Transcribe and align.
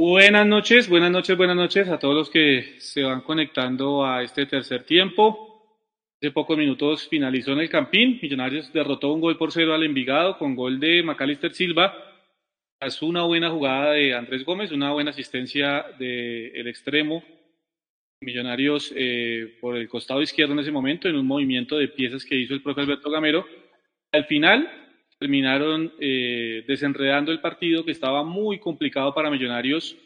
Buenas 0.00 0.46
noches, 0.46 0.88
buenas 0.88 1.10
noches, 1.10 1.36
buenas 1.36 1.56
noches 1.56 1.88
a 1.88 1.98
todos 1.98 2.14
los 2.14 2.30
que 2.30 2.76
se 2.78 3.02
van 3.02 3.20
conectando 3.20 4.06
a 4.06 4.22
este 4.22 4.46
tercer 4.46 4.84
tiempo. 4.84 5.76
Hace 6.14 6.30
pocos 6.30 6.56
minutos 6.56 7.08
finalizó 7.08 7.50
en 7.50 7.58
el 7.58 7.68
Campín. 7.68 8.16
Millonarios 8.22 8.72
derrotó 8.72 9.12
un 9.12 9.20
gol 9.20 9.36
por 9.36 9.50
cero 9.50 9.74
al 9.74 9.82
Envigado 9.82 10.38
con 10.38 10.54
gol 10.54 10.78
de 10.78 11.02
Macalister 11.02 11.52
Silva. 11.52 11.92
Es 12.80 13.02
una 13.02 13.24
buena 13.24 13.50
jugada 13.50 13.94
de 13.94 14.14
Andrés 14.14 14.44
Gómez, 14.44 14.70
una 14.70 14.92
buena 14.92 15.10
asistencia 15.10 15.84
del 15.98 16.68
extremo. 16.68 17.24
Millonarios 18.20 18.92
eh, 18.94 19.58
por 19.60 19.76
el 19.76 19.88
costado 19.88 20.22
izquierdo 20.22 20.52
en 20.52 20.60
ese 20.60 20.70
momento, 20.70 21.08
en 21.08 21.16
un 21.16 21.26
movimiento 21.26 21.76
de 21.76 21.88
piezas 21.88 22.24
que 22.24 22.36
hizo 22.36 22.54
el 22.54 22.62
profe 22.62 22.82
Alberto 22.82 23.10
Gamero. 23.10 23.44
Al 24.12 24.26
final, 24.26 24.87
terminaron 25.18 25.92
eh, 25.98 26.64
desenredando 26.66 27.32
el 27.32 27.40
partido 27.40 27.84
que 27.84 27.92
estaba 27.92 28.22
muy 28.22 28.58
complicado 28.58 29.12
para 29.12 29.30
Millonarios 29.30 29.96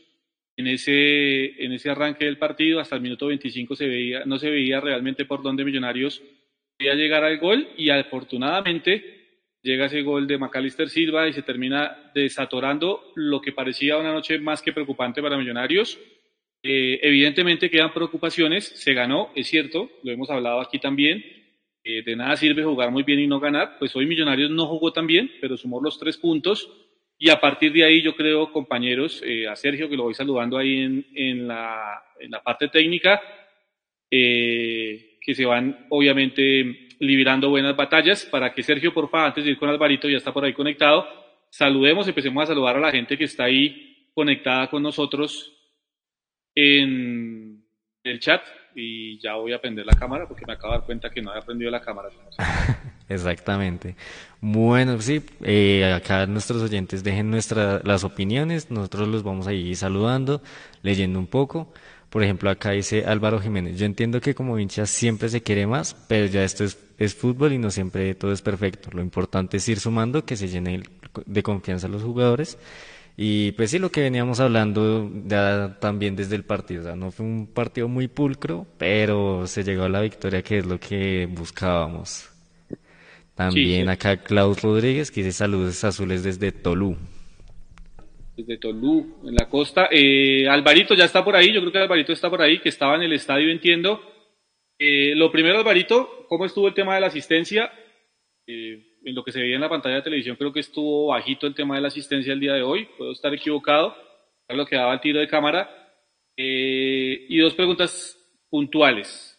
en 0.57 0.67
ese, 0.67 1.63
en 1.63 1.73
ese 1.73 1.91
arranque 1.91 2.25
del 2.25 2.39
partido. 2.39 2.81
Hasta 2.81 2.97
el 2.97 3.03
minuto 3.03 3.27
25 3.27 3.77
se 3.77 3.87
veía, 3.87 4.25
no 4.25 4.39
se 4.39 4.51
veía 4.51 4.81
realmente 4.81 5.25
por 5.25 5.43
dónde 5.43 5.65
Millonarios 5.65 6.23
podía 6.79 6.95
llegar 6.95 7.25
al 7.25 7.39
gol 7.39 7.69
y 7.77 7.91
afortunadamente 7.91 9.23
llega 9.63 9.87
ese 9.87 10.03
gol 10.03 10.27
de 10.27 10.39
Macalister 10.39 10.89
Silva 10.89 11.29
y 11.29 11.33
se 11.33 11.43
termina 11.43 12.11
desatorando 12.15 13.13
lo 13.15 13.41
que 13.41 13.53
parecía 13.53 13.99
una 13.99 14.13
noche 14.13 14.39
más 14.39 14.63
que 14.63 14.73
preocupante 14.73 15.23
para 15.23 15.37
Millonarios. 15.37 15.99
Eh, 16.65 17.01
evidentemente 17.03 17.71
quedan 17.71 17.93
preocupaciones, 17.93 18.65
se 18.65 18.95
ganó, 18.95 19.31
es 19.35 19.49
cierto, 19.49 19.91
lo 20.05 20.13
hemos 20.13 20.31
hablado 20.31 20.61
aquí 20.61 20.79
también, 20.79 21.23
de 21.85 22.17
nada 22.17 22.37
sirve 22.37 22.63
jugar 22.63 22.91
muy 22.91 23.03
bien 23.03 23.21
y 23.21 23.27
no 23.27 23.41
ganar, 23.41 23.77
pues 23.79 23.95
hoy 23.97 24.07
Millonarios 24.07 24.51
no 24.51 24.67
jugó 24.67 24.93
tan 24.93 25.07
bien, 25.07 25.31
pero 25.41 25.57
sumó 25.57 25.81
los 25.81 25.99
tres 25.99 26.17
puntos. 26.17 26.71
Y 27.19 27.31
a 27.31 27.41
partir 27.41 27.73
de 27.73 27.85
ahí 27.85 28.03
yo 28.03 28.17
creo, 28.17 28.51
compañeros, 28.53 29.23
eh, 29.25 29.47
a 29.47 29.55
Sergio 29.55 29.89
que 29.89 29.97
lo 29.97 30.05
voy 30.05 30.15
saludando 30.15 30.59
ahí 30.59 31.05
en, 31.15 31.47
la, 31.47 32.03
parte 32.45 32.69
técnica, 32.69 33.21
eh, 34.11 35.19
que 35.21 35.35
se 35.35 35.45
van 35.45 35.87
obviamente 35.91 36.89
librando 36.99 37.51
buenas 37.51 37.77
batallas 37.77 38.25
para 38.25 38.53
que 38.53 38.63
Sergio, 38.63 38.93
por 38.93 39.09
favor, 39.09 39.29
antes 39.29 39.45
de 39.45 39.53
ir 39.53 39.59
con 39.59 39.69
Alvarito, 39.69 40.09
ya 40.09 40.17
está 40.17 40.33
por 40.33 40.45
ahí 40.45 40.53
conectado, 40.53 41.07
saludemos, 41.49 42.09
empecemos 42.09 42.43
a 42.43 42.47
saludar 42.47 42.77
a 42.77 42.81
la 42.81 42.91
gente 42.91 43.17
que 43.17 43.25
está 43.25 43.45
ahí 43.45 44.09
conectada 44.15 44.69
con 44.69 44.83
nosotros 44.83 45.53
en 46.55 47.65
el 48.03 48.21
chat 48.21 48.43
y 48.75 49.19
ya 49.19 49.35
voy 49.35 49.53
a 49.53 49.61
prender 49.61 49.87
la 49.87 49.95
cámara 49.95 50.27
porque 50.27 50.45
me 50.47 50.55
acabo 50.55 50.73
de 50.73 50.79
dar 50.79 50.87
cuenta 50.87 51.11
que 51.11 51.23
no 51.23 51.31
había 51.31 51.43
prendido 51.43 51.71
la 51.71 51.81
cámara. 51.81 52.09
Exactamente. 53.09 53.97
Bueno, 54.41 55.01
sí, 55.01 55.23
eh, 55.43 55.93
acá 55.93 56.27
nuestros 56.27 56.63
oyentes 56.63 57.05
dejen 57.05 57.31
nuestras 57.31 57.85
las 57.85 58.05
opiniones, 58.05 58.71
nosotros 58.71 59.09
los 59.09 59.23
vamos 59.23 59.47
a 59.47 59.53
ir 59.53 59.77
saludando, 59.77 60.43
leyendo 60.83 61.19
un 61.19 61.27
poco. 61.27 61.73
Por 62.11 62.23
ejemplo, 62.23 62.51
acá 62.51 62.73
dice 62.73 63.05
Álvaro 63.07 63.41
Jiménez, 63.41 63.79
yo 63.79 63.87
entiendo 63.87 64.21
que 64.21 64.35
como 64.35 64.59
hincha 64.59 64.85
siempre 64.85 65.31
se 65.31 65.43
quiere 65.43 65.67
más, 65.67 65.95
pero 66.09 66.27
ya 66.27 66.45
esto 66.45 66.65
es, 66.65 66.79
es 66.99 67.15
fútbol 67.15 67.53
y 67.53 67.59
no 67.59 67.71
siempre 67.71 68.15
todo 68.15 68.33
es 68.33 68.43
perfecto. 68.43 68.91
Lo 68.93 69.01
importante 69.01 69.57
es 69.57 69.69
ir 69.69 69.81
sumando, 69.81 70.25
que 70.25 70.37
se 70.37 70.49
llene 70.49 70.83
de 71.25 71.43
confianza 71.43 71.89
los 71.89 72.03
jugadores 72.03 72.59
y 73.17 73.53
pues 73.53 73.71
sí, 73.71 73.79
lo 73.79 73.91
que 73.91 74.01
veníamos 74.01 74.41
hablando 74.41 75.11
ya 75.27 75.77
también 75.81 76.17
desde 76.17 76.37
el 76.37 76.45
partido, 76.45 76.81
o 76.81 76.85
sea, 76.85 76.97
no 76.97 77.11
fue 77.11 77.27
un 77.27 77.47
partido 77.47 77.89
muy 77.89 78.09
pulcro, 78.09 78.67
pero 78.79 79.47
se 79.47 79.65
llegó 79.65 79.85
a 79.85 79.89
la 79.89 80.01
victoria 80.01 80.43
que 80.43 80.59
es 80.59 80.67
lo 80.67 80.81
que 80.81 81.27
buscábamos. 81.27 82.29
También 83.35 83.89
acá 83.89 84.19
Klaus 84.19 84.63
Rodríguez, 84.63 85.11
que 85.11 85.23
dice 85.23 85.33
saludos 85.33 85.83
azules 85.85 86.23
desde 86.23 86.53
Tolú. 86.53 86.97
Desde 88.37 88.59
Tolú, 88.59 89.19
en 89.25 89.35
la 89.35 89.49
costa. 89.49 89.89
Eh, 89.91 90.49
Alvarito 90.49 90.95
ya 90.95 91.05
está 91.05 91.25
por 91.25 91.37
ahí, 91.37 91.53
yo 91.53 91.61
creo 91.61 91.73
que 91.73 91.79
Alvarito 91.79 92.13
está 92.13 92.31
por 92.31 92.43
ahí, 92.43 92.61
que 92.61 92.69
estaba 92.69 92.97
en 92.97 93.03
el 93.03 93.13
estadio, 93.13 93.51
entiendo. 93.51 94.01
Eh, 94.79 95.15
lo 95.15 95.31
primero, 95.31 95.59
Alvarito, 95.59 96.27
¿cómo 96.29 96.45
estuvo 96.45 96.69
el 96.69 96.75
tema 96.75 96.95
de 96.95 97.01
la 97.01 97.07
asistencia? 97.07 97.71
Eh, 98.47 98.92
en 99.05 99.15
lo 99.15 99.25
que 99.25 99.33
se 99.33 99.41
veía 99.41 99.57
en 99.57 99.61
la 99.61 99.69
pantalla 99.69 99.97
de 99.97 100.03
televisión, 100.03 100.37
creo 100.37 100.53
que 100.53 100.61
estuvo 100.61 101.09
bajito 101.09 101.47
el 101.47 101.55
tema 101.55 101.75
de 101.75 101.81
la 101.81 101.89
asistencia 101.89 102.33
el 102.33 102.41
día 102.41 102.55
de 102.55 102.63
hoy. 102.63 102.89
Puedo 102.97 103.13
estar 103.13 103.33
equivocado. 103.35 103.95
Lo 104.49 104.67
que 104.67 104.77
daba 104.77 104.95
el 104.95 105.01
tiro 105.01 105.19
de 105.21 105.29
cámara. 105.29 105.71
Eh, 106.37 107.27
y 107.29 107.39
dos 107.39 107.55
preguntas 107.55 108.19
puntuales. 108.51 109.39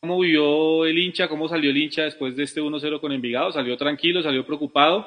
¿Cómo 0.00 0.20
vivió 0.20 0.84
el 0.84 0.98
hincha? 0.98 1.28
¿Cómo 1.28 1.48
salió 1.48 1.70
el 1.70 1.76
hincha 1.76 2.02
después 2.02 2.36
de 2.36 2.44
este 2.44 2.60
1-0 2.60 3.00
con 3.00 3.12
Envigado? 3.12 3.52
¿Salió 3.52 3.76
tranquilo? 3.76 4.22
¿Salió 4.22 4.44
preocupado? 4.44 5.06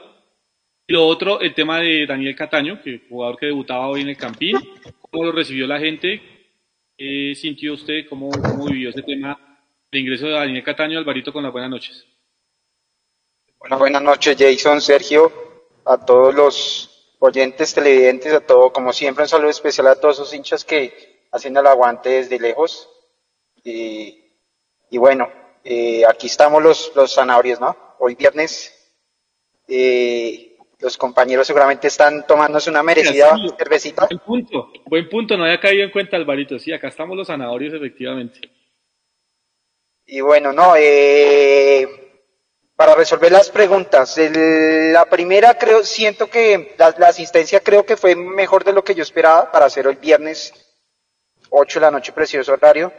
Y 0.88 0.94
lo 0.94 1.06
otro, 1.06 1.40
el 1.42 1.54
tema 1.54 1.80
de 1.82 2.06
Daniel 2.06 2.36
Cataño, 2.36 2.82
que 2.82 3.02
jugador 3.10 3.38
que 3.38 3.48
debutaba 3.48 3.88
hoy 3.90 4.02
en 4.02 4.10
el 4.10 4.18
Campín. 4.18 4.58
¿Cómo 5.02 5.26
lo 5.26 5.32
recibió 5.32 5.68
la 5.68 5.80
gente? 5.80 6.22
¿Qué 6.98 7.34
sintió 7.36 7.74
usted? 7.74 8.08
¿Cómo, 8.08 8.30
cómo 8.32 8.68
vivió 8.68 8.90
ese 8.90 9.04
tema 9.04 9.38
de 9.92 10.00
ingreso 10.00 10.28
de 10.28 10.34
Daniel 10.34 10.64
Cataño? 10.64 10.98
Alvarito, 10.98 11.32
con 11.32 11.44
las 11.44 11.52
buenas 11.52 11.70
noches. 11.70 12.17
Bueno, 13.60 13.80
buenas 13.80 14.04
noches 14.04 14.38
Jason, 14.38 14.80
Sergio, 14.82 15.32
a 15.84 15.98
todos 16.06 16.34
los 16.34 17.16
oyentes, 17.20 17.74
televidentes, 17.74 18.32
a 18.32 18.40
todo, 18.40 18.72
como 18.72 18.94
siempre 18.94 19.24
un 19.24 19.30
saludo 19.30 19.50
especial 19.50 19.88
a 19.88 20.00
todos 20.00 20.18
esos 20.18 20.34
hinchas 20.34 20.64
que 20.64 21.26
hacen 21.32 21.58
el 21.58 21.66
aguante 21.66 22.10
desde 22.10 22.40
lejos. 22.40 22.88
Y, 23.64 24.32
y 24.92 24.98
bueno, 25.00 25.30
eh, 25.64 26.06
aquí 26.06 26.28
estamos 26.28 26.62
los, 26.62 26.92
los 26.96 27.14
zanahorios, 27.16 27.60
¿no? 27.60 27.76
Hoy 28.00 28.14
viernes, 28.14 28.74
eh, 29.68 30.56
los 30.80 30.96
compañeros 30.96 31.48
seguramente 31.48 31.88
están 31.88 32.28
tomándose 32.28 32.70
una 32.70 32.84
merecida 32.84 33.36
cervecita. 33.58 34.06
Buen 34.06 34.20
punto, 34.20 34.72
buen 34.86 35.10
punto, 35.10 35.36
no 35.36 35.46
había 35.46 35.60
caído 35.60 35.84
en 35.84 35.92
cuenta 35.92 36.16
Alvarito, 36.16 36.60
sí, 36.60 36.72
acá 36.72 36.90
estamos 36.90 37.18
los 37.18 37.28
zanahorios 37.28 37.74
efectivamente. 37.74 38.40
Y 40.06 40.22
bueno, 40.22 40.54
no, 40.54 40.76
eh, 40.78 42.07
para 42.78 42.94
resolver 42.94 43.32
las 43.32 43.50
preguntas. 43.50 44.16
la 44.18 45.06
primera 45.06 45.58
creo, 45.58 45.84
siento 45.84 46.30
que 46.30 46.76
la, 46.78 47.08
asistencia 47.08 47.60
creo 47.60 47.84
que 47.84 47.98
fue 47.98 48.16
mejor 48.16 48.64
de 48.64 48.72
lo 48.72 48.84
que 48.84 48.94
yo 48.94 49.02
esperaba 49.02 49.52
para 49.52 49.66
hacer 49.66 49.88
el 49.88 49.96
viernes 49.96 50.54
8 51.50 51.80
de 51.80 51.86
la 51.86 51.92
noche, 51.92 52.14
precioso 52.14 52.54
horario. 52.54 52.94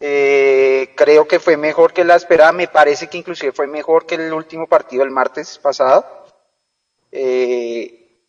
Eh, 0.00 0.92
creo 0.96 1.28
que 1.28 1.38
fue 1.38 1.56
mejor 1.56 1.92
que 1.92 2.04
la 2.04 2.16
esperada, 2.16 2.50
me 2.50 2.66
parece 2.66 3.06
que 3.06 3.18
inclusive 3.18 3.52
fue 3.52 3.68
mejor 3.68 4.06
que 4.06 4.16
el 4.16 4.32
último 4.32 4.66
partido 4.66 5.04
el 5.04 5.10
martes 5.10 5.56
pasado. 5.58 6.24
Eh, 7.12 8.24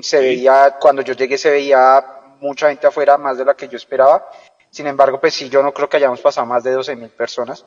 se 0.00 0.20
veía, 0.20 0.76
cuando 0.80 1.02
yo 1.02 1.12
llegué 1.12 1.36
se 1.36 1.50
veía 1.50 2.02
mucha 2.40 2.68
gente 2.68 2.86
afuera, 2.86 3.18
más 3.18 3.36
de 3.36 3.44
la 3.44 3.54
que 3.54 3.68
yo 3.68 3.76
esperaba. 3.76 4.26
Sin 4.70 4.86
embargo, 4.86 5.20
pues 5.20 5.34
sí, 5.34 5.50
yo 5.50 5.62
no 5.62 5.74
creo 5.74 5.88
que 5.88 5.98
hayamos 5.98 6.22
pasado 6.22 6.46
más 6.46 6.64
de 6.64 6.72
12 6.72 6.96
mil 6.96 7.10
personas. 7.10 7.66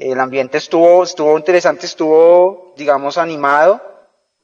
El 0.00 0.18
ambiente 0.18 0.56
estuvo, 0.56 1.02
estuvo 1.02 1.36
interesante, 1.36 1.84
estuvo, 1.84 2.72
digamos, 2.74 3.18
animado. 3.18 3.82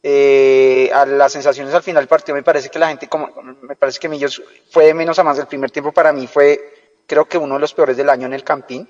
Eh, 0.02 0.90
a 0.92 1.06
las 1.06 1.32
sensaciones 1.32 1.72
al 1.72 1.82
final 1.82 2.02
del 2.02 2.08
partido 2.08 2.36
me 2.36 2.42
parece 2.42 2.68
que 2.68 2.78
la 2.78 2.88
gente, 2.88 3.08
como, 3.08 3.30
me 3.62 3.74
parece 3.74 3.98
que 3.98 4.06
Millos 4.06 4.42
fue 4.70 4.84
de 4.84 4.92
menos 4.92 5.18
a 5.18 5.24
más. 5.24 5.38
El 5.38 5.46
primer 5.46 5.70
tiempo 5.70 5.92
para 5.92 6.12
mí 6.12 6.26
fue, 6.26 7.00
creo 7.06 7.24
que 7.24 7.38
uno 7.38 7.54
de 7.54 7.60
los 7.60 7.72
peores 7.72 7.96
del 7.96 8.10
año 8.10 8.26
en 8.26 8.34
el 8.34 8.44
Campín. 8.44 8.86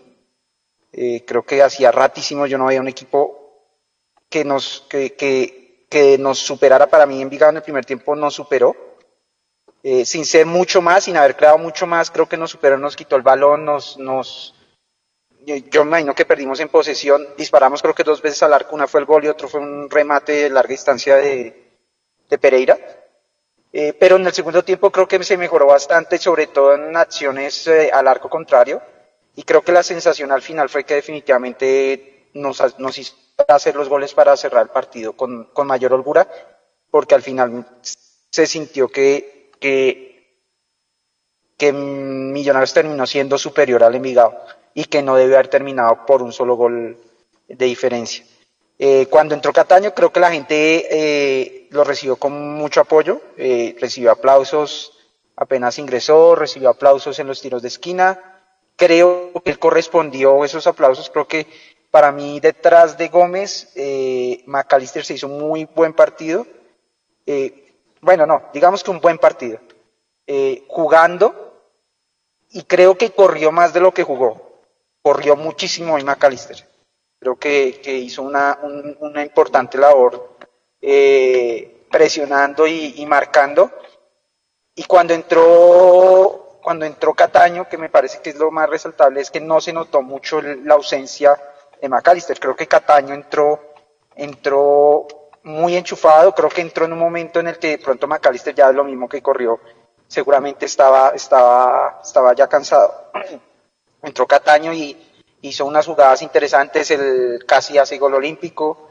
Eh, 0.92 1.24
creo 1.24 1.44
que 1.44 1.62
hacía 1.62 1.92
ratísimo 1.92 2.46
yo 2.46 2.58
no 2.58 2.66
veía 2.66 2.80
un 2.80 2.88
equipo 2.88 3.68
que 4.28 4.44
nos, 4.44 4.84
que, 4.88 5.14
que, 5.14 5.86
que 5.88 6.18
nos 6.18 6.40
superara. 6.40 6.88
Para 6.88 7.06
mí, 7.06 7.22
Envigado 7.22 7.50
en 7.50 7.58
el 7.58 7.62
primer 7.62 7.84
tiempo 7.84 8.16
nos 8.16 8.34
superó. 8.34 8.74
Eh, 9.84 10.04
sin 10.04 10.24
ser 10.24 10.46
mucho 10.46 10.82
más, 10.82 11.04
sin 11.04 11.16
haber 11.16 11.36
creado 11.36 11.58
mucho 11.58 11.86
más, 11.86 12.10
creo 12.10 12.28
que 12.28 12.36
nos 12.36 12.50
superó, 12.50 12.76
nos 12.76 12.96
quitó 12.96 13.14
el 13.14 13.22
balón, 13.22 13.64
nos, 13.64 13.96
nos, 13.98 14.55
yo 15.46 15.84
me 15.84 15.90
imagino 15.90 16.14
que 16.14 16.24
perdimos 16.24 16.58
en 16.58 16.68
posesión, 16.68 17.24
disparamos 17.36 17.80
creo 17.80 17.94
que 17.94 18.02
dos 18.02 18.20
veces 18.20 18.42
al 18.42 18.52
arco, 18.52 18.74
una 18.74 18.88
fue 18.88 18.98
el 18.98 19.06
gol 19.06 19.24
y 19.24 19.28
otro 19.28 19.48
fue 19.48 19.60
un 19.60 19.88
remate 19.88 20.32
de 20.32 20.50
larga 20.50 20.70
distancia 20.70 21.16
de, 21.16 21.62
Pereira. 22.40 22.76
Eh, 23.72 23.92
pero 23.92 24.16
en 24.16 24.26
el 24.26 24.32
segundo 24.32 24.64
tiempo 24.64 24.90
creo 24.90 25.06
que 25.06 25.22
se 25.22 25.36
mejoró 25.36 25.66
bastante, 25.66 26.18
sobre 26.18 26.48
todo 26.48 26.74
en 26.74 26.96
acciones 26.96 27.68
eh, 27.68 27.90
al 27.92 28.08
arco 28.08 28.28
contrario. 28.28 28.82
Y 29.36 29.44
creo 29.44 29.62
que 29.62 29.70
la 29.70 29.84
sensación 29.84 30.32
al 30.32 30.42
final 30.42 30.68
fue 30.68 30.84
que 30.84 30.94
definitivamente 30.94 32.30
nos, 32.34 32.78
nos 32.78 32.98
hizo 32.98 33.14
hacer 33.46 33.76
los 33.76 33.88
goles 33.88 34.14
para 34.14 34.36
cerrar 34.36 34.62
el 34.62 34.70
partido 34.70 35.12
con, 35.12 35.48
mayor 35.64 35.92
holgura, 35.92 36.26
porque 36.90 37.14
al 37.14 37.22
final 37.22 37.66
se 38.30 38.46
sintió 38.46 38.88
que, 38.88 39.52
que, 39.60 40.42
que 41.56 41.72
Millonarios 41.72 42.74
terminó 42.74 43.06
siendo 43.06 43.38
superior 43.38 43.84
al 43.84 43.94
Envigado 43.94 44.34
y 44.76 44.84
que 44.84 45.02
no 45.02 45.16
debe 45.16 45.34
haber 45.34 45.48
terminado 45.48 46.04
por 46.04 46.22
un 46.22 46.32
solo 46.32 46.54
gol 46.54 46.98
de 47.48 47.64
diferencia. 47.64 48.24
Eh, 48.78 49.06
cuando 49.08 49.34
entró 49.34 49.50
Cataño, 49.50 49.94
creo 49.94 50.12
que 50.12 50.20
la 50.20 50.30
gente 50.30 50.86
eh, 50.90 51.66
lo 51.70 51.82
recibió 51.82 52.16
con 52.16 52.54
mucho 52.54 52.82
apoyo, 52.82 53.22
eh, 53.38 53.74
recibió 53.80 54.12
aplausos 54.12 54.92
apenas 55.34 55.78
ingresó, 55.78 56.34
recibió 56.34 56.68
aplausos 56.68 57.18
en 57.18 57.26
los 57.26 57.40
tiros 57.40 57.62
de 57.62 57.68
esquina. 57.68 58.42
Creo 58.76 59.32
que 59.42 59.50
él 59.50 59.58
correspondió 59.58 60.44
esos 60.44 60.66
aplausos. 60.66 61.08
Creo 61.08 61.26
que 61.26 61.46
para 61.90 62.12
mí, 62.12 62.38
detrás 62.40 62.98
de 62.98 63.08
Gómez, 63.08 63.72
eh, 63.76 64.42
McAllister 64.46 65.06
se 65.06 65.14
hizo 65.14 65.26
un 65.26 65.38
muy 65.38 65.64
buen 65.74 65.94
partido. 65.94 66.46
Eh, 67.24 67.72
bueno, 68.02 68.26
no, 68.26 68.42
digamos 68.52 68.84
que 68.84 68.90
un 68.90 69.00
buen 69.00 69.16
partido. 69.16 69.58
jugando 70.68 71.62
y 72.50 72.62
creo 72.64 72.98
que 72.98 73.10
corrió 73.10 73.52
más 73.52 73.72
de 73.72 73.80
lo 73.80 73.92
que 73.92 74.02
jugó. 74.02 74.45
Corrió 75.06 75.36
muchísimo 75.36 75.94
hoy 75.94 76.02
McAllister. 76.02 76.56
Creo 77.20 77.36
que, 77.36 77.80
hizo 77.84 78.22
una, 78.22 78.58
importante 79.22 79.78
labor 79.78 80.36
eh, 80.80 81.86
presionando 81.88 82.66
y, 82.66 83.06
marcando. 83.06 83.70
Y 84.74 84.82
cuando 84.82 85.14
entró, 85.14 86.58
cuando 86.60 86.86
entró 86.86 87.14
Cataño, 87.14 87.68
que 87.68 87.78
me 87.78 87.88
parece 87.88 88.20
que 88.20 88.30
es 88.30 88.36
lo 88.36 88.50
más 88.50 88.68
resaltable, 88.68 89.20
es 89.20 89.30
que 89.30 89.40
no 89.40 89.60
se 89.60 89.72
notó 89.72 90.02
mucho 90.02 90.42
la 90.42 90.74
ausencia 90.74 91.40
de 91.80 91.88
McAllister. 91.88 92.40
Creo 92.40 92.56
que 92.56 92.66
Cataño 92.66 93.14
entró, 93.14 93.74
entró 94.16 95.06
muy 95.44 95.76
enchufado, 95.76 96.34
creo 96.34 96.48
que 96.48 96.62
entró 96.62 96.84
en 96.84 96.94
un 96.94 96.98
momento 96.98 97.38
en 97.38 97.46
el 97.46 97.60
que 97.60 97.68
de 97.68 97.78
pronto 97.78 98.08
McAllister 98.08 98.56
ya 98.56 98.70
es 98.70 98.74
lo 98.74 98.82
mismo 98.82 99.08
que 99.08 99.22
corrió, 99.22 99.60
seguramente 100.08 100.66
estaba, 100.66 101.10
estaba, 101.10 102.00
estaba 102.02 102.34
ya 102.34 102.48
cansado. 102.48 103.12
Entró 104.02 104.26
Cataño 104.26 104.72
y 104.72 104.96
hizo 105.42 105.64
unas 105.64 105.86
jugadas 105.86 106.22
interesantes, 106.22 106.90
el 106.90 107.44
casi 107.46 107.78
hace 107.78 107.98
gol 107.98 108.14
olímpico, 108.14 108.90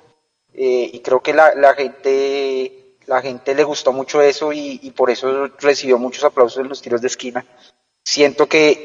eh, 0.53 0.89
y 0.93 0.99
creo 1.01 1.21
que 1.21 1.33
la, 1.33 1.53
la, 1.55 1.73
gente 1.73 2.85
la 3.07 3.21
gente 3.21 3.53
le 3.53 3.63
gustó 3.63 3.91
mucho 3.91 4.21
eso 4.21 4.53
y, 4.53 4.91
por 4.95 5.09
eso 5.09 5.47
recibió 5.59 5.97
muchos 5.97 6.23
aplausos 6.23 6.61
en 6.61 6.69
los 6.69 6.81
tiros 6.81 7.01
de 7.01 7.07
esquina. 7.07 7.45
Siento 8.03 8.47
que, 8.47 8.83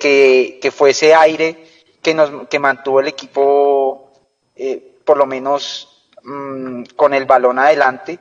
que, 0.60 0.70
fue 0.70 0.90
ese 0.90 1.14
aire 1.14 1.66
que, 2.02 2.14
nos, 2.14 2.48
que 2.48 2.58
mantuvo 2.58 3.00
el 3.00 3.08
equipo 3.08 4.12
eh, 4.56 4.98
por 5.04 5.16
lo 5.16 5.26
menos 5.26 6.10
mmm, 6.22 6.84
con 6.96 7.14
el 7.14 7.26
balón 7.26 7.58
adelante 7.58 8.18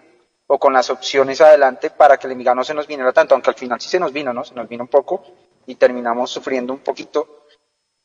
o 0.48 0.60
con 0.60 0.74
las 0.74 0.90
opciones 0.90 1.42
adelante 1.42 1.90
para 1.90 2.18
que 2.18 2.28
el 2.28 2.34
Envigado 2.34 2.64
se 2.64 2.74
nos 2.74 2.88
viniera 2.88 3.14
tanto, 3.14 3.34
aunque 3.34 3.52
al 3.52 3.56
final 3.56 3.80
sí 3.80 3.90
se 3.90 4.00
nos 4.00 4.12
vino, 4.12 4.34
¿no? 4.34 4.44
Se 4.44 4.56
nos 4.56 4.68
vino 4.68 4.84
un 4.84 4.90
poco 4.90 5.24
y 5.66 5.76
terminamos 5.76 6.32
sufriendo 6.32 6.74
un 6.74 6.80
poquito 6.80 7.39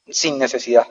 sin 0.07 0.39
necesidad. 0.39 0.87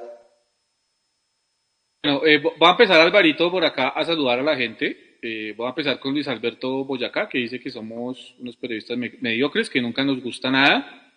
Bueno, 2.04 2.25
eh, 2.25 2.39
voy 2.39 2.68
a 2.68 2.71
empezar 2.71 3.00
Alvarito 3.00 3.50
por 3.50 3.63
acá 3.63 3.89
a 3.89 4.04
saludar 4.04 4.39
a 4.39 4.44
la 4.44 4.56
gente. 4.56 5.18
Eh, 5.21 5.54
voy 5.56 5.68
a 5.68 5.69
empezar 5.69 6.00
con 6.00 6.12
Luis 6.12 6.27
Alberto 6.27 6.83
Boyacá, 6.83 7.30
que 7.30 7.38
dice 7.38 7.60
que 7.60 7.69
somos 7.69 8.36
unos 8.39 8.57
periodistas 8.57 8.98
mediocres, 8.98 9.69
que 9.69 9.81
nunca 9.81 10.04
nos 10.04 10.21
gusta 10.21 10.51
nada. 10.51 11.12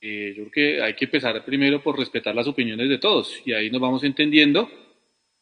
Eh, 0.00 0.34
yo 0.36 0.44
creo 0.44 0.50
que 0.50 0.82
hay 0.82 0.94
que 0.94 1.06
empezar 1.06 1.44
primero 1.44 1.82
por 1.82 1.98
respetar 1.98 2.34
las 2.34 2.46
opiniones 2.46 2.88
de 2.88 2.98
todos 2.98 3.40
y 3.46 3.52
ahí 3.52 3.70
nos 3.70 3.80
vamos 3.80 4.04
entendiendo. 4.04 4.70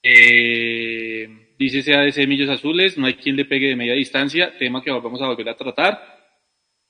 Eh, 0.03 1.55
dice 1.59 1.83
CADC 1.83 2.27
Millos 2.27 2.49
Azules, 2.49 2.99
no 2.99 3.07
hay 3.07 3.15
quien 3.15 3.37
le 3.37 3.45
pegue 3.45 3.69
de 3.69 3.77
media 3.77 3.95
distancia, 3.95 4.57
tema 4.59 4.83
que 4.83 4.91
vamos 4.91 5.23
a 5.23 5.27
volver 5.27 5.49
a 5.49 5.57
tratar. 5.57 6.12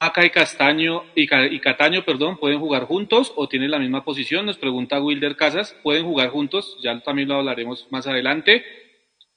Maca 0.02 0.26
y 0.26 0.30
Castaño 0.30 1.04
y, 1.14 1.28
Cataño, 1.60 2.04
perdón, 2.04 2.36
pueden 2.36 2.58
jugar 2.58 2.86
juntos 2.86 3.32
o 3.36 3.48
tienen 3.48 3.70
la 3.70 3.78
misma 3.78 4.04
posición, 4.04 4.44
nos 4.44 4.58
pregunta 4.58 5.00
Wilder 5.00 5.36
Casas, 5.36 5.76
pueden 5.84 6.04
jugar 6.04 6.30
juntos, 6.30 6.76
ya 6.82 6.98
también 7.02 7.28
lo 7.28 7.36
hablaremos 7.36 7.86
más 7.92 8.08
adelante. 8.08 8.64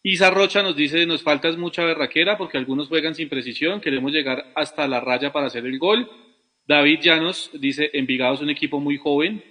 Isa 0.01 0.31
Rocha 0.31 0.63
nos 0.63 0.75
dice, 0.75 1.05
nos 1.05 1.21
falta 1.21 1.51
mucha 1.51 1.83
berraquera 1.85 2.35
porque 2.35 2.57
algunos 2.57 2.87
juegan 2.87 3.13
sin 3.13 3.29
precisión, 3.29 3.79
queremos 3.79 4.11
llegar 4.11 4.53
hasta 4.55 4.87
la 4.87 4.99
raya 4.99 5.31
para 5.31 5.45
hacer 5.45 5.67
el 5.67 5.77
gol. 5.77 6.09
David 6.65 6.99
Llanos 6.99 7.51
dice, 7.53 7.91
Envigado 7.93 8.33
es 8.33 8.41
un 8.41 8.49
equipo 8.49 8.79
muy 8.79 8.97
joven. 8.97 9.43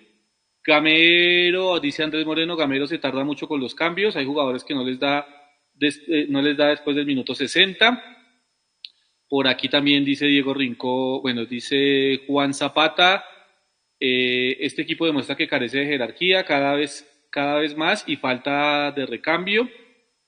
Gamero, 0.64 1.78
dice 1.78 2.02
Andrés 2.02 2.26
Moreno, 2.26 2.56
Gamero 2.56 2.88
se 2.88 2.98
tarda 2.98 3.22
mucho 3.22 3.46
con 3.46 3.60
los 3.60 3.76
cambios, 3.76 4.16
hay 4.16 4.24
jugadores 4.24 4.64
que 4.64 4.74
no 4.74 4.82
les 4.82 4.98
da, 4.98 5.24
eh, 5.80 6.26
no 6.28 6.42
les 6.42 6.56
da 6.56 6.70
después 6.70 6.96
del 6.96 7.06
minuto 7.06 7.36
60. 7.36 8.23
Por 9.34 9.48
aquí 9.48 9.68
también 9.68 10.04
dice 10.04 10.26
Diego 10.26 10.54
Rincó, 10.54 11.20
bueno, 11.20 11.44
dice 11.44 12.20
Juan 12.28 12.54
Zapata, 12.54 13.24
eh, 13.98 14.58
este 14.60 14.82
equipo 14.82 15.06
demuestra 15.06 15.34
que 15.34 15.48
carece 15.48 15.78
de 15.78 15.86
jerarquía 15.86 16.44
cada 16.44 16.76
vez, 16.76 17.04
cada 17.32 17.58
vez 17.58 17.76
más 17.76 18.04
y 18.06 18.14
falta 18.14 18.92
de 18.92 19.06
recambio, 19.06 19.68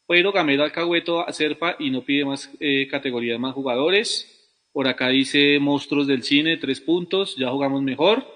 pero 0.08 0.32
Gamero 0.32 0.64
Alcahueto 0.64 1.20
acerpa 1.20 1.76
y 1.79 1.91
no 1.91 2.05
pide 2.05 2.25
más 2.25 2.50
eh, 2.58 2.88
categorías, 2.91 3.38
más 3.38 3.55
jugadores. 3.55 4.50
Por 4.73 4.88
acá 4.88 5.11
dice 5.11 5.61
Monstruos 5.61 6.08
del 6.08 6.25
Cine, 6.25 6.56
tres 6.56 6.81
puntos, 6.81 7.37
ya 7.37 7.50
jugamos 7.50 7.82
mejor, 7.82 8.26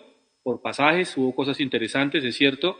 por 0.44 0.62
pasajes, 0.62 1.16
hubo 1.16 1.34
cosas 1.34 1.58
interesantes, 1.58 2.22
es 2.22 2.36
cierto. 2.36 2.78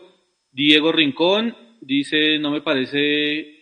Diego 0.53 0.93
Rincón 0.93 1.57
dice, 1.81 2.39
no 2.39 2.53
me 2.53 2.61
parece 2.61 3.60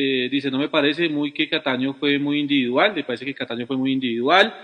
eh, 0.00 0.28
dice, 0.30 0.48
no 0.48 0.58
me 0.58 0.68
parece 0.68 1.08
muy 1.08 1.32
que 1.32 1.48
Cataño 1.48 1.92
fue 1.92 2.20
muy 2.20 2.38
individual, 2.38 2.94
me 2.94 3.02
parece 3.02 3.24
que 3.24 3.34
Cataño 3.34 3.66
fue 3.66 3.76
muy 3.76 3.90
individual. 3.90 4.54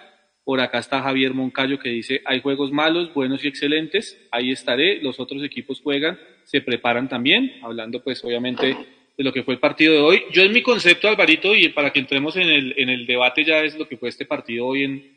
Por 0.44 0.60
acá 0.60 0.78
está 0.78 1.02
Javier 1.02 1.34
Moncayo 1.34 1.76
que 1.80 1.88
dice, 1.88 2.20
hay 2.24 2.40
juegos 2.40 2.70
malos, 2.70 3.12
buenos 3.12 3.44
y 3.44 3.48
excelentes, 3.48 4.16
ahí 4.30 4.52
estaré, 4.52 5.02
los 5.02 5.18
otros 5.18 5.42
equipos 5.42 5.80
juegan, 5.80 6.20
se 6.44 6.60
preparan 6.60 7.08
también, 7.08 7.54
hablando 7.62 8.00
pues 8.00 8.22
obviamente 8.22 8.76
de 9.16 9.24
lo 9.24 9.32
que 9.32 9.42
fue 9.42 9.54
el 9.54 9.60
partido 9.60 9.94
de 9.94 10.00
hoy. 10.00 10.22
Yo 10.30 10.42
en 10.42 10.52
mi 10.52 10.62
concepto, 10.62 11.08
Alvarito, 11.08 11.52
y 11.52 11.68
para 11.70 11.92
que 11.92 11.98
entremos 11.98 12.36
en 12.36 12.48
el, 12.48 12.74
en 12.76 12.88
el 12.88 13.04
debate 13.04 13.42
ya 13.42 13.58
es 13.64 13.76
lo 13.76 13.88
que 13.88 13.96
fue 13.96 14.10
este 14.10 14.26
partido 14.26 14.66
hoy 14.66 14.84
en 14.84 15.14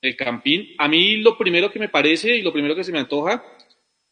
el 0.00 0.14
Campín, 0.14 0.74
a 0.78 0.86
mí 0.86 1.16
lo 1.16 1.36
primero 1.36 1.72
que 1.72 1.80
me 1.80 1.88
parece 1.88 2.36
y 2.36 2.42
lo 2.42 2.52
primero 2.52 2.76
que 2.76 2.84
se 2.84 2.92
me 2.92 3.00
antoja 3.00 3.42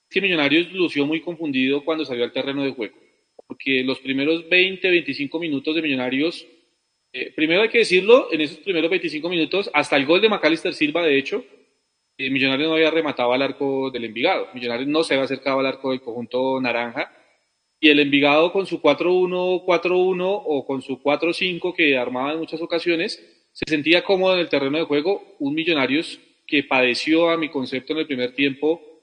es 0.08 0.10
que 0.10 0.20
Millonarios 0.20 0.72
lució 0.72 1.06
muy 1.06 1.20
confundido 1.20 1.84
cuando 1.84 2.04
salió 2.04 2.24
al 2.24 2.32
terreno 2.32 2.64
de 2.64 2.72
juego 2.72 3.04
porque 3.46 3.82
los 3.84 4.00
primeros 4.00 4.48
20, 4.48 4.90
25 4.90 5.38
minutos 5.38 5.74
de 5.74 5.82
Millonarios, 5.82 6.46
eh, 7.12 7.32
primero 7.34 7.62
hay 7.62 7.68
que 7.68 7.78
decirlo, 7.78 8.28
en 8.32 8.40
esos 8.40 8.58
primeros 8.58 8.90
25 8.90 9.28
minutos, 9.28 9.70
hasta 9.72 9.96
el 9.96 10.06
gol 10.06 10.20
de 10.20 10.28
Macalister 10.28 10.74
Silva, 10.74 11.02
de 11.04 11.18
hecho, 11.18 11.44
eh, 12.16 12.30
Millonarios 12.30 12.68
no 12.68 12.76
había 12.76 12.90
rematado 12.90 13.32
al 13.32 13.42
arco 13.42 13.90
del 13.90 14.04
Envigado. 14.04 14.48
Millonarios 14.54 14.88
no 14.88 15.02
se 15.02 15.14
había 15.14 15.24
acercado 15.24 15.60
al 15.60 15.66
arco 15.66 15.90
del 15.90 16.00
conjunto 16.00 16.60
naranja. 16.60 17.12
Y 17.80 17.88
el 17.88 18.00
Envigado 18.00 18.52
con 18.52 18.66
su 18.66 18.80
4-1, 18.80 19.64
4-1 19.64 20.42
o 20.44 20.64
con 20.64 20.80
su 20.80 21.02
4-5 21.02 21.74
que 21.74 21.96
armaba 21.98 22.32
en 22.32 22.38
muchas 22.38 22.62
ocasiones, 22.62 23.22
se 23.52 23.64
sentía 23.68 24.04
cómodo 24.04 24.34
en 24.34 24.40
el 24.40 24.48
terreno 24.48 24.78
de 24.78 24.84
juego. 24.84 25.36
Un 25.40 25.54
Millonarios 25.54 26.20
que 26.46 26.62
padeció, 26.62 27.30
a 27.30 27.36
mi 27.36 27.48
concepto, 27.48 27.92
en 27.92 28.00
el 28.00 28.06
primer 28.06 28.34
tiempo 28.34 28.93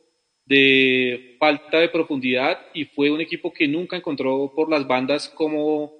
de 0.51 1.37
falta 1.39 1.79
de 1.79 1.87
profundidad 1.87 2.59
y 2.73 2.83
fue 2.83 3.09
un 3.09 3.21
equipo 3.21 3.53
que 3.53 3.69
nunca 3.69 3.95
encontró 3.95 4.51
por 4.53 4.69
las 4.69 4.85
bandas 4.85 5.29
cómo 5.29 5.93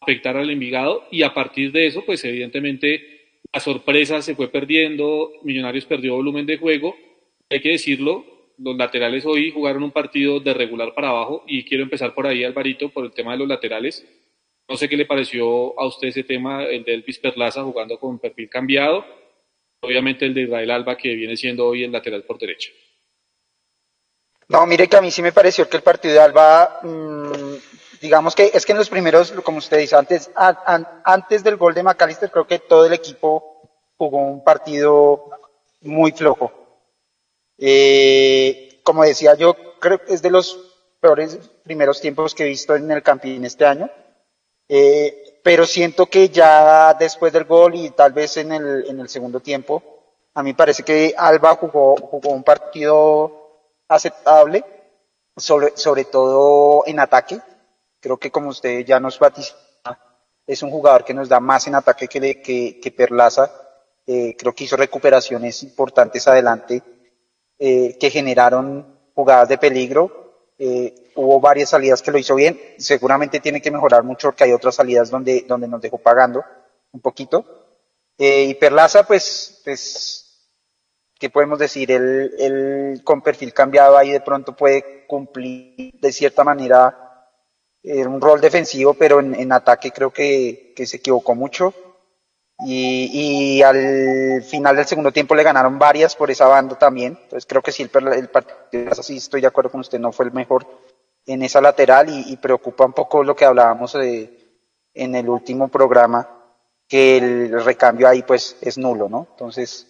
afectar 0.00 0.36
al 0.36 0.50
Envigado 0.50 1.08
y 1.10 1.22
a 1.22 1.34
partir 1.34 1.72
de 1.72 1.86
eso, 1.86 2.04
pues 2.06 2.24
evidentemente 2.24 3.40
la 3.52 3.58
sorpresa 3.58 4.22
se 4.22 4.36
fue 4.36 4.52
perdiendo, 4.52 5.32
Millonarios 5.42 5.84
perdió 5.84 6.14
volumen 6.14 6.46
de 6.46 6.58
juego, 6.58 6.94
hay 7.50 7.60
que 7.60 7.70
decirlo, 7.70 8.24
los 8.58 8.76
laterales 8.76 9.26
hoy 9.26 9.50
jugaron 9.50 9.82
un 9.82 9.90
partido 9.90 10.38
de 10.38 10.54
regular 10.54 10.94
para 10.94 11.08
abajo 11.08 11.42
y 11.48 11.64
quiero 11.64 11.82
empezar 11.82 12.14
por 12.14 12.28
ahí, 12.28 12.44
Alvarito, 12.44 12.90
por 12.90 13.04
el 13.04 13.10
tema 13.10 13.32
de 13.32 13.38
los 13.38 13.48
laterales. 13.48 14.06
No 14.68 14.76
sé 14.76 14.88
qué 14.88 14.96
le 14.96 15.06
pareció 15.06 15.78
a 15.80 15.86
usted 15.88 16.08
ese 16.08 16.22
tema, 16.22 16.62
el 16.62 16.84
de 16.84 16.94
Elvis 16.94 17.18
Perlaza 17.18 17.64
jugando 17.64 17.98
con 17.98 18.20
perfil 18.20 18.48
cambiado, 18.48 19.04
obviamente 19.80 20.24
el 20.24 20.34
de 20.34 20.42
Israel 20.42 20.70
Alba 20.70 20.96
que 20.96 21.16
viene 21.16 21.36
siendo 21.36 21.66
hoy 21.66 21.82
el 21.82 21.90
lateral 21.90 22.22
por 22.22 22.38
derecha. 22.38 22.70
No, 24.48 24.66
mire 24.66 24.88
que 24.88 24.96
a 24.96 25.02
mí 25.02 25.10
sí 25.10 25.20
me 25.20 25.32
pareció 25.32 25.68
que 25.68 25.76
el 25.76 25.82
partido 25.82 26.14
de 26.14 26.20
Alba, 26.20 26.80
mmm, 26.82 27.54
digamos 28.00 28.34
que 28.34 28.50
es 28.54 28.64
que 28.64 28.72
en 28.72 28.78
los 28.78 28.88
primeros, 28.88 29.30
como 29.44 29.58
usted 29.58 29.78
dice, 29.78 29.94
antes, 29.94 30.30
antes 30.34 31.44
del 31.44 31.56
gol 31.56 31.74
de 31.74 31.82
McAllister, 31.82 32.30
creo 32.30 32.46
que 32.46 32.58
todo 32.58 32.86
el 32.86 32.94
equipo 32.94 33.60
jugó 33.98 34.18
un 34.18 34.42
partido 34.42 35.30
muy 35.82 36.12
flojo. 36.12 36.50
Eh, 37.58 38.80
como 38.82 39.04
decía 39.04 39.34
yo, 39.34 39.54
creo 39.78 40.02
que 40.02 40.14
es 40.14 40.22
de 40.22 40.30
los 40.30 40.58
peores 41.00 41.38
primeros 41.62 42.00
tiempos 42.00 42.34
que 42.34 42.44
he 42.44 42.48
visto 42.48 42.74
en 42.74 42.90
el 42.90 43.02
Campín 43.02 43.44
este 43.44 43.66
año. 43.66 43.90
Eh, 44.66 45.40
pero 45.42 45.66
siento 45.66 46.06
que 46.06 46.30
ya 46.30 46.94
después 46.94 47.32
del 47.32 47.44
gol 47.44 47.74
y 47.74 47.90
tal 47.90 48.12
vez 48.12 48.38
en 48.38 48.52
el, 48.52 48.86
en 48.88 49.00
el 49.00 49.08
segundo 49.08 49.40
tiempo, 49.40 49.82
a 50.34 50.42
mí 50.42 50.54
parece 50.54 50.82
que 50.82 51.14
Alba 51.16 51.54
jugó, 51.54 51.96
jugó 51.96 52.30
un 52.30 52.44
partido 52.44 53.37
aceptable, 53.88 54.64
sobre, 55.36 55.76
sobre 55.76 56.04
todo 56.04 56.84
en 56.86 57.00
ataque. 57.00 57.40
Creo 58.00 58.18
que 58.18 58.30
como 58.30 58.50
usted 58.50 58.84
ya 58.84 59.00
nos 59.00 59.18
vaticinó, 59.18 59.58
es 60.46 60.62
un 60.62 60.70
jugador 60.70 61.04
que 61.04 61.14
nos 61.14 61.28
da 61.28 61.40
más 61.40 61.66
en 61.66 61.74
ataque 61.74 62.08
que, 62.08 62.40
que, 62.40 62.80
que 62.80 62.90
Perlaza. 62.90 63.50
Eh, 64.06 64.34
creo 64.38 64.54
que 64.54 64.64
hizo 64.64 64.76
recuperaciones 64.76 65.62
importantes 65.62 66.26
adelante 66.26 66.82
eh, 67.58 67.98
que 67.98 68.10
generaron 68.10 68.98
jugadas 69.14 69.48
de 69.48 69.58
peligro. 69.58 70.52
Eh, 70.58 71.12
hubo 71.16 71.40
varias 71.40 71.70
salidas 71.70 72.00
que 72.00 72.10
lo 72.10 72.18
hizo 72.18 72.34
bien. 72.34 72.58
Seguramente 72.78 73.40
tiene 73.40 73.60
que 73.60 73.70
mejorar 73.70 74.04
mucho 74.04 74.28
porque 74.28 74.44
hay 74.44 74.52
otras 74.52 74.76
salidas 74.76 75.10
donde, 75.10 75.44
donde 75.46 75.68
nos 75.68 75.82
dejó 75.82 75.98
pagando 75.98 76.42
un 76.92 77.00
poquito. 77.00 77.44
Eh, 78.16 78.44
y 78.44 78.54
Perlaza, 78.54 79.04
pues, 79.04 79.60
pues 79.64 80.27
¿qué 81.18 81.30
podemos 81.30 81.58
decir? 81.58 81.90
Él, 81.90 83.00
con 83.04 83.22
perfil 83.22 83.52
cambiado 83.52 83.96
ahí 83.96 84.10
de 84.10 84.20
pronto 84.20 84.54
puede 84.54 85.06
cumplir 85.06 85.94
de 86.00 86.12
cierta 86.12 86.44
manera 86.44 87.26
eh, 87.82 88.06
un 88.06 88.20
rol 88.20 88.40
defensivo, 88.40 88.94
pero 88.94 89.20
en, 89.20 89.52
ataque 89.52 89.90
creo 89.90 90.10
que, 90.10 90.74
se 90.76 90.96
equivocó 90.96 91.34
mucho. 91.34 91.74
y, 92.60 93.62
al 93.62 94.42
final 94.42 94.76
del 94.76 94.86
segundo 94.86 95.12
tiempo 95.12 95.34
le 95.34 95.42
ganaron 95.42 95.78
varias 95.78 96.16
por 96.16 96.30
esa 96.30 96.46
banda 96.46 96.78
también. 96.78 97.18
Entonces 97.22 97.46
creo 97.46 97.62
que 97.62 97.72
sí, 97.72 97.82
el, 97.82 98.08
el 98.12 98.28
partido, 98.28 98.92
así 98.92 99.16
estoy 99.16 99.40
de 99.40 99.46
acuerdo 99.48 99.70
con 99.70 99.80
usted, 99.80 99.98
no 99.98 100.12
fue 100.12 100.26
el 100.26 100.32
mejor 100.32 100.66
en 101.26 101.42
esa 101.42 101.60
lateral 101.60 102.08
y, 102.08 102.36
preocupa 102.38 102.86
un 102.86 102.92
poco 102.92 103.22
lo 103.22 103.36
que 103.36 103.44
hablábamos 103.44 103.94
en 103.94 105.14
el 105.14 105.28
último 105.28 105.68
programa, 105.68 106.28
que 106.88 107.18
el 107.18 107.64
recambio 107.64 108.08
ahí 108.08 108.22
pues 108.22 108.56
es 108.62 108.78
nulo, 108.78 109.08
¿no? 109.08 109.28
Entonces 109.32 109.86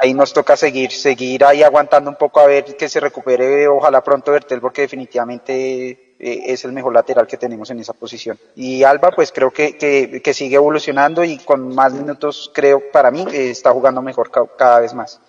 ahí 0.00 0.14
nos 0.14 0.32
toca 0.32 0.56
seguir, 0.56 0.90
seguir 0.90 1.44
ahí 1.44 1.62
aguantando 1.62 2.10
un 2.10 2.16
poco 2.16 2.40
a 2.40 2.46
ver 2.46 2.76
que 2.76 2.88
se 2.88 3.00
recupere, 3.00 3.68
ojalá 3.68 4.02
pronto 4.02 4.32
Bertel, 4.32 4.60
porque 4.60 4.82
definitivamente 4.82 6.14
eh, 6.20 6.42
es 6.46 6.64
el 6.64 6.72
mejor 6.72 6.92
lateral 6.92 7.26
que 7.26 7.36
tenemos 7.36 7.70
en 7.70 7.78
esa 7.78 7.92
posición. 7.92 8.36
Y 8.56 8.82
Alba, 8.82 9.10
pues 9.12 9.30
creo 9.30 9.50
que, 9.52 9.76
que, 9.76 10.34
sigue 10.34 10.56
evolucionando 10.56 11.22
y 11.24 11.38
con 11.38 11.74
más 11.74 11.92
minutos, 11.92 12.50
creo, 12.52 12.82
para 12.92 13.10
mí, 13.10 13.24
eh, 13.32 13.50
está 13.50 13.70
jugando 13.70 14.02
mejor 14.02 14.30
cada 14.56 14.80
vez 14.80 14.94
más. 14.94 15.20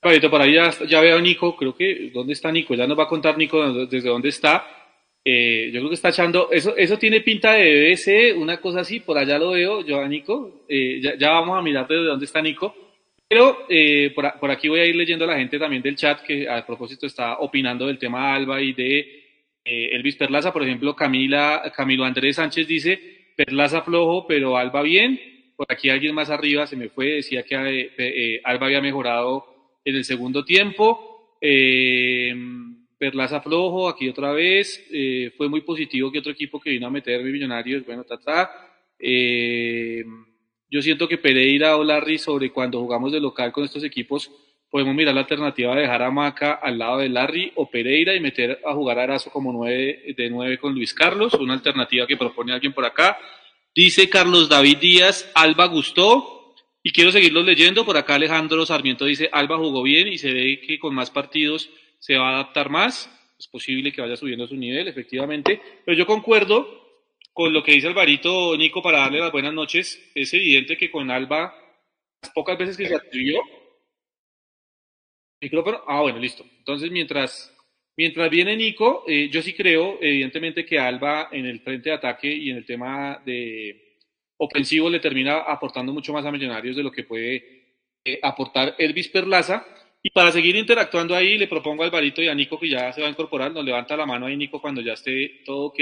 por 0.00 0.40
ahí 0.42 0.54
ya, 0.54 1.00
veo 1.00 1.16
a 1.16 1.20
Nico, 1.20 1.56
creo 1.56 1.74
que, 1.74 2.10
¿dónde 2.12 2.34
está 2.34 2.52
Nico? 2.52 2.74
Ya 2.74 2.86
nos 2.86 2.98
va 2.98 3.04
a 3.04 3.08
contar 3.08 3.38
Nico 3.38 3.86
desde 3.86 4.08
dónde 4.08 4.28
está. 4.28 4.66
Eh, 5.24 5.70
yo 5.72 5.80
creo 5.80 5.88
que 5.88 5.94
está 5.94 6.10
echando, 6.10 6.50
eso, 6.50 6.76
eso 6.76 6.96
tiene 6.98 7.20
pinta 7.20 7.52
de 7.52 7.90
BBC, 7.90 8.38
una 8.38 8.60
cosa 8.60 8.80
así, 8.80 9.00
por 9.00 9.18
allá 9.18 9.38
lo 9.38 9.50
veo 9.50 9.82
yo 9.82 10.00
a 10.00 10.08
Nico, 10.08 10.64
ya, 10.68 11.16
ya, 11.18 11.30
vamos 11.30 11.58
a 11.58 11.62
mirar 11.62 11.88
desde 11.88 12.04
dónde 12.04 12.26
está 12.26 12.42
Nico. 12.42 12.87
Pero 13.28 13.66
por, 14.14 14.40
por, 14.40 14.50
aquí 14.50 14.68
voy 14.68 14.80
a 14.80 14.86
ir 14.86 14.96
leyendo 14.96 15.24
a 15.24 15.28
la 15.28 15.36
gente 15.36 15.58
también 15.58 15.82
del 15.82 15.96
chat 15.96 16.22
que 16.22 16.48
a 16.48 16.64
propósito 16.64 17.06
está 17.06 17.38
opinando 17.38 17.86
del 17.86 17.98
tema 17.98 18.34
Alba 18.34 18.60
y 18.62 18.72
de 18.72 19.28
eh, 19.70 19.94
Elvis 19.94 20.16
Perlaza, 20.16 20.50
por 20.50 20.62
ejemplo, 20.62 20.96
Camila, 20.96 21.70
Camilo 21.76 22.04
Andrés 22.04 22.36
Sánchez 22.36 22.66
dice, 22.66 22.98
Perlaza 23.36 23.82
flojo, 23.82 24.26
pero 24.26 24.56
Alba 24.56 24.80
bien. 24.82 25.20
Por 25.56 25.66
aquí 25.70 25.90
alguien 25.90 26.14
más 26.14 26.30
arriba 26.30 26.66
se 26.66 26.76
me 26.76 26.88
fue, 26.88 27.16
decía 27.16 27.42
que 27.42 27.54
eh, 27.54 27.90
eh, 27.98 28.40
Alba 28.44 28.66
había 28.66 28.80
mejorado 28.80 29.44
en 29.84 29.96
el 29.96 30.04
segundo 30.04 30.42
tiempo. 30.44 31.36
Perlaza 32.98 33.42
flojo, 33.42 33.88
aquí 33.88 34.08
otra 34.08 34.32
vez. 34.32 34.88
fue 35.36 35.48
muy 35.50 35.60
positivo 35.60 36.10
que 36.10 36.20
otro 36.20 36.32
equipo 36.32 36.58
que 36.58 36.70
vino 36.70 36.86
a 36.86 36.90
meter 36.90 37.22
millonarios, 37.22 37.84
bueno, 37.84 38.04
ta, 38.04 38.50
yo 40.70 40.82
siento 40.82 41.08
que 41.08 41.18
Pereira 41.18 41.76
o 41.76 41.84
Larry 41.84 42.18
sobre 42.18 42.50
cuando 42.50 42.80
jugamos 42.80 43.12
de 43.12 43.20
local 43.20 43.52
con 43.52 43.64
estos 43.64 43.84
equipos 43.84 44.30
podemos 44.70 44.94
mirar 44.94 45.14
la 45.14 45.22
alternativa 45.22 45.74
de 45.74 45.82
dejar 45.82 46.02
a 46.02 46.10
Maca 46.10 46.52
al 46.52 46.78
lado 46.78 46.98
de 46.98 47.08
Larry 47.08 47.52
o 47.54 47.70
Pereira 47.70 48.14
y 48.14 48.20
meter 48.20 48.60
a 48.66 48.74
jugar 48.74 48.98
a 48.98 49.04
Arazo 49.04 49.30
como 49.30 49.52
nueve, 49.52 50.14
de 50.16 50.30
nueve 50.30 50.58
con 50.58 50.74
Luis 50.74 50.92
Carlos, 50.92 51.34
una 51.34 51.54
alternativa 51.54 52.06
que 52.06 52.16
propone 52.16 52.52
alguien 52.52 52.74
por 52.74 52.84
acá. 52.84 53.18
Dice 53.74 54.10
Carlos 54.10 54.48
David 54.48 54.78
Díaz, 54.78 55.30
Alba 55.34 55.66
gustó, 55.66 56.54
y 56.82 56.92
quiero 56.92 57.10
seguirlos 57.10 57.44
leyendo, 57.44 57.84
por 57.84 57.96
acá 57.96 58.14
Alejandro 58.14 58.64
Sarmiento 58.64 59.04
dice, 59.04 59.28
Alba 59.32 59.56
jugó 59.56 59.82
bien 59.82 60.08
y 60.08 60.18
se 60.18 60.32
ve 60.32 60.60
que 60.60 60.78
con 60.78 60.94
más 60.94 61.10
partidos 61.10 61.70
se 61.98 62.16
va 62.16 62.30
a 62.30 62.34
adaptar 62.34 62.70
más, 62.70 63.10
es 63.38 63.48
posible 63.48 63.92
que 63.92 64.00
vaya 64.00 64.16
subiendo 64.16 64.46
su 64.46 64.56
nivel, 64.56 64.88
efectivamente, 64.88 65.60
pero 65.84 65.96
yo 65.96 66.06
concuerdo 66.06 66.87
con 67.38 67.52
lo 67.52 67.62
que 67.62 67.70
dice 67.70 67.86
Alvarito 67.86 68.56
Nico 68.56 68.82
para 68.82 68.98
darle 68.98 69.20
las 69.20 69.30
buenas 69.30 69.54
noches, 69.54 70.10
es 70.12 70.34
evidente 70.34 70.76
que 70.76 70.90
con 70.90 71.08
Alba, 71.08 71.54
las 72.20 72.32
pocas 72.32 72.58
veces 72.58 72.76
que 72.76 72.88
se 72.88 72.96
atrevió, 72.96 73.40
Micrófono. 75.40 75.84
Ah, 75.86 76.00
bueno, 76.00 76.18
listo. 76.18 76.44
Entonces, 76.58 76.90
mientras, 76.90 77.56
mientras 77.96 78.28
viene 78.28 78.56
Nico, 78.56 79.04
eh, 79.06 79.28
yo 79.30 79.40
sí 79.40 79.52
creo, 79.52 79.98
evidentemente, 80.00 80.66
que 80.66 80.80
Alba 80.80 81.28
en 81.30 81.46
el 81.46 81.60
frente 81.60 81.90
de 81.90 81.94
ataque 81.94 82.26
y 82.26 82.50
en 82.50 82.56
el 82.56 82.66
tema 82.66 83.22
de 83.24 84.00
ofensivo 84.38 84.90
le 84.90 84.98
termina 84.98 85.36
aportando 85.42 85.92
mucho 85.92 86.12
más 86.12 86.26
a 86.26 86.32
Millonarios 86.32 86.74
de 86.74 86.82
lo 86.82 86.90
que 86.90 87.04
puede 87.04 87.76
eh, 88.04 88.18
aportar 88.20 88.74
Elvis 88.78 89.10
Perlaza. 89.10 89.64
Y 90.02 90.10
para 90.10 90.32
seguir 90.32 90.56
interactuando 90.56 91.14
ahí, 91.14 91.38
le 91.38 91.46
propongo 91.46 91.84
a 91.84 91.86
Alvarito 91.86 92.20
y 92.20 92.26
a 92.26 92.34
Nico, 92.34 92.58
que 92.58 92.68
ya 92.68 92.92
se 92.92 93.00
va 93.00 93.06
a 93.06 93.10
incorporar, 93.10 93.52
nos 93.52 93.64
levanta 93.64 93.96
la 93.96 94.06
mano 94.06 94.26
ahí, 94.26 94.36
Nico, 94.36 94.60
cuando 94.60 94.80
ya 94.80 94.94
esté 94.94 95.42
todo 95.44 95.66
ok. 95.66 95.78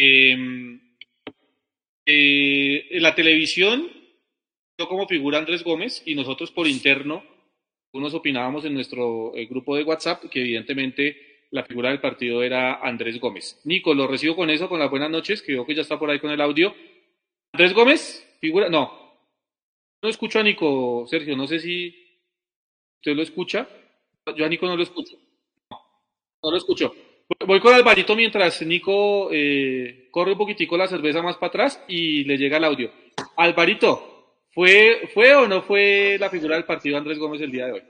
Em, 0.00 0.80
eh, 2.06 2.86
en 2.88 3.02
la 3.02 3.16
televisión, 3.16 3.90
yo 4.78 4.86
como 4.86 5.08
figura 5.08 5.38
Andrés 5.38 5.64
Gómez 5.64 6.04
y 6.06 6.14
nosotros 6.14 6.52
por 6.52 6.68
interno 6.68 7.24
algunos 7.92 8.14
opinábamos 8.14 8.64
en 8.64 8.74
nuestro 8.74 9.34
eh, 9.34 9.46
grupo 9.46 9.74
de 9.74 9.82
WhatsApp 9.82 10.26
que 10.30 10.40
evidentemente 10.40 11.46
la 11.50 11.64
figura 11.64 11.88
del 11.88 12.00
partido 12.00 12.44
era 12.44 12.74
Andrés 12.74 13.18
Gómez. 13.18 13.60
Nico, 13.64 13.92
lo 13.92 14.06
recibo 14.06 14.36
con 14.36 14.50
eso, 14.50 14.68
con 14.68 14.78
las 14.78 14.88
buenas 14.88 15.10
noches, 15.10 15.42
que 15.42 15.54
veo 15.54 15.66
que 15.66 15.74
ya 15.74 15.82
está 15.82 15.98
por 15.98 16.10
ahí 16.10 16.20
con 16.20 16.30
el 16.30 16.40
audio. 16.40 16.72
Andrés 17.52 17.74
Gómez, 17.74 18.36
figura, 18.40 18.68
no. 18.68 19.18
No 20.00 20.08
escucho 20.08 20.38
a 20.38 20.44
Nico, 20.44 21.06
Sergio, 21.08 21.36
no 21.36 21.48
sé 21.48 21.58
si 21.58 21.92
usted 23.00 23.16
lo 23.16 23.22
escucha. 23.22 23.68
Yo 24.36 24.44
a 24.44 24.48
Nico 24.48 24.66
no 24.66 24.76
lo 24.76 24.82
escucho. 24.84 25.16
No, 25.72 25.80
no 26.44 26.50
lo 26.52 26.56
escucho. 26.56 26.94
Voy 27.46 27.60
con 27.60 27.74
Alvarito 27.74 28.16
mientras 28.16 28.62
Nico 28.62 29.28
eh, 29.30 30.08
corre 30.10 30.32
un 30.32 30.38
poquitico 30.38 30.76
la 30.76 30.88
cerveza 30.88 31.22
más 31.22 31.36
para 31.36 31.48
atrás 31.48 31.82
y 31.86 32.24
le 32.24 32.38
llega 32.38 32.56
el 32.56 32.64
audio. 32.64 32.90
Alvarito, 33.36 34.18
¿Fue, 34.58 35.08
¿Fue 35.14 35.36
o 35.36 35.46
no 35.46 35.62
fue 35.62 36.16
la 36.18 36.30
figura 36.30 36.56
del 36.56 36.64
partido 36.64 36.98
Andrés 36.98 37.16
Gómez 37.16 37.40
el 37.42 37.52
día 37.52 37.66
de 37.66 37.72
hoy? 37.74 37.82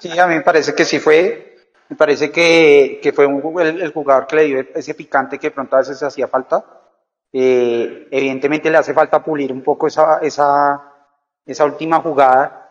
Sí, 0.00 0.16
a 0.16 0.26
mí 0.28 0.36
me 0.36 0.42
parece 0.42 0.72
que 0.72 0.84
sí 0.84 1.00
fue. 1.00 1.66
Me 1.88 1.96
parece 1.96 2.30
que, 2.30 3.00
que 3.02 3.12
fue 3.12 3.26
un, 3.26 3.60
el, 3.60 3.92
jugador 3.92 4.28
que 4.28 4.36
le 4.36 4.44
dio 4.44 4.64
ese 4.72 4.94
picante 4.94 5.40
que 5.40 5.50
pronto 5.50 5.74
a 5.74 5.80
veces 5.80 6.00
hacía 6.02 6.28
falta. 6.28 6.64
Eh, 7.32 8.06
evidentemente 8.12 8.70
le 8.70 8.78
hace 8.78 8.94
falta 8.94 9.24
pulir 9.24 9.52
un 9.52 9.62
poco 9.62 9.88
esa, 9.88 10.20
esa, 10.20 10.92
esa 11.44 11.64
última 11.64 11.98
jugada. 12.00 12.62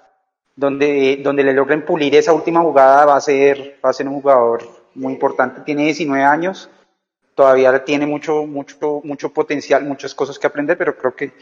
Donde, 0.56 1.20
donde 1.22 1.44
le 1.44 1.52
logren 1.52 1.84
pulir 1.84 2.16
esa 2.16 2.32
última 2.32 2.62
jugada 2.62 3.04
va 3.06 3.18
a 3.18 3.22
ser, 3.22 3.78
va 3.84 3.90
a 3.90 3.94
ser 3.94 4.08
un 4.08 4.22
jugador 4.22 4.64
muy 4.96 5.14
importante. 5.14 5.62
Tiene 5.62 5.84
19 5.84 6.24
años, 6.24 6.70
todavía 7.36 7.84
tiene 7.84 8.08
mucho, 8.08 8.46
mucho, 8.46 9.02
mucho 9.04 9.30
potencial, 9.34 9.84
muchas 9.84 10.16
cosas 10.16 10.40
que 10.40 10.48
aprender, 10.48 10.78
pero 10.78 10.98
creo 10.98 11.16
que 11.16 11.34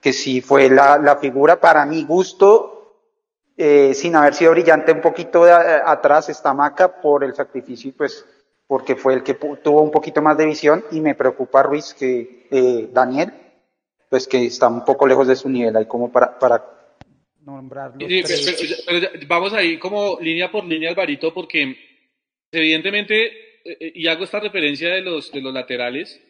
que 0.00 0.12
sí 0.12 0.40
fue 0.40 0.70
la, 0.70 0.98
la 0.98 1.16
figura 1.16 1.60
para 1.60 1.84
mi 1.84 2.04
gusto, 2.04 2.96
eh, 3.56 3.92
sin 3.94 4.16
haber 4.16 4.34
sido 4.34 4.52
brillante 4.52 4.92
un 4.92 5.00
poquito 5.00 5.44
de, 5.44 5.52
atrás 5.52 6.28
esta 6.28 6.54
maca 6.54 7.00
por 7.00 7.22
el 7.22 7.34
sacrificio, 7.34 7.92
pues 7.96 8.24
porque 8.66 8.96
fue 8.96 9.14
el 9.14 9.22
que 9.22 9.34
tuvo 9.34 9.82
un 9.82 9.90
poquito 9.90 10.22
más 10.22 10.38
de 10.38 10.46
visión 10.46 10.84
y 10.92 11.00
me 11.00 11.14
preocupa 11.14 11.62
Ruiz 11.62 11.92
que 11.92 12.46
eh, 12.50 12.88
Daniel, 12.92 13.32
pues 14.08 14.26
que 14.26 14.46
está 14.46 14.68
un 14.68 14.84
poco 14.84 15.06
lejos 15.06 15.26
de 15.26 15.36
su 15.36 15.48
nivel 15.48 15.76
ahí 15.76 15.86
como 15.86 16.10
para, 16.10 16.38
para 16.38 16.64
nombrarlo. 17.44 17.98
vamos 19.26 19.52
ahí 19.52 19.78
como 19.78 20.18
línea 20.20 20.50
por 20.50 20.64
línea, 20.64 20.90
Alvarito, 20.90 21.34
porque 21.34 21.76
evidentemente, 22.52 23.60
eh, 23.64 23.92
y 23.94 24.06
hago 24.06 24.24
esta 24.24 24.40
referencia 24.40 24.94
de 24.94 25.02
los, 25.02 25.30
de 25.32 25.40
los 25.40 25.52
laterales, 25.52 26.20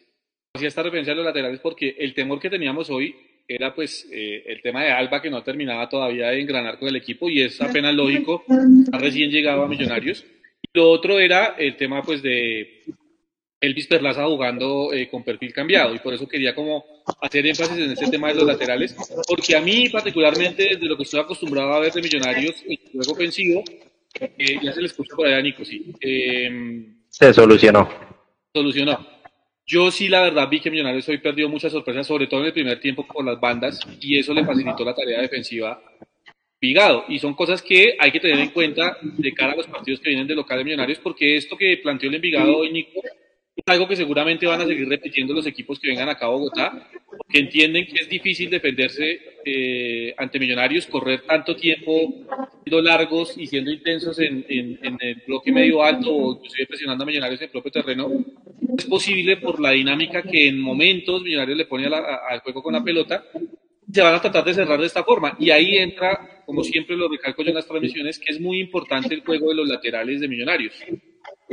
hacía 0.53 0.67
esta 0.67 0.83
referencia 0.83 1.13
de 1.13 1.17
los 1.17 1.25
laterales 1.25 1.59
porque 1.59 1.95
el 1.97 2.13
temor 2.13 2.39
que 2.39 2.49
teníamos 2.49 2.89
hoy 2.89 3.15
era 3.47 3.73
pues 3.73 4.07
eh, 4.11 4.43
el 4.45 4.61
tema 4.61 4.83
de 4.83 4.91
Alba 4.91 5.21
que 5.21 5.29
no 5.29 5.43
terminaba 5.43 5.89
todavía 5.89 6.29
de 6.29 6.41
engranar 6.41 6.77
con 6.77 6.87
el 6.87 6.95
equipo 6.95 7.29
y 7.29 7.41
es 7.41 7.59
apenas 7.61 7.93
lógico, 7.93 8.43
recién 8.91 9.29
llegado 9.29 9.63
a 9.63 9.67
Millonarios. 9.67 10.25
Y 10.61 10.77
lo 10.77 10.89
otro 10.89 11.19
era 11.19 11.55
el 11.57 11.75
tema 11.75 12.01
pues 12.01 12.21
de 12.21 12.83
Elvis 13.59 13.87
Perlaza 13.87 14.25
jugando 14.25 14.93
eh, 14.93 15.07
con 15.09 15.23
perfil 15.23 15.53
cambiado 15.53 15.93
y 15.93 15.99
por 15.99 16.13
eso 16.13 16.27
quería 16.27 16.55
como 16.55 16.85
hacer 17.21 17.45
énfasis 17.45 17.77
en 17.77 17.91
este 17.91 18.07
tema 18.07 18.29
de 18.29 18.35
los 18.35 18.45
laterales, 18.45 18.95
porque 19.27 19.55
a 19.55 19.61
mí 19.61 19.89
particularmente 19.89 20.63
desde 20.63 20.85
lo 20.85 20.95
que 20.95 21.03
estoy 21.03 21.19
acostumbrado 21.19 21.73
a 21.73 21.79
ver 21.79 21.91
de 21.91 22.01
Millonarios 22.01 22.63
en 22.65 22.77
juego 22.91 23.11
ofensivo, 23.11 23.63
eh, 24.19 24.59
ya 24.61 24.73
se 24.73 24.81
le 24.81 24.87
escucha 24.87 25.15
por 25.15 25.27
allá 25.27 25.41
Nico, 25.41 25.63
sí. 25.63 25.93
se 27.09 27.33
solucionó. 27.33 27.89
Solucionó. 28.53 29.21
Yo 29.65 29.89
sí, 29.89 30.09
la 30.09 30.23
verdad, 30.23 30.49
vi 30.49 30.59
que 30.59 30.69
Millonarios 30.69 31.07
hoy 31.07 31.19
perdió 31.19 31.47
muchas 31.47 31.71
sorpresas, 31.71 32.05
sobre 32.05 32.27
todo 32.27 32.41
en 32.41 32.47
el 32.47 32.53
primer 32.53 32.79
tiempo 32.79 33.07
con 33.07 33.25
las 33.25 33.39
bandas, 33.39 33.79
y 34.01 34.17
eso 34.17 34.33
le 34.33 34.45
facilitó 34.45 34.83
la 34.83 34.93
tarea 34.93 35.21
defensiva 35.21 35.81
Vigado. 36.59 37.05
Y 37.07 37.19
son 37.19 37.33
cosas 37.33 37.61
que 37.61 37.95
hay 37.97 38.11
que 38.11 38.19
tener 38.19 38.39
en 38.39 38.49
cuenta 38.49 38.97
de 39.01 39.31
cara 39.33 39.53
a 39.53 39.55
los 39.55 39.67
partidos 39.67 39.99
que 39.99 40.09
vienen 40.09 40.27
de 40.27 40.35
local 40.35 40.57
de 40.57 40.63
Millonarios, 40.63 40.99
porque 40.99 41.35
esto 41.35 41.57
que 41.57 41.79
planteó 41.81 42.09
el 42.09 42.15
Envigado 42.15 42.57
hoy, 42.57 42.71
Nico, 42.71 43.01
es 43.55 43.63
algo 43.67 43.87
que 43.87 43.95
seguramente 43.95 44.47
van 44.47 44.61
a 44.61 44.65
seguir 44.65 44.87
repitiendo 44.87 45.33
los 45.33 45.45
equipos 45.45 45.79
que 45.79 45.89
vengan 45.89 46.09
acá 46.09 46.25
a 46.25 46.29
Bogotá, 46.29 46.87
porque 47.17 47.39
entienden 47.39 47.85
que 47.85 48.01
es 48.01 48.09
difícil 48.09 48.49
defenderse 48.49 49.19
eh, 49.43 50.13
ante 50.17 50.39
Millonarios, 50.39 50.87
correr 50.87 51.21
tanto 51.21 51.55
tiempo 51.55 52.13
siendo 52.63 52.81
largos 52.81 53.37
y 53.37 53.47
siendo 53.47 53.71
intensos 53.71 54.17
en, 54.19 54.45
el 54.47 55.23
bloque 55.27 55.51
medio 55.51 55.83
alto 55.83 56.13
o 56.13 56.35
inclusive 56.35 56.65
presionando 56.67 57.03
a 57.03 57.07
Millonarios 57.07 57.41
en 57.41 57.45
el 57.45 57.51
propio 57.51 57.71
terreno. 57.71 58.09
Es 58.77 58.85
posible 58.85 59.37
por 59.37 59.59
la 59.59 59.71
dinámica 59.71 60.23
que 60.23 60.47
en 60.47 60.59
momentos 60.59 61.21
Millonarios 61.21 61.57
le 61.57 61.65
pone 61.65 61.87
al 61.87 62.39
juego 62.39 62.63
con 62.63 62.73
la 62.73 62.83
pelota, 62.83 63.25
se 63.91 64.01
van 64.01 64.15
a 64.15 64.21
tratar 64.21 64.45
de 64.45 64.53
cerrar 64.53 64.79
de 64.79 64.87
esta 64.87 65.03
forma. 65.03 65.35
Y 65.37 65.49
ahí 65.49 65.77
entra, 65.77 66.43
como 66.45 66.63
siempre 66.63 66.95
lo 66.95 67.09
recalco 67.09 67.43
yo 67.43 67.49
en 67.49 67.55
las 67.55 67.67
transmisiones, 67.67 68.17
que 68.17 68.31
es 68.31 68.39
muy 68.39 68.61
importante 68.61 69.13
el 69.13 69.21
juego 69.21 69.49
de 69.49 69.55
los 69.55 69.67
laterales 69.67 70.21
de 70.21 70.29
Millonarios. 70.29 70.73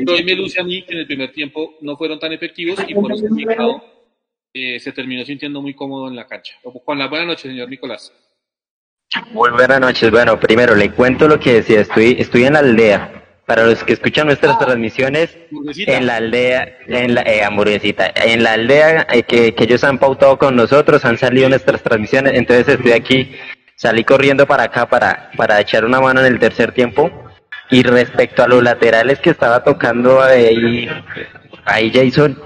Hoy 0.06 0.24
me 0.24 0.34
luce 0.34 0.60
a 0.60 0.64
mí 0.64 0.84
que 0.84 0.92
en 0.92 1.00
el 1.00 1.06
primer 1.06 1.32
tiempo 1.32 1.74
no 1.80 1.96
fueron 1.96 2.20
tan 2.20 2.32
efectivos 2.32 2.78
y 2.86 2.94
por 2.94 3.12
eso 3.12 3.26
eh, 4.54 4.78
se 4.78 4.92
terminó 4.92 5.24
sintiendo 5.24 5.60
muy 5.60 5.74
cómodo 5.74 6.08
en 6.08 6.16
la 6.16 6.26
cancha. 6.26 6.54
Con 6.84 6.98
la 6.98 7.08
buena 7.08 7.26
noche, 7.26 7.48
señor 7.48 7.68
Nicolás. 7.68 8.12
Muy 9.32 9.50
buenas 9.50 9.80
noches. 9.80 10.10
Bueno, 10.10 10.38
primero 10.38 10.74
le 10.74 10.90
cuento 10.92 11.26
lo 11.26 11.40
que 11.40 11.54
decía. 11.54 11.80
Estoy, 11.80 12.16
estoy 12.18 12.44
en 12.44 12.52
la 12.52 12.60
aldea. 12.60 13.24
Para 13.46 13.64
los 13.64 13.82
que 13.82 13.94
escuchan 13.94 14.26
nuestras 14.26 14.56
ah, 14.56 14.58
transmisiones, 14.58 15.38
en 15.74 16.06
la 16.06 16.16
aldea, 16.16 16.80
en 16.86 17.14
la 17.14 17.22
eh, 17.22 17.42
en 18.26 18.42
la 18.42 18.52
aldea 18.52 19.06
eh, 19.10 19.22
que, 19.22 19.54
que 19.54 19.64
ellos 19.64 19.84
han 19.84 19.96
pautado 19.96 20.36
con 20.36 20.54
nosotros, 20.54 21.02
han 21.06 21.16
salido 21.16 21.48
nuestras 21.48 21.82
transmisiones, 21.82 22.34
entonces 22.34 22.68
estoy 22.68 22.92
aquí, 22.92 23.32
salí 23.74 24.04
corriendo 24.04 24.46
para 24.46 24.64
acá 24.64 24.86
para, 24.86 25.30
para 25.34 25.58
echar 25.62 25.86
una 25.86 25.98
mano 25.98 26.20
en 26.20 26.26
el 26.26 26.38
tercer 26.38 26.72
tiempo. 26.72 27.10
Y 27.70 27.82
respecto 27.82 28.42
a 28.42 28.48
los 28.48 28.62
laterales 28.62 29.20
que 29.20 29.30
estaba 29.30 29.62
tocando 29.62 30.22
ahí, 30.22 30.88
ahí 31.64 31.92
Jason, 31.92 32.40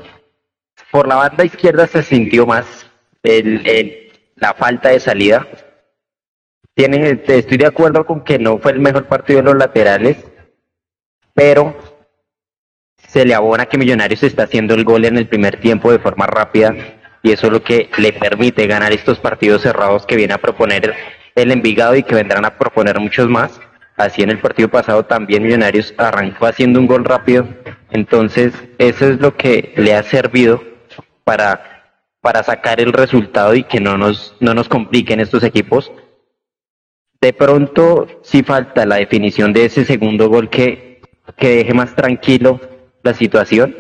por 0.91 1.07
la 1.07 1.17
banda 1.17 1.45
izquierda 1.45 1.87
se 1.87 2.03
sintió 2.03 2.47
más 2.47 2.91
el, 3.23 3.67
el, 3.67 4.13
la 4.37 4.55
falta 4.55 4.89
de 4.89 5.01
salida 5.01 5.47
tienen, 6.75 7.23
estoy 7.27 7.59
de 7.59 7.67
acuerdo 7.67 8.07
con 8.07 8.25
que 8.25 8.39
no 8.39 8.59
fue 8.59 8.73
el 8.73 8.81
mejor 8.81 9.07
partido 9.07 9.41
de 9.41 9.45
los 9.45 9.57
laterales, 9.57 10.17
pero 11.35 11.77
se 12.97 13.25
le 13.25 13.35
abona 13.35 13.67
que 13.67 13.79
Millonarios 13.79 14.23
está 14.23 14.45
haciendo 14.45 14.75
el 14.75 14.85
gol 14.85 15.05
en 15.05 15.19
el 15.19 15.29
primer 15.29 15.61
tiempo 15.61 15.93
de 15.93 15.99
forma 15.99 16.27
rápida 16.27 16.75
y 17.23 17.31
eso 17.31 17.47
es 17.47 17.53
lo 17.53 17.63
que 17.63 17.91
le 17.99 18.13
permite 18.13 18.67
ganar 18.67 18.93
estos 18.93 19.19
partidos 19.19 19.63
cerrados 19.63 20.07
que 20.07 20.17
viene 20.17 20.35
a 20.35 20.39
proponer 20.39 20.95
el 21.35 21.53
Envigado 21.53 21.95
y 21.95 22.03
que 22.03 22.15
vendrán 22.15 22.45
a 22.45 22.59
proponer 22.59 22.99
muchos 22.99 23.29
más. 23.29 23.61
Así 23.97 24.23
en 24.23 24.31
el 24.31 24.39
partido 24.39 24.69
pasado 24.69 25.05
también 25.05 25.43
Millonarios 25.43 25.95
arrancó 25.99 26.47
haciendo 26.47 26.81
un 26.81 26.87
gol 26.87 27.05
rápido. 27.05 27.47
Entonces, 27.91 28.55
eso 28.79 29.07
es 29.07 29.21
lo 29.21 29.37
que 29.37 29.73
le 29.77 29.95
ha 29.95 30.03
servido 30.03 30.63
para, 31.25 31.85
para 32.21 32.43
sacar 32.43 32.81
el 32.81 32.93
resultado 32.93 33.55
y 33.55 33.65
que 33.65 33.81
no 33.81 33.99
nos, 33.99 34.35
no 34.41 34.55
nos 34.55 34.69
compliquen 34.69 35.21
estos 35.21 35.43
equipos. 35.45 35.93
De 37.21 37.33
pronto 37.33 38.09
sí 38.23 38.43
falta 38.43 38.87
la 38.87 38.97
definición 38.97 39.53
de 39.53 39.67
ese 39.67 39.85
segundo 39.85 40.29
gol 40.29 40.51
que, 40.51 41.03
que 41.37 41.57
deje 41.57 41.75
más 41.75 41.95
tranquilo 41.95 42.61
la 43.03 43.15
situación, 43.15 43.77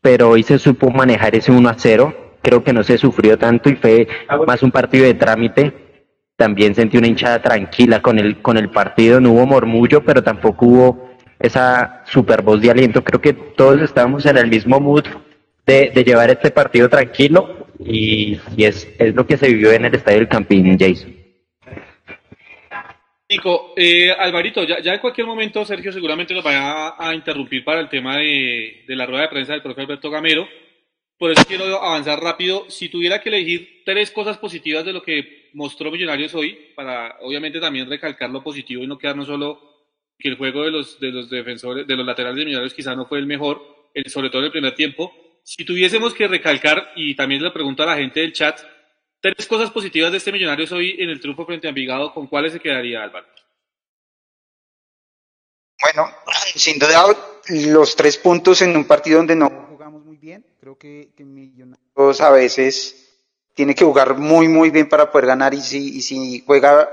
pero 0.00 0.30
hoy 0.30 0.42
se 0.42 0.58
supo 0.58 0.90
manejar 0.90 1.34
ese 1.34 1.52
1 1.52 1.68
a 1.68 1.74
0, 1.76 2.38
creo 2.42 2.64
que 2.64 2.72
no 2.72 2.82
se 2.82 2.98
sufrió 2.98 3.38
tanto 3.38 3.68
y 3.68 3.76
fue 3.76 4.08
más 4.46 4.62
un 4.62 4.70
partido 4.70 5.04
de 5.04 5.14
trámite. 5.14 5.91
También 6.36 6.74
sentí 6.74 6.96
una 6.96 7.08
hinchada 7.08 7.40
tranquila 7.40 8.00
con 8.00 8.18
el, 8.18 8.40
con 8.42 8.56
el 8.56 8.70
partido, 8.70 9.20
no 9.20 9.32
hubo 9.32 9.46
murmullo, 9.46 10.02
pero 10.04 10.22
tampoco 10.22 10.66
hubo 10.66 11.10
esa 11.38 12.02
super 12.06 12.42
voz 12.42 12.60
de 12.60 12.70
aliento. 12.70 13.04
Creo 13.04 13.20
que 13.20 13.32
todos 13.32 13.80
estábamos 13.80 14.26
en 14.26 14.38
el 14.38 14.48
mismo 14.48 14.80
mood 14.80 15.04
de, 15.66 15.90
de 15.94 16.04
llevar 16.04 16.30
este 16.30 16.50
partido 16.50 16.88
tranquilo 16.88 17.62
y, 17.84 18.38
es, 18.56 18.88
es 18.98 19.14
lo 19.14 19.26
que 19.26 19.36
se 19.36 19.48
vivió 19.48 19.72
en 19.72 19.84
el 19.84 19.94
Estadio 19.94 20.18
del 20.18 20.28
Campín, 20.28 20.78
Jason. 20.78 21.14
Nico, 23.28 23.72
eh, 23.76 24.10
Alvarito, 24.10 24.64
ya, 24.64 24.76
en 24.92 25.00
cualquier 25.00 25.26
momento 25.26 25.64
Sergio 25.64 25.90
seguramente 25.90 26.34
nos 26.34 26.44
va 26.44 26.96
a, 26.98 27.14
interrumpir 27.14 27.64
para 27.64 27.80
el 27.80 27.88
tema 27.88 28.18
de, 28.18 28.84
la 28.88 29.06
rueda 29.06 29.22
de 29.22 29.28
prensa 29.28 29.52
del 29.52 29.62
profe 29.62 29.80
Alberto 29.80 30.10
Gamero. 30.10 30.46
Por 31.22 31.30
eso 31.30 31.44
quiero 31.46 31.80
avanzar 31.80 32.20
rápido. 32.20 32.68
Si 32.68 32.88
tuviera 32.88 33.22
que 33.22 33.28
elegir 33.28 33.84
tres 33.86 34.10
cosas 34.10 34.38
positivas 34.38 34.84
de 34.84 34.92
lo 34.92 35.04
que 35.04 35.50
mostró 35.54 35.88
Millonarios 35.92 36.34
hoy, 36.34 36.72
para 36.74 37.16
obviamente 37.20 37.60
también 37.60 37.88
recalcar 37.88 38.28
lo 38.28 38.42
positivo 38.42 38.82
y 38.82 38.88
no 38.88 38.98
quedarnos 38.98 39.28
solo 39.28 39.60
que 40.18 40.30
el 40.30 40.36
juego 40.36 40.64
de 40.64 40.72
los, 40.72 40.98
de 40.98 41.12
los 41.12 41.30
defensores, 41.30 41.86
de 41.86 41.94
los 41.94 42.04
laterales 42.04 42.38
de 42.38 42.44
Millonarios 42.46 42.74
quizá 42.74 42.96
no 42.96 43.06
fue 43.06 43.20
el 43.20 43.26
mejor, 43.26 43.62
sobre 44.06 44.30
todo 44.30 44.40
en 44.40 44.46
el 44.46 44.50
primer 44.50 44.74
tiempo. 44.74 45.12
Si 45.44 45.64
tuviésemos 45.64 46.12
que 46.12 46.26
recalcar, 46.26 46.90
y 46.96 47.14
también 47.14 47.40
le 47.40 47.52
pregunto 47.52 47.84
a 47.84 47.86
la 47.86 47.96
gente 47.98 48.18
del 48.18 48.32
chat, 48.32 48.58
Tres 49.20 49.46
cosas 49.46 49.70
positivas 49.70 50.10
de 50.10 50.18
este 50.18 50.32
Millonarios 50.32 50.72
hoy 50.72 50.96
en 50.98 51.08
el 51.08 51.20
triunfo 51.20 51.46
frente 51.46 51.68
a 51.68 51.70
Envigado, 51.70 52.12
¿con 52.12 52.26
cuáles 52.26 52.52
se 52.52 52.58
quedaría 52.58 53.04
Álvaro? 53.04 53.28
Bueno, 55.80 56.10
sin 56.56 56.80
duda 56.80 57.04
los 57.48 57.94
tres 57.94 58.18
puntos 58.18 58.60
en 58.62 58.76
un 58.76 58.84
partido 58.84 59.18
donde 59.18 59.36
no 59.36 59.71
bien. 60.22 60.46
Creo 60.60 60.78
que, 60.78 61.12
Millonarios 61.18 62.20
a 62.20 62.30
veces 62.30 63.10
tiene 63.54 63.74
que 63.74 63.84
jugar 63.84 64.16
muy 64.16 64.46
muy 64.46 64.70
bien 64.70 64.88
para 64.88 65.10
poder 65.10 65.26
ganar 65.26 65.52
y 65.52 65.60
si, 65.60 66.44
juega, 66.46 66.88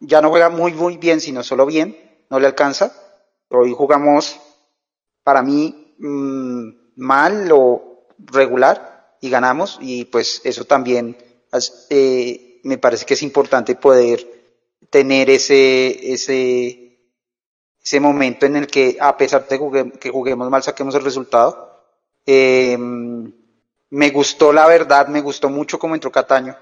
ya 0.00 0.20
no 0.20 0.28
juega 0.28 0.50
muy 0.50 0.74
muy 0.74 0.98
bien, 0.98 1.18
sino 1.18 1.42
solo 1.42 1.64
bien, 1.64 1.96
no 2.28 2.38
le 2.38 2.46
alcanza. 2.46 2.92
Hoy 3.48 3.72
jugamos, 3.72 4.38
para 5.22 5.40
mí, 5.42 5.94
mmm, 5.98 6.68
mal 6.96 7.48
o 7.52 8.06
regular 8.18 9.16
y 9.18 9.30
ganamos 9.30 9.78
y 9.80 10.04
pues 10.04 10.42
eso 10.44 10.66
también 10.66 11.16
eh, 11.88 12.60
me 12.64 12.76
parece 12.76 13.06
que 13.06 13.14
es 13.14 13.22
importante 13.22 13.76
poder 13.76 14.28
tener 14.90 15.30
ese, 15.30 16.12
ese, 16.12 16.98
ese 17.82 18.00
momento 18.00 18.44
en 18.44 18.56
el 18.56 18.66
que, 18.66 18.98
a 19.00 19.16
pesar 19.16 19.48
de 19.48 19.90
que 19.98 20.10
juguemos 20.10 20.50
mal, 20.50 20.62
saquemos 20.62 20.94
el 20.94 21.02
resultado. 21.02 21.73
Eh, 22.26 22.76
me 23.94 24.10
gustó 24.10 24.52
la 24.52 24.66
verdad, 24.66 25.06
me 25.06 25.20
gustó 25.20 25.48
mucho 25.48 25.78
cómo 25.78 25.94
entró 25.94 26.10
Cataño. 26.10 26.56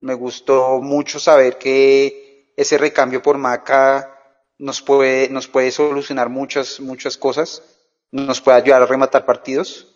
Me 0.00 0.14
gustó 0.14 0.80
mucho 0.80 1.18
saber 1.18 1.58
que 1.58 2.52
ese 2.56 2.78
recambio 2.78 3.20
por 3.20 3.36
Maca 3.36 4.14
nos 4.58 4.80
puede, 4.80 5.28
nos 5.28 5.48
puede 5.48 5.72
solucionar 5.72 6.28
muchas, 6.28 6.78
muchas 6.78 7.16
cosas, 7.16 7.62
nos 8.12 8.40
puede 8.40 8.58
ayudar 8.58 8.82
a 8.82 8.86
rematar 8.86 9.24
partidos. 9.24 9.88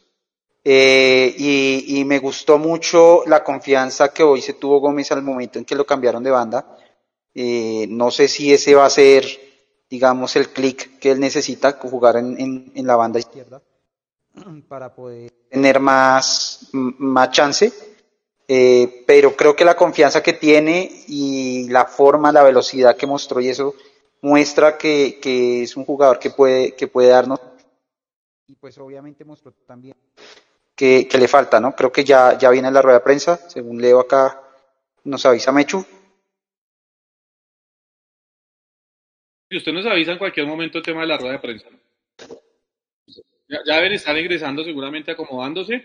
Eh, 0.64 1.35
y, 1.38 2.05
me 2.05 2.18
gustó 2.18 2.59
mucho 2.59 3.25
la 3.27 3.42
confianza 3.42 4.12
que 4.12 4.22
hoy 4.22 4.40
se 4.40 4.55
tuvo 4.55 4.81
Gómez 4.81 5.11
al 5.12 5.22
momento 5.22 5.59
en 5.59 5.64
que 5.64 5.75
lo 5.75 5.87
cambiaron 5.87 6.22
de 6.22 6.31
banda. 6.31 6.77
Eh, 7.35 7.87
no 7.88 8.11
sé 8.11 8.29
si 8.29 8.53
ese 8.53 8.75
va 8.75 8.87
a 8.87 8.90
ser, 8.90 9.25
digamos, 9.88 10.37
el 10.37 10.51
clic 10.51 10.98
que 10.98 11.12
él 11.12 11.20
necesita 11.20 11.72
jugar 11.72 12.16
en, 12.16 12.72
en, 12.75 12.87
la 12.87 12.96
banda 12.96 13.18
izquierda 13.18 13.62
para 14.68 14.94
poder 14.94 15.30
tener 15.50 15.80
más, 15.80 16.70
más 16.72 17.30
chance. 17.30 17.72
Eh, 18.48 19.04
pero 19.06 19.34
creo 19.34 19.54
que 19.56 19.64
la 19.64 19.76
confianza 19.76 20.22
que 20.22 20.32
tiene 20.32 20.90
y 21.06 21.68
la 21.68 21.86
forma, 21.86 22.32
la 22.32 22.42
velocidad 22.42 22.96
que 22.96 23.06
mostró 23.06 23.40
y 23.40 23.48
eso 23.48 23.74
muestra 24.20 24.76
que, 24.76 25.18
que 25.22 25.62
es 25.62 25.76
un 25.76 25.84
jugador 25.84 26.18
que 26.18 26.30
puede, 26.30 26.74
que 26.74 26.88
puede 26.88 27.08
darnos. 27.08 27.40
Y 28.46 28.54
pues 28.56 28.76
obviamente 28.78 29.24
mostró 29.24 29.52
también 29.66 29.96
que, 30.76 31.18
le 31.18 31.28
falta, 31.28 31.60
¿no? 31.60 31.74
Creo 31.76 31.92
que 31.92 32.04
ya, 32.04 32.36
ya 32.36 32.50
viene 32.50 32.70
la 32.70 32.82
rueda 32.82 32.98
de 32.98 33.04
prensa, 33.04 33.36
según 33.48 33.80
leo 33.80 34.00
acá, 34.00 34.42
nos 35.04 35.24
avisa 35.26 35.52
Mechu. 35.52 35.84
Y 39.50 39.58
usted 39.58 39.72
nos 39.72 39.86
avisa 39.86 40.12
en 40.12 40.18
cualquier 40.18 40.46
momento 40.46 40.78
el 40.78 40.84
tema 40.84 41.02
de 41.02 41.06
la 41.06 41.18
rueda 41.18 41.34
de 41.34 41.38
prensa. 41.38 41.68
Ya, 43.52 43.58
ya 43.66 43.76
deben 43.76 43.92
estar 43.92 44.16
ingresando, 44.16 44.64
seguramente 44.64 45.10
acomodándose. 45.10 45.84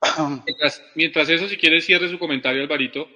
mientras, 0.94 1.28
eso, 1.28 1.46
si 1.46 1.58
quiere, 1.58 1.82
cierre 1.82 2.08
su 2.08 2.18
comentario, 2.18 2.62
Alvarito. 2.62 3.06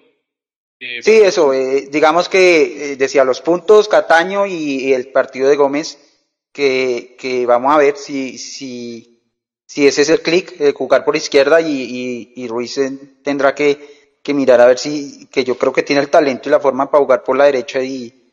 Eh, 0.79 1.01
sí, 1.01 1.13
eso, 1.13 1.55
eh, 1.55 1.89
digamos 1.91 2.29
que 2.29 2.93
eh, 2.93 2.97
decía 2.97 3.25
los 3.25 3.41
puntos, 3.41 3.89
Cataño 3.89 4.47
y, 4.47 4.93
el 4.93 5.09
partido 5.09 5.49
de 5.49 5.57
Gómez, 5.57 5.99
que, 6.53 7.17
que 7.19 7.47
vamos 7.47 7.75
a 7.75 7.79
ver 7.79 7.97
si, 7.97 8.37
si 8.37 9.15
si 9.67 9.87
ese 9.87 10.03
es 10.03 10.11
el 10.11 10.21
clic, 10.21 10.75
jugar 10.75 11.05
por 11.05 11.17
izquierda 11.17 11.61
y, 11.61 12.33
y, 12.37 12.47
Ruiz 12.49 12.79
tendrá 13.25 13.53
que, 13.55 14.21
que, 14.23 14.33
mirar 14.33 14.61
a 14.61 14.67
ver 14.67 14.79
si, 14.79 15.27
que 15.27 15.43
yo 15.43 15.59
creo 15.59 15.73
que 15.73 15.83
tiene 15.83 16.03
el 16.03 16.09
talento 16.09 16.49
y 16.49 16.53
la 16.53 16.61
forma 16.61 16.89
para 16.89 17.03
jugar 17.03 17.25
por 17.25 17.37
la 17.37 17.47
derecha 17.47 17.83
y, 17.83 18.33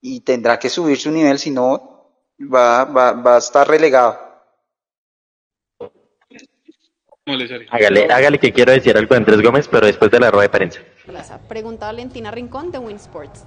y 0.00 0.20
tendrá 0.20 0.58
que 0.58 0.70
subir 0.70 0.96
su 0.96 1.10
nivel, 1.10 1.38
si 1.38 1.50
no 1.50 2.22
va, 2.40 2.84
va, 2.84 3.12
va 3.12 3.34
a 3.34 3.38
estar 3.38 3.68
relegado. 3.68 4.23
Hágale, 7.70 8.04
hágale 8.12 8.38
que 8.38 8.52
quiero 8.52 8.70
decir 8.70 8.94
algo 8.98 9.08
de 9.08 9.16
Andrés 9.16 9.40
Gómez, 9.40 9.66
pero 9.66 9.86
después 9.86 10.10
de 10.10 10.20
la 10.20 10.30
rueda 10.30 10.42
de 10.42 10.48
prensa. 10.50 10.80
Pregunta 11.48 11.86
Valentina 11.86 12.30
Rincón 12.30 12.70
de 12.70 12.76
Winsports. 12.76 13.46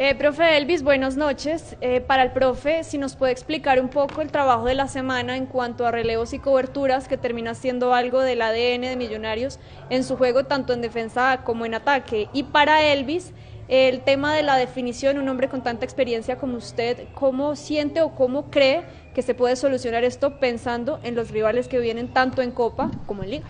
Eh, 0.00 0.16
profe 0.16 0.56
Elvis, 0.56 0.82
buenas 0.82 1.16
noches. 1.16 1.76
Eh, 1.80 2.00
para 2.00 2.24
el 2.24 2.32
profe, 2.32 2.82
si 2.82 2.98
nos 2.98 3.14
puede 3.14 3.30
explicar 3.30 3.80
un 3.80 3.88
poco 3.88 4.20
el 4.20 4.32
trabajo 4.32 4.64
de 4.64 4.74
la 4.74 4.88
semana 4.88 5.36
en 5.36 5.46
cuanto 5.46 5.86
a 5.86 5.92
relevos 5.92 6.32
y 6.32 6.40
coberturas, 6.40 7.06
que 7.06 7.16
termina 7.16 7.54
siendo 7.54 7.94
algo 7.94 8.20
del 8.20 8.42
ADN 8.42 8.80
de 8.80 8.96
Millonarios 8.96 9.60
en 9.90 10.02
su 10.02 10.16
juego, 10.16 10.46
tanto 10.46 10.72
en 10.72 10.80
defensa 10.80 11.42
como 11.44 11.66
en 11.66 11.74
ataque. 11.74 12.28
Y 12.32 12.44
para 12.44 12.82
Elvis, 12.82 13.32
el 13.68 14.00
tema 14.00 14.34
de 14.34 14.42
la 14.42 14.56
definición, 14.56 15.18
un 15.18 15.28
hombre 15.28 15.48
con 15.48 15.62
tanta 15.62 15.84
experiencia 15.84 16.36
como 16.36 16.56
usted, 16.56 17.04
¿cómo 17.14 17.54
siente 17.54 18.00
o 18.00 18.14
cómo 18.14 18.50
cree 18.50 18.82
que 19.14 19.20
se 19.20 19.34
puede 19.34 19.56
solucionar 19.56 20.04
esto 20.04 20.40
pensando 20.40 20.98
en 21.02 21.14
los 21.14 21.30
rivales 21.30 21.68
que 21.68 21.78
vienen 21.78 22.08
tanto 22.08 22.40
en 22.40 22.50
Copa 22.50 22.90
como 23.06 23.24
en 23.24 23.30
Liga? 23.30 23.46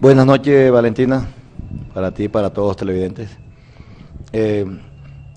Buenas 0.00 0.26
noches, 0.26 0.72
Valentina, 0.72 1.28
para 1.94 2.12
ti 2.12 2.24
y 2.24 2.28
para 2.28 2.50
todos 2.50 2.68
los 2.68 2.76
televidentes. 2.76 3.30
Eh, 4.32 4.66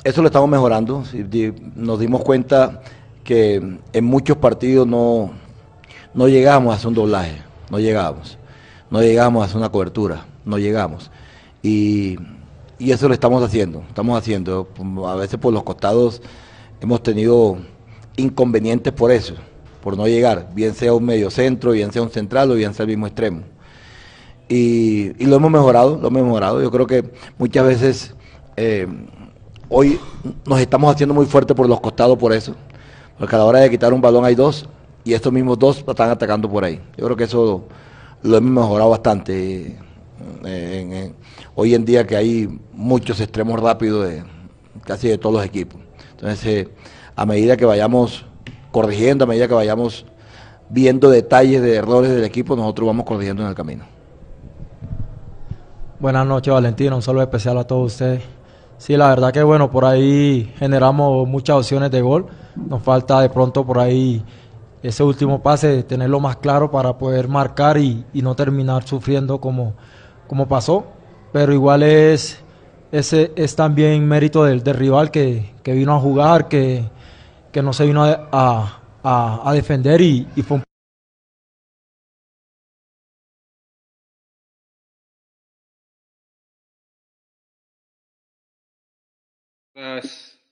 eso 0.04 0.22
lo 0.24 0.28
estamos 0.28 0.50
mejorando. 0.50 1.04
Nos 1.76 2.00
dimos 2.00 2.24
cuenta 2.24 2.82
que 3.24 3.80
en 3.94 4.06
muchos 4.06 4.38
partidos 4.38 4.88
no, 4.88 5.32
no 6.16 6.28
llegamos 6.28 6.74
a 6.74 6.78
hacer 6.78 6.88
un 6.88 6.96
doblaje. 6.96 7.38
no 7.70 7.80
llegábamos. 7.80 8.40
No 8.90 9.02
llegábamos 9.02 9.44
a 9.44 9.46
hacer 9.46 9.58
una 9.58 9.70
cobertura, 9.70 10.26
no 10.44 10.58
llegamos. 10.58 11.12
Y, 11.62 12.18
y 12.78 12.92
eso 12.92 13.08
lo 13.08 13.14
estamos 13.14 13.44
haciendo, 13.44 13.84
estamos 13.88 14.18
haciendo. 14.18 14.68
A 15.08 15.16
veces 15.16 15.40
por 15.40 15.54
los 15.54 15.64
costados 15.64 16.22
hemos 16.82 17.02
tenido 17.04 17.58
inconvenientes 18.18 18.94
por 18.94 19.12
eso, 19.12 19.36
por 19.82 19.98
no 19.98 20.08
llegar, 20.08 20.50
bien 20.54 20.74
sea 20.74 20.94
un 20.94 21.06
medio 21.06 21.30
centro, 21.30 21.72
bien 21.72 21.92
sea 21.92 22.02
un 22.02 22.10
central 22.10 22.52
o 22.52 22.56
bien 22.56 22.74
sea 22.74 22.84
el 22.84 22.90
mismo 22.90 23.08
extremo. 23.08 23.42
Y, 24.48 25.12
y 25.24 25.26
lo 25.26 25.38
hemos 25.38 25.52
mejorado, 25.52 25.98
lo 26.00 26.08
hemos 26.08 26.24
mejorado. 26.24 26.62
Yo 26.62 26.70
creo 26.70 26.86
que 26.86 27.12
muchas 27.38 27.66
veces 27.66 28.16
eh, 28.58 28.88
hoy 29.70 30.00
nos 30.46 30.60
estamos 30.60 30.94
haciendo 30.94 31.14
muy 31.14 31.26
fuerte 31.26 31.56
por 31.56 31.68
los 31.68 31.80
costados 31.82 32.18
por 32.18 32.34
eso, 32.34 32.56
porque 33.18 33.36
a 33.36 33.40
la 33.40 33.46
hora 33.46 33.60
de 33.60 33.70
quitar 33.70 33.94
un 33.94 34.02
balón 34.02 34.26
hay 34.26 34.36
dos 34.36 34.68
y 35.04 35.14
estos 35.14 35.32
mismos 35.32 35.58
dos 35.60 35.84
están 35.88 36.10
atacando 36.10 36.50
por 36.50 36.64
ahí. 36.64 36.82
Yo 36.98 37.06
creo 37.06 37.18
que 37.18 37.24
eso 37.26 37.64
lo 38.24 38.38
hemos 38.38 38.64
mejorado 38.64 38.90
bastante. 38.90 39.78
Eh, 40.46 41.14
hoy 41.56 41.74
en 41.74 41.86
día 41.86 42.06
que 42.06 42.16
hay 42.16 42.60
muchos 42.74 43.20
extremos 43.20 43.60
rápidos 43.60 44.08
de 44.08 44.24
casi 44.84 45.08
de 45.08 45.18
todos 45.18 45.36
los 45.36 45.46
equipos. 45.46 45.80
Entonces, 46.12 46.46
eh, 46.46 46.70
a 47.16 47.26
medida 47.26 47.58
que 47.58 47.66
vayamos 47.66 48.26
corrigiendo, 48.72 49.24
a 49.24 49.28
medida 49.28 49.48
que 49.48 49.54
vayamos 49.54 50.06
viendo 50.70 51.10
detalles 51.10 51.62
de 51.62 51.76
errores 51.76 52.12
del 52.12 52.24
equipo, 52.24 52.56
nosotros 52.56 52.88
vamos 52.88 53.06
corrigiendo 53.06 53.44
en 53.44 53.50
el 53.50 53.56
camino. 53.56 53.86
Buenas 56.00 56.28
noches, 56.28 56.54
Valentina. 56.54 56.96
Un 56.96 57.02
saludo 57.02 57.24
especial 57.24 57.58
a 57.58 57.64
todos 57.64 57.94
ustedes. 57.94 58.22
Sí, 58.78 58.98
la 58.98 59.08
verdad 59.10 59.32
que 59.32 59.42
bueno, 59.42 59.72
por 59.72 59.86
ahí 59.86 60.54
generamos 60.58 61.28
muchas 61.28 61.56
opciones 61.56 61.90
de 61.92 62.02
gol. 62.02 62.28
Nos 62.56 62.84
falta 62.84 63.22
de 63.22 63.30
pronto 63.30 63.66
por 63.66 63.80
ahí 63.80 64.24
ese 64.84 65.04
último 65.04 65.42
pase, 65.42 65.84
tenerlo 65.84 66.20
más 66.20 66.36
claro 66.36 66.70
para 66.70 66.98
poder 66.98 67.28
marcar 67.28 67.78
y, 67.78 68.06
no 68.14 68.36
terminar 68.36 68.86
sufriendo 68.86 69.40
como, 69.40 69.74
como 70.28 70.48
pasó. 70.48 70.86
Pero 71.36 71.52
igual 71.52 71.84
es, 71.84 72.42
ese 72.94 73.34
es 73.36 73.58
también 73.58 74.08
mérito 74.08 74.46
del, 74.46 74.64
rival 74.64 75.12
que, 75.12 75.44
vino 75.66 75.94
a 75.94 76.00
jugar, 76.00 76.48
que, 76.48 76.86
no 77.62 77.74
se 77.74 77.86
vino 77.86 78.06
a, 78.06 78.82
a, 79.04 79.54
defender 79.54 80.00
y, 80.00 80.26
fue 80.48 80.56
un 80.56 80.64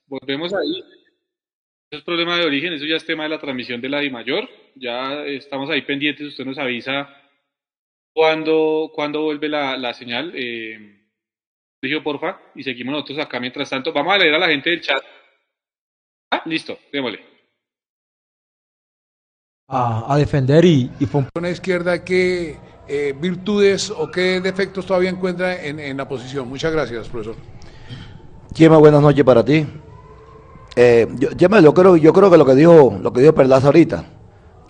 volvemos 0.08 0.54
ahí. 0.54 0.84
Eso 1.90 2.00
es 2.00 2.04
problema 2.04 2.36
de 2.36 2.46
origen, 2.46 2.74
eso 2.74 2.84
ya 2.84 2.98
es 2.98 3.06
tema 3.06 3.24
de 3.24 3.30
la 3.30 3.40
transmisión 3.40 3.80
de 3.80 3.88
la 3.88 4.04
I 4.04 4.12
mayor. 4.12 4.50
Ya 4.76 5.24
estamos 5.24 5.70
ahí 5.70 5.84
pendientes, 5.84 6.28
usted 6.28 6.44
nos 6.44 6.58
avisa 6.58 7.23
cuando, 8.14 8.92
cuando 8.94 9.24
vuelve 9.24 9.50
la, 9.50 9.78
la 9.78 9.94
señal. 9.94 10.32
Eh, 10.36 11.00
porfa, 12.04 12.40
y 12.56 12.64
seguimos 12.64 12.94
nosotros 12.94 13.20
acá 13.20 13.40
mientras 13.40 13.70
tanto. 13.70 13.92
Vamos 13.92 14.14
a 14.14 14.18
leer 14.18 14.36
a 14.36 14.40
la 14.40 14.48
gente 14.48 14.70
del 14.70 14.82
chat. 14.82 15.04
Ah, 16.32 16.42
listo, 16.46 16.78
démosle. 16.92 17.20
A, 19.68 20.16
defender 20.18 20.64
y, 20.66 20.90
y 21.00 21.06
fue 21.06 21.26
una 21.34 21.50
izquierda 21.50 22.04
¿qué 22.04 22.58
eh, 22.88 23.14
virtudes 23.20 23.90
o 23.90 24.12
qué 24.12 24.40
defectos 24.40 24.86
todavía 24.86 25.10
encuentra 25.10 25.64
en, 25.64 25.80
en 25.80 25.98
la 25.98 26.08
posición. 26.08 26.48
Muchas 26.48 26.72
gracias, 26.72 27.10
profesor. 27.10 27.36
Chema, 28.54 28.78
buenas 28.78 29.02
noches 29.02 29.24
para 29.24 29.44
ti. 29.44 29.66
Eh, 30.76 31.08
yo, 31.18 31.30
yo, 31.32 31.74
creo, 31.74 31.98
yo 31.98 32.14
creo 32.14 32.30
que 32.30 32.38
lo 32.38 32.46
que 32.46 32.56
dijo, 32.56 32.98
lo 33.02 33.14
que 33.14 33.22
dijo 33.22 33.34
Perlaza 33.34 33.68
ahorita, 33.68 34.06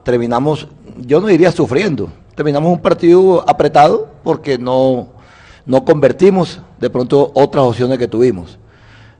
terminamos, 0.03 0.67
yo 0.97 1.21
no 1.21 1.27
diría 1.27 1.51
sufriendo, 1.51 2.11
terminamos 2.35 2.71
un 2.71 2.81
partido 2.81 3.43
apretado 3.47 4.09
porque 4.23 4.57
no, 4.57 5.09
no 5.65 5.85
convertimos 5.85 6.61
de 6.79 6.89
pronto 6.89 7.31
otras 7.33 7.63
opciones 7.65 7.97
que 7.97 8.07
tuvimos. 8.07 8.57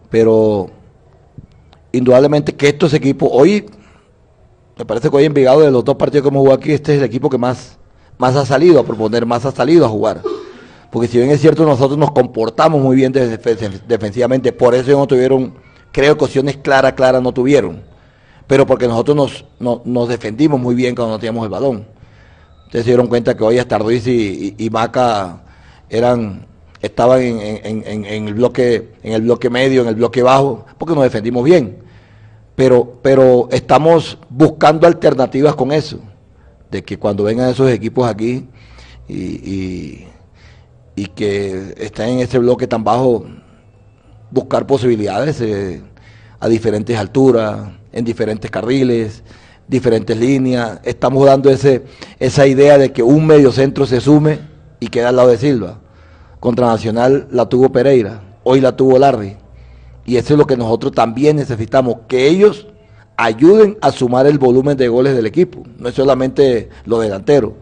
Pero 0.09 0.69
indudablemente 1.91 2.55
que 2.55 2.69
estos 2.69 2.93
equipos, 2.93 3.29
hoy, 3.31 3.65
me 4.77 4.85
parece 4.85 5.09
que 5.09 5.15
hoy 5.15 5.25
en 5.25 5.33
Vigado 5.33 5.61
de 5.61 5.71
los 5.71 5.83
dos 5.83 5.95
partidos 5.95 6.23
que 6.23 6.29
hemos 6.29 6.41
jugado 6.41 6.59
aquí, 6.59 6.71
este 6.71 6.93
es 6.93 6.99
el 6.99 7.05
equipo 7.05 7.29
que 7.29 7.37
más, 7.37 7.77
más 8.17 8.35
ha 8.35 8.45
salido 8.45 8.79
a 8.79 8.83
proponer, 8.83 9.25
más 9.25 9.45
ha 9.45 9.51
salido 9.51 9.85
a 9.85 9.89
jugar. 9.89 10.21
Porque 10.91 11.07
si 11.07 11.17
bien 11.17 11.31
es 11.31 11.41
cierto, 11.41 11.65
nosotros 11.65 11.97
nos 11.97 12.11
comportamos 12.11 12.81
muy 12.81 12.95
bien 12.95 13.11
defensivamente, 13.11 14.51
por 14.51 14.75
eso 14.75 14.91
no 14.91 15.07
tuvieron 15.07 15.53
creo 15.93 16.17
que 16.17 16.25
opciones 16.25 16.57
claras, 16.57 16.93
claras 16.93 17.21
no 17.21 17.31
tuvieron. 17.31 17.81
Pero 18.47 18.65
porque 18.67 18.89
nosotros 18.89 19.45
nos, 19.59 19.85
nos 19.85 20.09
defendimos 20.09 20.59
muy 20.59 20.75
bien 20.75 20.93
cuando 20.93 21.13
no 21.13 21.19
teníamos 21.19 21.45
el 21.45 21.49
balón. 21.49 21.87
Ustedes 22.73 22.85
se 22.85 22.89
dieron 22.89 23.05
cuenta 23.05 23.37
que 23.37 23.43
hoy 23.43 23.59
hasta 23.59 23.77
Ruiz 23.77 24.07
y, 24.07 24.67
Maca 24.71 25.43
eran, 25.91 26.47
estaban 26.81 27.21
en, 27.21 28.27
el 28.27 28.33
bloque, 28.33 28.93
en 29.03 29.13
el 29.13 29.21
bloque 29.21 29.51
medio, 29.51 29.83
en 29.83 29.89
el 29.89 29.93
bloque 29.93 30.23
bajo, 30.23 30.65
porque 30.79 30.95
nos 30.95 31.03
defendimos 31.03 31.43
bien. 31.43 31.77
Pero, 32.55 32.97
pero 33.03 33.47
estamos 33.51 34.17
buscando 34.27 34.87
alternativas 34.87 35.53
con 35.53 35.71
eso. 35.71 35.99
De 36.71 36.83
que 36.83 36.97
cuando 36.97 37.25
vengan 37.25 37.51
esos 37.51 37.69
equipos 37.69 38.09
aquí 38.09 38.47
y, 39.07 40.05
y 40.95 41.05
que 41.13 41.75
estén 41.77 42.09
en 42.09 42.19
ese 42.21 42.39
bloque 42.39 42.65
tan 42.65 42.83
bajo, 42.83 43.23
buscar 44.31 44.65
posibilidades 44.65 45.39
eh, 45.41 45.79
a 46.39 46.47
diferentes 46.47 46.97
alturas, 46.97 47.69
en 47.91 48.03
diferentes 48.03 48.49
carriles, 48.49 49.21
diferentes 49.73 50.15
líneas. 50.15 50.79
Estamos 50.83 51.25
dando 51.25 51.49
ese, 51.49 51.83
esa 52.19 52.45
idea 52.45 52.77
de 52.77 52.93
que 52.93 53.01
un 53.01 53.25
medio 53.25 53.51
centro 53.51 53.85
se 53.87 53.99
sume 53.99 54.39
y 54.79 54.87
queda 54.87 55.09
al 55.09 55.15
lado 55.15 55.29
de 55.29 55.37
Silva. 55.37 55.79
Contra 56.39 56.67
Nacional 56.67 57.27
la 57.31 57.49
tuvo 57.49 57.71
Pereira, 57.71 58.21
hoy 58.43 58.61
la 58.61 58.75
tuvo 58.75 58.99
Larry. 58.99 59.35
Y 60.05 60.17
eso 60.17 60.33
es 60.33 60.37
lo 60.37 60.45
que 60.45 60.57
nosotros 60.57 60.91
también 60.91 61.37
necesitamos, 61.37 61.97
que 62.07 62.27
ellos 62.27 62.67
ayuden 63.17 63.77
a 63.81 63.91
sumar 63.91 64.27
el 64.27 64.37
volumen 64.37 64.77
de 64.77 64.87
goles 64.89 65.15
del 65.15 65.25
equipo, 65.25 65.63
no 65.79 65.89
es 65.89 65.95
solamente 65.95 66.69
lo 66.85 66.99
delantero. 66.99 67.55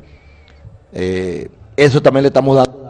Eh, 0.91 1.49
eso 1.77 2.01
también 2.01 2.23
le 2.23 2.27
estamos 2.27 2.57
dando 2.57 2.80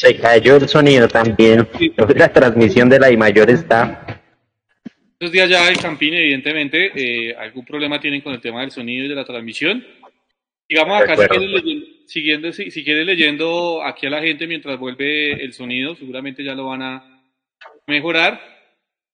Se 0.00 0.16
cayó 0.16 0.56
el 0.56 0.66
sonido 0.66 1.06
también. 1.08 1.68
La 2.16 2.32
transmisión 2.32 2.88
de 2.88 2.98
la 2.98 3.10
I 3.10 3.18
mayor 3.18 3.50
está. 3.50 4.22
Estos 5.12 5.30
días 5.30 5.50
ya 5.50 5.68
el 5.68 5.76
Campín, 5.76 6.14
evidentemente, 6.14 6.90
eh, 6.94 7.34
algún 7.34 7.66
problema 7.66 8.00
tienen 8.00 8.22
con 8.22 8.32
el 8.32 8.40
tema 8.40 8.62
del 8.62 8.70
sonido 8.70 9.04
y 9.04 9.08
de 9.08 9.14
la 9.14 9.26
transmisión. 9.26 9.86
Digamos 10.66 11.02
acá, 11.02 11.18
si 12.06 12.22
quieres, 12.22 12.56
si, 12.56 12.70
si 12.70 12.82
leyendo 12.82 13.82
aquí 13.84 14.06
a 14.06 14.10
la 14.10 14.22
gente 14.22 14.46
mientras 14.46 14.78
vuelve 14.78 15.32
el 15.32 15.52
sonido, 15.52 15.94
seguramente 15.94 16.42
ya 16.42 16.54
lo 16.54 16.68
van 16.68 16.80
a 16.80 17.22
mejorar. 17.86 18.40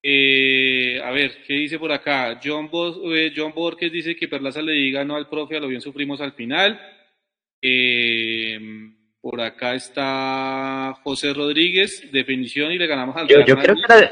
Eh, 0.00 1.00
a 1.02 1.10
ver, 1.10 1.42
¿qué 1.48 1.54
dice 1.54 1.80
por 1.80 1.90
acá? 1.90 2.40
John, 2.40 2.70
eh, 3.12 3.32
John 3.36 3.52
Borges 3.52 3.90
dice 3.90 4.14
que 4.14 4.28
Perlaza 4.28 4.62
le 4.62 4.70
diga 4.70 5.04
no 5.04 5.16
al 5.16 5.28
profe, 5.28 5.56
a 5.56 5.60
lo 5.60 5.66
bien 5.66 5.80
sufrimos 5.80 6.20
al 6.20 6.34
final. 6.34 6.80
Eh, 7.60 8.56
por 9.28 9.40
acá 9.40 9.74
está 9.74 11.00
José 11.02 11.34
Rodríguez, 11.34 12.12
definición 12.12 12.70
y 12.70 12.78
le 12.78 12.86
ganamos 12.86 13.16
al 13.16 13.26
Yo, 13.26 13.44
yo 13.44 13.56
creo 13.56 13.74
que 13.74 14.08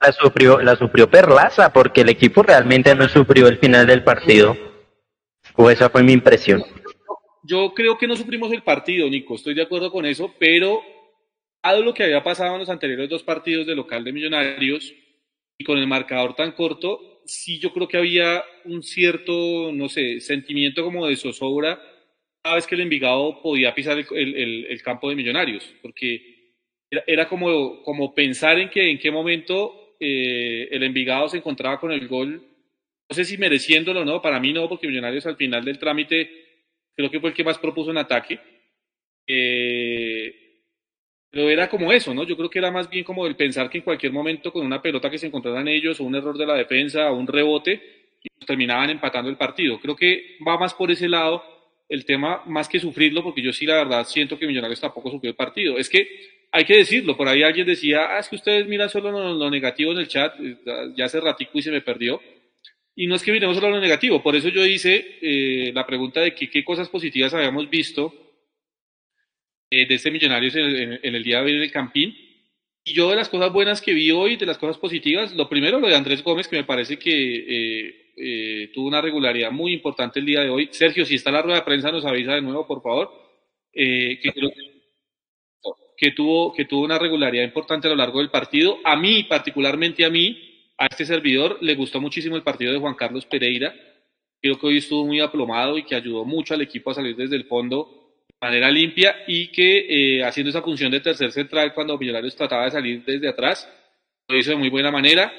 la, 0.00 0.12
sufrió, 0.12 0.60
la 0.60 0.76
sufrió 0.76 1.10
Perlaza 1.10 1.72
porque 1.72 2.02
el 2.02 2.10
equipo 2.10 2.44
realmente 2.44 2.94
no 2.94 3.08
sufrió 3.08 3.48
el 3.48 3.58
final 3.58 3.88
del 3.88 4.04
partido. 4.04 4.56
O 5.56 5.68
esa 5.68 5.90
fue 5.90 6.04
mi 6.04 6.12
impresión. 6.12 6.62
Yo 7.42 7.74
creo 7.74 7.98
que 7.98 8.06
no 8.06 8.14
sufrimos 8.14 8.52
el 8.52 8.62
partido, 8.62 9.10
Nico, 9.10 9.34
estoy 9.34 9.54
de 9.54 9.62
acuerdo 9.62 9.90
con 9.90 10.06
eso, 10.06 10.32
pero 10.38 10.80
dado 11.60 11.82
lo 11.82 11.92
que 11.92 12.04
había 12.04 12.22
pasado 12.22 12.52
en 12.52 12.60
los 12.60 12.70
anteriores 12.70 13.10
dos 13.10 13.24
partidos 13.24 13.66
de 13.66 13.74
local 13.74 14.04
de 14.04 14.12
Millonarios 14.12 14.94
y 15.58 15.64
con 15.64 15.76
el 15.76 15.88
marcador 15.88 16.36
tan 16.36 16.52
corto, 16.52 17.00
sí 17.24 17.58
yo 17.58 17.72
creo 17.72 17.88
que 17.88 17.98
había 17.98 18.44
un 18.64 18.84
cierto, 18.84 19.72
no 19.72 19.88
sé, 19.88 20.20
sentimiento 20.20 20.84
como 20.84 21.08
de 21.08 21.16
zozobra 21.16 21.82
cada 22.42 22.56
vez 22.56 22.66
que 22.66 22.74
el 22.74 22.80
Envigado 22.80 23.40
podía 23.40 23.74
pisar 23.74 23.98
el, 23.98 24.82
campo 24.82 25.08
de 25.08 25.14
Millonarios, 25.14 25.72
porque 25.80 26.54
era, 27.06 27.28
como, 27.28 27.82
como, 27.82 28.14
pensar 28.14 28.58
en 28.58 28.68
que 28.68 28.90
en 28.90 28.98
qué 28.98 29.10
momento 29.10 29.96
eh, 30.00 30.68
el 30.70 30.82
Envigado 30.82 31.28
se 31.28 31.38
encontraba 31.38 31.78
con 31.78 31.92
el 31.92 32.08
gol, 32.08 32.42
no 33.08 33.14
sé 33.14 33.24
si 33.24 33.38
mereciéndolo 33.38 34.00
o 34.00 34.04
no, 34.04 34.20
para 34.20 34.40
mí 34.40 34.52
no, 34.52 34.68
porque 34.68 34.88
Millonarios 34.88 35.24
al 35.26 35.36
final 35.36 35.64
del 35.64 35.78
trámite 35.78 36.30
creo 36.96 37.10
que 37.10 37.20
fue 37.20 37.30
el 37.30 37.36
que 37.36 37.44
más 37.44 37.58
propuso 37.58 37.90
en 37.92 37.98
ataque. 37.98 38.40
Eh, 39.26 40.34
Pero 41.30 41.48
era 41.48 41.68
como 41.68 41.92
eso, 41.92 42.12
¿no? 42.12 42.24
Yo 42.24 42.36
creo 42.36 42.50
que 42.50 42.58
era 42.58 42.72
más 42.72 42.90
bien 42.90 43.04
como 43.04 43.26
el 43.26 43.36
pensar 43.36 43.70
que 43.70 43.78
en 43.78 43.84
cualquier 43.84 44.12
momento 44.12 44.52
con 44.52 44.66
una 44.66 44.82
pelota 44.82 45.08
que 45.08 45.18
se 45.18 45.28
encontraran 45.28 45.68
ellos 45.68 46.00
o 46.00 46.04
un 46.04 46.16
error 46.16 46.36
de 46.36 46.46
la 46.46 46.54
defensa 46.54 47.10
o 47.10 47.16
un 47.16 47.26
rebote, 47.26 47.80
terminaban 48.46 48.90
empatando 48.90 49.30
el 49.30 49.36
partido. 49.36 49.78
Creo 49.80 49.94
que 49.94 50.36
va 50.46 50.58
más 50.58 50.74
por 50.74 50.90
ese 50.90 51.08
lado 51.08 51.42
el 51.92 52.06
tema, 52.06 52.42
más 52.46 52.70
que 52.70 52.80
sufrirlo, 52.80 53.22
porque 53.22 53.42
yo 53.42 53.52
sí 53.52 53.66
la 53.66 53.76
verdad 53.76 54.06
siento 54.06 54.38
que 54.38 54.46
Millonarios 54.46 54.80
tampoco 54.80 55.10
sufrió 55.10 55.28
el 55.28 55.36
partido. 55.36 55.76
Es 55.76 55.90
que 55.90 56.08
hay 56.50 56.64
que 56.64 56.78
decirlo, 56.78 57.16
por 57.18 57.28
ahí 57.28 57.42
alguien 57.42 57.66
decía, 57.66 58.06
ah, 58.16 58.18
es 58.18 58.30
que 58.30 58.36
ustedes 58.36 58.66
miran 58.66 58.88
solo 58.88 59.10
lo, 59.34 59.50
negativo 59.50 59.92
en 59.92 59.98
el 59.98 60.08
chat, 60.08 60.34
eh, 60.40 60.56
ya 60.96 61.04
hace 61.04 61.20
ratico 61.20 61.58
y 61.58 61.62
se 61.62 61.70
me 61.70 61.82
perdió. 61.82 62.18
Y 62.96 63.06
no 63.06 63.14
es 63.14 63.22
que 63.22 63.32
miremos 63.32 63.56
solo 63.56 63.68
lo 63.68 63.80
negativo, 63.80 64.22
por 64.22 64.34
eso 64.34 64.48
yo 64.48 64.64
hice 64.64 65.18
eh, 65.20 65.70
la 65.74 65.86
pregunta 65.86 66.20
de 66.20 66.34
qué 66.34 66.64
cosas 66.64 66.88
positivas 66.88 67.34
habíamos 67.34 67.68
visto 67.68 68.14
eh, 69.70 69.86
de 69.86 69.94
este 69.94 70.10
Millonarios 70.10 70.56
en, 70.56 70.98
el 71.02 71.22
día 71.22 71.38
de 71.38 71.44
hoy 71.44 71.56
en 71.56 71.62
el 71.62 71.70
Campín. 71.70 72.16
Y 72.84 72.94
yo 72.94 73.10
de 73.10 73.16
las 73.16 73.28
cosas 73.28 73.52
buenas 73.52 73.80
que 73.80 73.94
vi 73.94 74.10
hoy, 74.10 74.36
de 74.36 74.46
las 74.46 74.58
cosas 74.58 74.78
positivas, 74.78 75.34
lo 75.34 75.48
primero 75.48 75.78
lo 75.78 75.88
de 75.88 75.94
Andrés 75.94 76.22
Gómez, 76.24 76.48
que 76.48 76.56
me 76.56 76.64
parece 76.64 76.98
que 76.98 78.70
tuvo 78.74 78.88
una 78.88 79.00
regularidad 79.00 79.52
muy 79.52 79.72
importante 79.72 80.18
el 80.18 80.26
día 80.26 80.40
de 80.40 80.50
hoy. 80.50 80.68
Sergio, 80.72 81.04
si 81.04 81.14
está 81.14 81.30
la 81.30 81.42
rueda 81.42 81.58
de 81.58 81.64
prensa, 81.64 81.92
nos 81.92 82.04
avisa 82.04 82.34
de 82.34 82.42
nuevo, 82.42 82.66
por 82.66 82.82
favor. 82.82 83.10
que 83.72 84.32
creo 84.34 84.50
que 85.96 86.10
tuvo, 86.10 86.52
que 86.52 86.64
tuvo 86.64 86.82
una 86.82 86.98
regularidad 86.98 87.44
importante 87.44 87.86
a 87.86 87.90
lo 87.90 87.96
largo 87.96 88.18
del 88.18 88.30
partido. 88.30 88.78
A 88.82 88.96
mí, 88.96 89.22
particularmente 89.24 90.04
a 90.04 90.10
mí, 90.10 90.36
a 90.76 90.86
este 90.86 91.04
servidor, 91.04 91.58
le 91.60 91.76
gustó 91.76 92.00
muchísimo 92.00 92.34
el 92.34 92.42
partido 92.42 92.72
de 92.72 92.80
Juan 92.80 92.94
Carlos 92.94 93.26
Pereira. 93.26 93.72
Creo 94.40 94.58
que 94.58 94.66
hoy 94.66 94.78
estuvo 94.78 95.06
muy 95.06 95.20
aplomado 95.20 95.78
y 95.78 95.84
que 95.84 95.94
ayudó 95.94 96.24
mucho 96.24 96.54
al 96.54 96.62
equipo 96.62 96.90
a 96.90 96.94
salir 96.94 97.14
desde 97.14 97.36
el 97.36 97.44
fondo 97.44 98.01
manera 98.42 98.70
limpia 98.70 99.24
y 99.26 99.48
que 99.48 100.18
eh, 100.18 100.24
haciendo 100.24 100.50
esa 100.50 100.60
función 100.60 100.90
de 100.90 101.00
tercer 101.00 101.32
central 101.32 101.72
cuando 101.72 101.96
Millonarios 101.96 102.36
trataba 102.36 102.64
de 102.64 102.72
salir 102.72 103.04
desde 103.04 103.28
atrás, 103.28 103.68
lo 104.28 104.36
hizo 104.36 104.50
de 104.50 104.56
muy 104.56 104.68
buena 104.68 104.90
manera. 104.90 105.32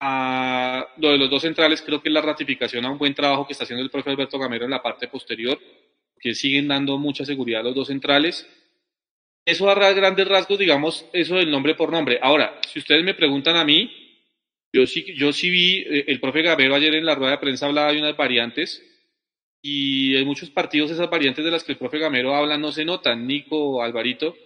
A 0.00 0.86
lo 0.98 1.10
de 1.10 1.18
los 1.18 1.28
dos 1.28 1.42
centrales 1.42 1.82
creo 1.82 2.00
que 2.00 2.08
es 2.08 2.12
la 2.12 2.20
ratificación 2.20 2.84
a 2.84 2.90
un 2.90 2.98
buen 2.98 3.14
trabajo 3.14 3.46
que 3.46 3.52
está 3.52 3.64
haciendo 3.64 3.82
el 3.82 3.90
profe 3.90 4.10
Alberto 4.10 4.38
Gamero 4.38 4.64
en 4.64 4.70
la 4.70 4.82
parte 4.82 5.08
posterior, 5.08 5.58
que 6.20 6.34
siguen 6.34 6.68
dando 6.68 6.98
mucha 6.98 7.24
seguridad 7.24 7.62
a 7.62 7.64
los 7.64 7.74
dos 7.74 7.88
centrales 7.88 8.46
eso 9.48 9.70
a 9.70 9.92
grandes 9.94 10.28
rasgos, 10.28 10.58
digamos, 10.58 11.06
eso 11.10 11.36
del 11.36 11.50
nombre 11.50 11.74
por 11.74 11.90
nombre. 11.90 12.18
Ahora, 12.20 12.60
si 12.70 12.80
ustedes 12.80 13.02
me 13.02 13.14
preguntan 13.14 13.56
a 13.56 13.64
mí, 13.64 13.90
yo 14.70 14.86
sí, 14.86 15.14
yo 15.16 15.32
sí 15.32 15.48
vi, 15.48 15.78
eh, 15.78 16.04
el 16.06 16.20
profe 16.20 16.42
Gabero 16.42 16.74
ayer 16.74 16.94
en 16.94 17.06
la 17.06 17.14
rueda 17.14 17.32
de 17.32 17.38
prensa 17.38 17.64
hablaba 17.64 17.90
de 17.90 17.98
unas 17.98 18.14
variantes 18.14 18.84
y 19.62 20.16
en 20.16 20.26
muchos 20.26 20.50
partidos 20.50 20.90
esas 20.90 21.10
variantes 21.10 21.44
de 21.44 21.50
las 21.50 21.64
que 21.64 21.72
el 21.72 21.78
profe 21.78 21.98
Gamero 21.98 22.34
habla 22.34 22.56
no 22.56 22.72
se 22.72 22.84
notan, 22.84 23.26
Nico, 23.26 23.82
Alvarito, 23.82 24.36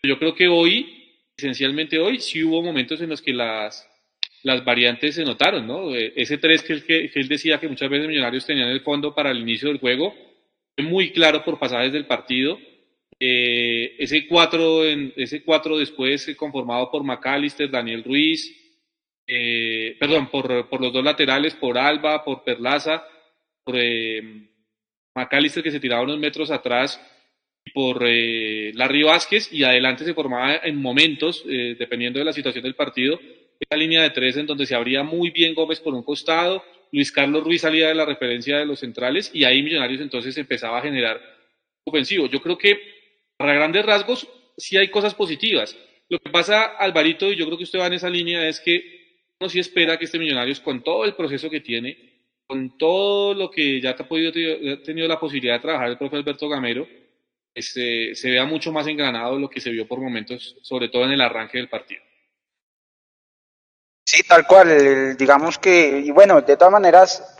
pero 0.00 0.14
yo 0.14 0.18
creo 0.18 0.34
que 0.34 0.48
hoy, 0.48 1.14
esencialmente 1.36 1.98
hoy, 1.98 2.20
sí 2.20 2.42
hubo 2.42 2.62
momentos 2.62 3.00
en 3.00 3.10
los 3.10 3.22
que 3.22 3.32
las, 3.32 3.88
las 4.42 4.64
variantes 4.64 5.14
se 5.14 5.24
notaron, 5.24 5.66
¿no? 5.66 5.94
Eh, 5.94 6.12
ese 6.16 6.38
3 6.38 6.62
que, 6.62 7.10
él 7.14 7.28
decía 7.28 7.58
que 7.58 7.68
muchas 7.68 7.90
veces 7.90 8.08
Millonarios 8.08 8.46
tenían 8.46 8.68
en 8.68 8.74
el 8.74 8.80
fondo 8.80 9.14
para 9.14 9.30
el 9.30 9.38
inicio 9.38 9.68
del 9.68 9.78
juego, 9.78 10.14
fue 10.74 10.84
muy 10.84 11.10
claro 11.12 11.44
por 11.44 11.58
pasajes 11.58 11.92
del 11.92 12.06
partido 12.06 12.58
eh, 13.24 13.94
ese, 14.00 14.26
cuatro 14.26 14.84
en, 14.84 15.12
ese 15.14 15.44
cuatro 15.44 15.78
después 15.78 16.26
eh, 16.26 16.34
conformado 16.34 16.90
por 16.90 17.04
McAllister, 17.04 17.70
Daniel 17.70 18.02
Ruiz, 18.02 18.52
eh, 19.28 19.96
perdón, 20.00 20.28
por, 20.28 20.68
por, 20.68 20.80
los 20.80 20.92
dos 20.92 21.04
laterales, 21.04 21.54
por 21.54 21.78
Alba, 21.78 22.24
por 22.24 22.42
Perlaza, 22.42 23.06
por 23.62 23.76
McAllister 25.14 25.62
que 25.62 25.70
se 25.70 25.80
tiraba 25.80 26.02
unos 26.02 26.18
metros 26.18 26.50
atrás, 26.50 27.00
por 27.74 28.02
Larry 28.02 29.02
Vázquez, 29.04 29.52
y 29.52 29.62
adelante 29.62 30.04
se 30.04 30.14
formaba 30.14 30.56
en 30.64 30.76
momentos, 30.76 31.44
dependiendo 31.46 32.18
de 32.18 32.24
la 32.24 32.32
situación 32.32 32.64
del 32.64 32.74
partido, 32.74 33.20
esa 33.60 33.76
línea 33.76 34.02
de 34.02 34.10
tres 34.10 34.36
en 34.36 34.46
donde 34.46 34.66
se 34.66 34.74
abría 34.74 35.04
muy 35.04 35.30
bien 35.30 35.54
Gómez 35.54 35.78
por 35.78 35.94
un 35.94 36.02
costado, 36.02 36.64
Luis 36.90 37.12
Carlos 37.12 37.44
Ruiz 37.44 37.60
salía 37.60 37.88
de 37.88 37.94
la 37.94 38.04
referencia 38.04 38.58
de 38.58 38.66
los 38.66 38.80
centrales, 38.80 39.30
y 39.32 39.44
ahí 39.44 39.62
Millonarios 39.62 40.00
entonces 40.00 40.36
empezaba 40.36 40.78
a 40.78 40.82
generar 40.82 41.20
ofensivo. 41.84 42.26
Yo 42.26 42.42
creo 42.42 42.58
que 42.58 42.80
para 43.36 43.54
grandes 43.54 43.86
rasgos, 43.86 44.28
sí 44.56 44.76
hay 44.76 44.88
cosas 44.88 45.14
positivas. 45.14 45.78
Lo 46.08 46.18
que 46.18 46.30
pasa, 46.30 46.64
Alvarito, 46.64 47.32
y 47.32 47.36
yo 47.36 47.46
creo 47.46 47.56
que 47.56 47.64
usted 47.64 47.78
va 47.78 47.86
en 47.86 47.94
esa 47.94 48.10
línea, 48.10 48.46
es 48.46 48.60
que 48.60 49.28
uno 49.40 49.48
sí 49.48 49.60
espera 49.60 49.96
que 49.98 50.04
este 50.04 50.18
Millonarios, 50.18 50.60
con 50.60 50.82
todo 50.82 51.04
el 51.04 51.14
proceso 51.14 51.48
que 51.48 51.60
tiene, 51.60 52.11
con 52.52 52.76
todo 52.76 53.32
lo 53.32 53.50
que 53.50 53.80
ya 53.80 53.92
ha 53.92 53.96
podido, 54.06 54.30
tenido 54.82 55.08
la 55.08 55.18
posibilidad 55.18 55.54
de 55.54 55.60
trabajar 55.60 55.88
el 55.88 55.96
profe 55.96 56.16
Alberto 56.16 56.50
Gamero, 56.50 56.86
este, 57.54 58.14
se 58.14 58.30
vea 58.30 58.44
mucho 58.44 58.70
más 58.70 58.86
engranado 58.86 59.38
lo 59.38 59.48
que 59.48 59.58
se 59.58 59.70
vio 59.70 59.88
por 59.88 59.98
momentos, 59.98 60.58
sobre 60.60 60.90
todo 60.90 61.04
en 61.04 61.12
el 61.12 61.22
arranque 61.22 61.56
del 61.56 61.70
partido. 61.70 62.02
Sí, 64.04 64.22
tal 64.28 64.46
cual. 64.46 65.16
Digamos 65.16 65.58
que, 65.58 66.02
y 66.04 66.10
bueno, 66.10 66.42
de 66.42 66.58
todas 66.58 66.72
maneras, 66.72 67.38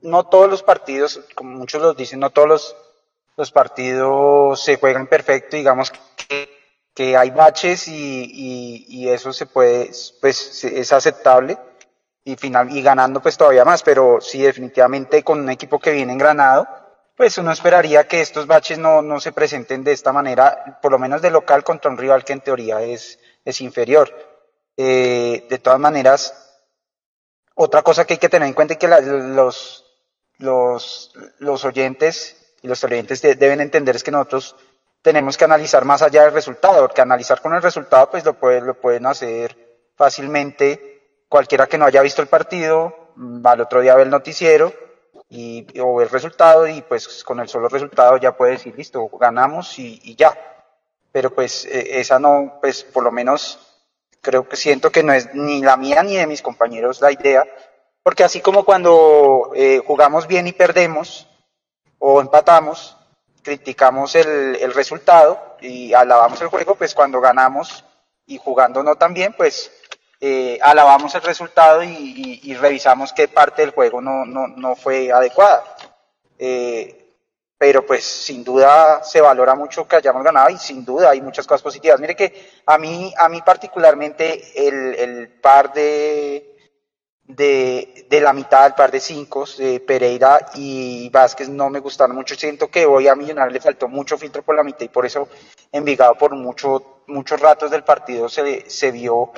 no 0.00 0.28
todos 0.28 0.48
los 0.48 0.62
partidos, 0.62 1.20
como 1.34 1.56
muchos 1.58 1.82
los 1.82 1.96
dicen, 1.96 2.20
no 2.20 2.30
todos 2.30 2.48
los 2.48 2.76
los 3.36 3.50
partidos 3.50 4.62
se 4.62 4.76
juegan 4.76 5.08
perfecto, 5.08 5.56
digamos 5.56 5.90
que, 5.90 6.48
que 6.94 7.16
hay 7.16 7.30
baches 7.30 7.88
y, 7.88 8.84
y, 8.86 9.08
eso 9.08 9.32
se 9.32 9.46
puede, 9.46 9.90
pues 10.20 10.62
es 10.62 10.92
aceptable 10.92 11.58
y, 12.24 12.36
final, 12.36 12.76
y 12.76 12.82
ganando 12.82 13.20
pues 13.20 13.36
todavía 13.36 13.64
más, 13.64 13.82
pero 13.82 14.20
sí 14.20 14.42
definitivamente 14.42 15.22
con 15.22 15.40
un 15.40 15.50
equipo 15.50 15.78
que 15.78 15.92
viene 15.92 16.12
engranado, 16.12 16.66
pues 17.16 17.36
uno 17.38 17.52
esperaría 17.52 18.06
que 18.08 18.20
estos 18.20 18.46
baches 18.46 18.78
no, 18.78 19.02
no 19.02 19.20
se 19.20 19.32
presenten 19.32 19.84
de 19.84 19.92
esta 19.92 20.12
manera, 20.12 20.78
por 20.80 20.92
lo 20.92 20.98
menos 20.98 21.22
de 21.22 21.30
local 21.30 21.62
contra 21.64 21.90
un 21.90 21.98
rival 21.98 22.24
que 22.24 22.32
en 22.32 22.40
teoría 22.40 22.80
es, 22.82 23.18
es 23.44 23.60
inferior. 23.60 24.10
Eh, 24.76 25.46
de 25.48 25.58
todas 25.58 25.78
maneras, 25.78 26.34
otra 27.54 27.82
cosa 27.82 28.04
que 28.04 28.14
hay 28.14 28.18
que 28.18 28.28
tener 28.28 28.48
en 28.48 28.54
cuenta 28.54 28.74
es 28.74 28.78
que 28.78 28.88
los, 28.88 29.84
los, 30.38 31.12
los 31.38 31.64
oyentes 31.64 32.54
y 32.62 32.68
los 32.68 32.80
televidentes 32.80 33.20
deben 33.20 33.60
entender 33.60 33.96
es 33.96 34.02
que 34.02 34.10
nosotros 34.10 34.56
tenemos 35.02 35.36
que 35.36 35.44
analizar 35.44 35.84
más 35.84 36.00
allá 36.00 36.22
del 36.22 36.32
resultado, 36.32 36.80
porque 36.80 37.02
analizar 37.02 37.42
con 37.42 37.52
el 37.54 37.62
resultado 37.62 38.10
pues 38.10 38.24
lo, 38.24 38.36
lo 38.60 38.80
pueden 38.80 39.04
hacer 39.06 39.90
fácilmente 39.96 40.91
cualquiera 41.32 41.66
que 41.66 41.78
no 41.78 41.86
haya 41.86 42.02
visto 42.02 42.20
el 42.20 42.28
partido, 42.28 43.10
mm, 43.16 43.46
al 43.46 43.62
otro 43.62 43.80
día 43.80 43.94
ve 43.94 44.02
el 44.02 44.10
noticiero 44.10 44.70
y, 45.30 45.66
o 45.80 46.02
el 46.02 46.10
resultado 46.10 46.66
y 46.68 46.82
pues 46.82 47.24
con 47.24 47.40
el 47.40 47.48
solo 47.48 47.68
resultado 47.68 48.18
ya 48.18 48.36
puede 48.36 48.52
decir 48.52 48.74
listo, 48.76 49.08
ganamos 49.18 49.78
y, 49.78 50.14
ya. 50.14 50.36
Pero 51.10 51.30
pues 51.34 51.64
e, 51.64 52.00
esa 52.00 52.18
no, 52.18 52.58
pues 52.60 52.84
por 52.84 53.02
lo 53.02 53.10
menos 53.10 53.58
creo 54.20 54.46
que 54.46 54.56
siento 54.56 54.92
que 54.92 55.02
no 55.02 55.14
es 55.14 55.34
ni 55.34 55.62
la 55.62 55.78
mía 55.78 56.02
ni 56.02 56.16
de 56.16 56.26
mis 56.26 56.42
compañeros 56.42 57.00
la 57.00 57.10
idea, 57.10 57.46
porque 58.02 58.24
así 58.24 58.42
como 58.42 58.64
cuando 58.66 59.52
eh, 59.54 59.80
jugamos 59.86 60.26
bien 60.26 60.46
y 60.48 60.52
perdemos, 60.52 61.28
o 61.98 62.20
empatamos, 62.20 62.98
criticamos 63.42 64.16
el, 64.16 64.56
el 64.56 64.74
resultado 64.74 65.56
y 65.62 65.94
alabamos 65.94 66.42
el 66.42 66.48
juego, 66.48 66.74
pues 66.74 66.94
cuando 66.94 67.22
ganamos 67.22 67.86
y 68.26 68.36
jugando 68.36 68.82
no 68.82 68.96
tan 68.96 69.14
bien, 69.14 69.32
pues 69.32 69.72
eh, 70.24 70.56
alabamos 70.62 71.12
el 71.16 71.22
resultado 71.22 71.82
y, 71.82 72.38
y, 72.44 72.54
revisamos 72.54 73.12
qué 73.12 73.26
parte 73.26 73.62
del 73.62 73.72
juego 73.72 74.00
no, 74.00 74.24
no, 74.24 74.46
no 74.46 74.76
fue 74.76 75.10
adecuada. 75.10 75.64
Eh, 76.38 77.16
pero 77.58 77.84
pues 77.84 78.04
sin 78.04 78.44
duda 78.44 79.02
se 79.02 79.20
valora 79.20 79.56
mucho 79.56 79.88
que 79.88 79.96
hayamos 79.96 80.22
ganado 80.22 80.48
y 80.50 80.58
sin 80.58 80.84
duda 80.84 81.10
hay 81.10 81.20
muchas 81.20 81.44
cosas 81.44 81.62
positivas. 81.62 81.98
Mire 81.98 82.14
que 82.14 82.50
a 82.66 82.78
mí, 82.78 83.12
a 83.18 83.28
mí 83.28 83.42
particularmente 83.42 84.68
el, 84.68 84.94
el 84.94 85.28
par 85.40 85.72
de, 85.72 86.56
de, 87.24 88.06
de 88.08 88.20
la 88.20 88.32
mitad 88.32 88.62
del 88.62 88.74
par 88.74 88.92
de 88.92 89.00
cinco, 89.00 89.44
de 89.58 89.80
Pereira 89.80 90.50
y 90.54 91.08
Vázquez 91.10 91.48
no 91.48 91.68
me 91.68 91.80
gustaron 91.80 92.14
mucho. 92.14 92.36
Siento 92.36 92.68
que 92.68 92.86
hoy 92.86 93.08
a 93.08 93.16
Millonarios 93.16 93.54
le 93.54 93.60
faltó 93.60 93.88
mucho 93.88 94.16
filtro 94.16 94.44
por 94.44 94.54
la 94.54 94.62
mitad 94.62 94.82
y 94.84 94.88
por 94.88 95.04
eso 95.04 95.28
Envigado 95.74 96.14
por 96.16 96.34
mucho, 96.36 97.00
muchos 97.06 97.40
ratos 97.40 97.70
del 97.70 97.82
partido 97.82 98.28
se, 98.28 98.68
se 98.68 98.90
vio 98.90 99.32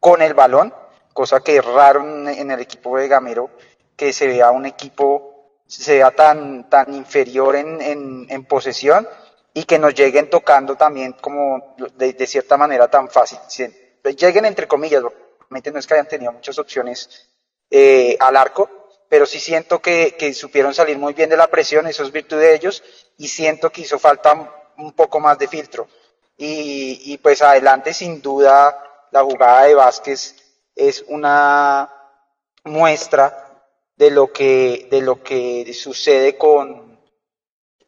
con 0.00 0.22
el 0.22 0.34
balón, 0.34 0.74
cosa 1.12 1.40
que 1.40 1.56
es 1.56 1.64
raro 1.64 2.00
en, 2.00 2.50
el 2.50 2.60
equipo 2.60 2.96
de 2.96 3.08
Gamero, 3.08 3.50
que 3.96 4.12
se 4.12 4.26
vea 4.26 4.50
un 4.50 4.66
equipo, 4.66 5.60
se 5.66 5.96
vea 5.96 6.10
tan, 6.12 6.68
tan 6.70 6.94
inferior 6.94 7.56
en, 7.56 7.80
en, 7.82 8.26
en 8.28 8.44
posesión 8.44 9.06
y 9.58 9.64
que 9.64 9.78
nos 9.78 9.92
lleguen 9.94 10.30
tocando 10.30 10.76
también 10.76 11.14
como 11.14 11.74
de, 11.96 12.26
cierta 12.28 12.56
manera 12.56 12.88
tan 12.88 13.08
fácil. 13.08 13.38
Lleguen 14.16 14.44
entre 14.44 14.68
comillas, 14.68 15.02
no 15.02 15.78
es 15.78 15.86
que 15.86 15.94
hayan 15.94 16.06
tenido 16.06 16.30
muchas 16.30 16.58
opciones 16.60 17.28
eh, 17.68 18.16
al 18.20 18.36
arco, 18.36 18.70
pero 19.08 19.26
sí 19.26 19.40
siento 19.40 19.80
que, 19.80 20.14
que, 20.16 20.32
supieron 20.32 20.74
salir 20.74 20.96
muy 20.96 21.12
bien 21.12 21.28
de 21.28 21.36
la 21.36 21.48
presión, 21.48 21.88
eso 21.88 22.04
es 22.04 22.12
virtud 22.12 22.38
de 22.38 22.54
ellos, 22.54 22.84
y 23.16 23.26
siento 23.26 23.70
que 23.70 23.80
hizo 23.80 23.98
falta 23.98 24.32
un 24.76 24.92
poco 24.92 25.18
más 25.18 25.36
de 25.38 25.48
filtro. 25.48 25.88
Y, 26.36 27.12
y 27.12 27.18
pues 27.18 27.42
adelante, 27.42 27.92
sin 27.92 28.22
duda, 28.22 28.87
la 29.10 29.22
jugada 29.22 29.64
de 29.64 29.74
Vázquez 29.74 30.36
es 30.74 31.04
una 31.08 31.90
muestra 32.64 33.48
de 33.96 34.10
lo 34.10 34.32
que, 34.32 34.86
de 34.90 35.00
lo 35.00 35.22
que 35.22 35.72
sucede 35.74 36.36
con, 36.36 36.98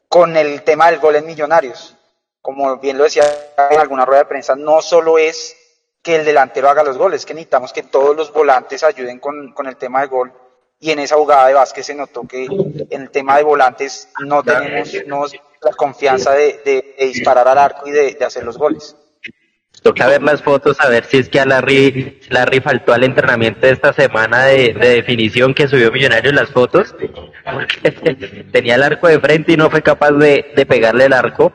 con 0.07 0.35
el 0.35 0.63
tema 0.63 0.91
del 0.91 0.99
gol 0.99 1.15
en 1.15 1.25
Millonarios. 1.25 1.95
como 2.41 2.77
bien 2.77 2.97
lo 2.97 3.05
decía 3.05 3.23
en 3.69 3.79
alguna 3.79 4.05
rueda 4.05 4.23
de 4.23 4.29
prensa, 4.29 4.55
no 4.55 4.81
solo 4.81 5.17
es 5.17 5.55
que 6.01 6.15
el 6.15 6.25
delantero 6.25 6.69
haga 6.69 6.83
los 6.83 6.97
goles, 6.97 7.25
que 7.25 7.33
necesitamos 7.33 7.71
que 7.71 7.83
todos 7.83 8.15
los 8.15 8.33
volantes 8.33 8.83
ayuden 8.83 9.19
con, 9.19 9.53
con 9.53 9.67
el 9.67 9.77
tema 9.77 10.01
de 10.01 10.07
gol. 10.07 10.33
Y 10.79 10.89
en 10.89 10.97
esa 10.97 11.15
jugada 11.15 11.47
de 11.47 11.53
Vázquez 11.53 11.85
se 11.85 11.93
notó 11.93 12.27
que 12.27 12.45
en 12.45 13.01
el 13.03 13.11
tema 13.11 13.37
de 13.37 13.43
volantes 13.43 14.09
no 14.25 14.41
tenemos 14.41 14.91
no, 15.05 15.25
la 15.61 15.73
confianza 15.73 16.31
de, 16.31 16.59
de, 16.65 17.05
disparar 17.05 17.47
al 17.47 17.59
arco 17.59 17.87
y 17.87 17.91
de, 17.91 18.15
de 18.15 18.25
hacer 18.25 18.43
los 18.43 18.57
goles. 18.57 18.95
Toca 19.81 20.07
ver 20.07 20.21
las 20.21 20.43
fotos 20.43 20.79
a 20.79 20.89
ver 20.89 21.05
si 21.05 21.17
es 21.17 21.29
que 21.29 21.39
a 21.39 21.45
Larry, 21.45 22.19
Larry 22.29 22.59
faltó 22.59 22.93
al 22.93 23.03
entrenamiento 23.03 23.61
de 23.61 23.73
esta 23.73 23.93
semana 23.93 24.45
de, 24.45 24.73
de 24.73 24.89
definición 24.89 25.55
que 25.55 25.67
subió 25.67 25.91
Millonario 25.91 26.31
las 26.31 26.51
fotos, 26.51 26.93
porque 27.43 27.91
tenía 28.51 28.75
el 28.75 28.83
arco 28.83 29.07
de 29.07 29.19
frente 29.19 29.53
y 29.53 29.57
no 29.57 29.71
fue 29.71 29.81
capaz 29.81 30.11
de 30.11 30.65
pegarle 30.67 31.05
el 31.05 31.13
arco. 31.13 31.51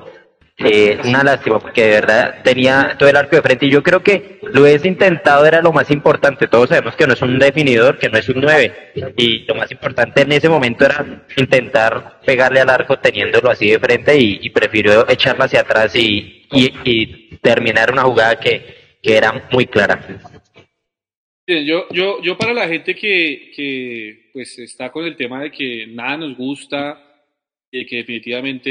Eh, 0.59 0.99
una 1.05 1.23
lástima 1.23 1.59
porque 1.59 1.83
de 1.83 1.91
verdad 1.91 2.43
tenía 2.43 2.97
todo 2.99 3.11
el 3.11 3.17
arco 3.17 3.37
de 3.37 3.43
frente 3.43 3.67
y 3.67 3.71
yo 3.71 3.83
creo 3.83 4.03
que 4.03 4.39
lo 4.43 4.63
hubiese 4.63 4.89
intentado 4.89 5.45
era 5.45 5.61
lo 5.61 5.71
más 5.71 5.91
importante. 5.91 6.49
Todos 6.49 6.71
sabemos 6.71 6.97
que 6.97 7.07
no 7.07 7.13
es 7.13 7.21
un 7.21 7.39
definidor, 7.39 7.99
que 7.99 8.09
no 8.09 8.17
es 8.17 8.27
un 8.31 8.41
9 8.41 8.93
y 9.19 9.41
lo 9.41 9.55
más 9.55 9.71
importante 9.71 10.23
en 10.23 10.33
ese 10.33 10.49
momento 10.49 10.87
era 10.87 11.25
intentar 11.37 12.21
pegarle 12.25 12.61
al 12.61 12.71
arco 12.71 12.99
teniéndolo 12.99 13.51
así 13.51 13.71
de 13.71 13.79
frente 13.79 14.19
y, 14.19 14.39
y 14.41 14.49
prefirió 14.49 15.07
echarlo 15.11 15.45
hacia 15.45 15.61
atrás 15.61 15.95
y, 15.95 16.47
y, 16.51 17.37
terminar 17.43 17.93
una 17.93 18.03
jugada 18.03 18.41
que, 18.41 18.97
que 19.03 19.15
era 19.15 19.47
muy 19.53 19.67
clara. 19.67 20.01
Yo, 21.47 21.87
yo, 21.91 22.23
yo 22.23 22.39
para 22.39 22.55
la 22.55 22.67
gente 22.67 22.95
que, 22.95 23.53
que 23.55 24.31
pues 24.33 24.59
está 24.59 24.91
con 24.91 25.05
el 25.05 25.17
tema 25.17 25.43
de 25.43 25.51
que 25.51 25.87
nada 25.87 26.17
nos 26.17 26.37
gusta, 26.37 27.06
que 27.71 27.97
definitivamente 27.97 28.71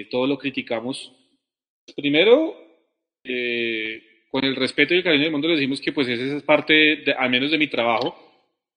eh, 0.00 0.04
todo 0.10 0.26
lo 0.26 0.38
criticamos. 0.38 1.12
Primero, 1.96 2.56
eh, 3.22 4.02
con 4.30 4.44
el 4.44 4.56
respeto 4.56 4.94
y 4.94 4.98
el 4.98 5.04
cariño 5.04 5.24
del 5.24 5.32
mundo, 5.32 5.48
le 5.48 5.54
decimos 5.54 5.80
que 5.80 5.92
pues 5.92 6.08
esa 6.08 6.36
es 6.36 6.42
parte, 6.42 6.72
de, 6.72 7.12
al 7.16 7.30
menos 7.30 7.50
de 7.50 7.58
mi 7.58 7.68
trabajo, 7.68 8.16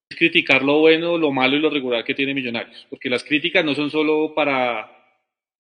es 0.10 0.18
criticar 0.18 0.62
lo 0.64 0.80
bueno, 0.80 1.18
lo 1.18 1.32
malo 1.32 1.56
y 1.56 1.60
lo 1.60 1.70
regular 1.70 2.04
que 2.04 2.14
tiene 2.14 2.34
Millonarios. 2.34 2.86
Porque 2.90 3.10
las 3.10 3.24
críticas 3.24 3.66
no 3.66 3.74
son 3.74 3.90
solo 3.90 4.34
para 4.36 4.92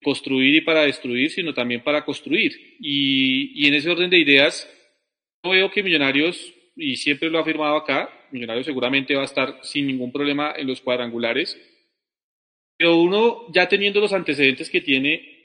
construir 0.03 0.55
y 0.55 0.61
para 0.61 0.83
destruir, 0.83 1.31
sino 1.31 1.53
también 1.53 1.81
para 1.81 2.05
construir. 2.05 2.77
Y, 2.79 3.63
y 3.63 3.67
en 3.67 3.73
ese 3.73 3.89
orden 3.89 4.09
de 4.09 4.19
ideas, 4.19 4.69
yo 5.43 5.51
veo 5.51 5.71
que 5.71 5.83
Millonarios, 5.83 6.53
y 6.75 6.97
siempre 6.97 7.29
lo 7.29 7.39
he 7.39 7.41
afirmado 7.41 7.75
acá, 7.75 8.09
Millonarios 8.31 8.65
seguramente 8.65 9.15
va 9.15 9.21
a 9.21 9.25
estar 9.25 9.59
sin 9.63 9.87
ningún 9.87 10.11
problema 10.11 10.53
en 10.55 10.67
los 10.67 10.81
cuadrangulares 10.81 11.57
pero 12.77 12.97
uno, 12.97 13.51
ya 13.51 13.67
teniendo 13.67 13.99
los 13.99 14.13
antecedentes 14.13 14.69
que 14.69 14.81
tiene, 14.81 15.37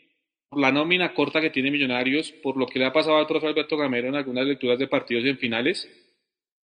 por 0.49 0.61
la 0.61 0.71
nómina 0.71 1.15
corta 1.15 1.41
que 1.41 1.51
tiene 1.51 1.71
Millonarios, 1.71 2.31
por 2.31 2.57
lo 2.57 2.67
que 2.67 2.79
le 2.79 2.85
ha 2.85 2.93
pasado 2.93 3.17
al 3.17 3.27
profe 3.27 3.47
Alberto 3.47 3.77
Gamero 3.77 4.09
en 4.09 4.17
algunas 4.17 4.47
lecturas 4.47 4.79
de 4.79 4.87
partidos 4.87 5.25
y 5.25 5.31
en 5.31 5.39
finales, 5.39 5.89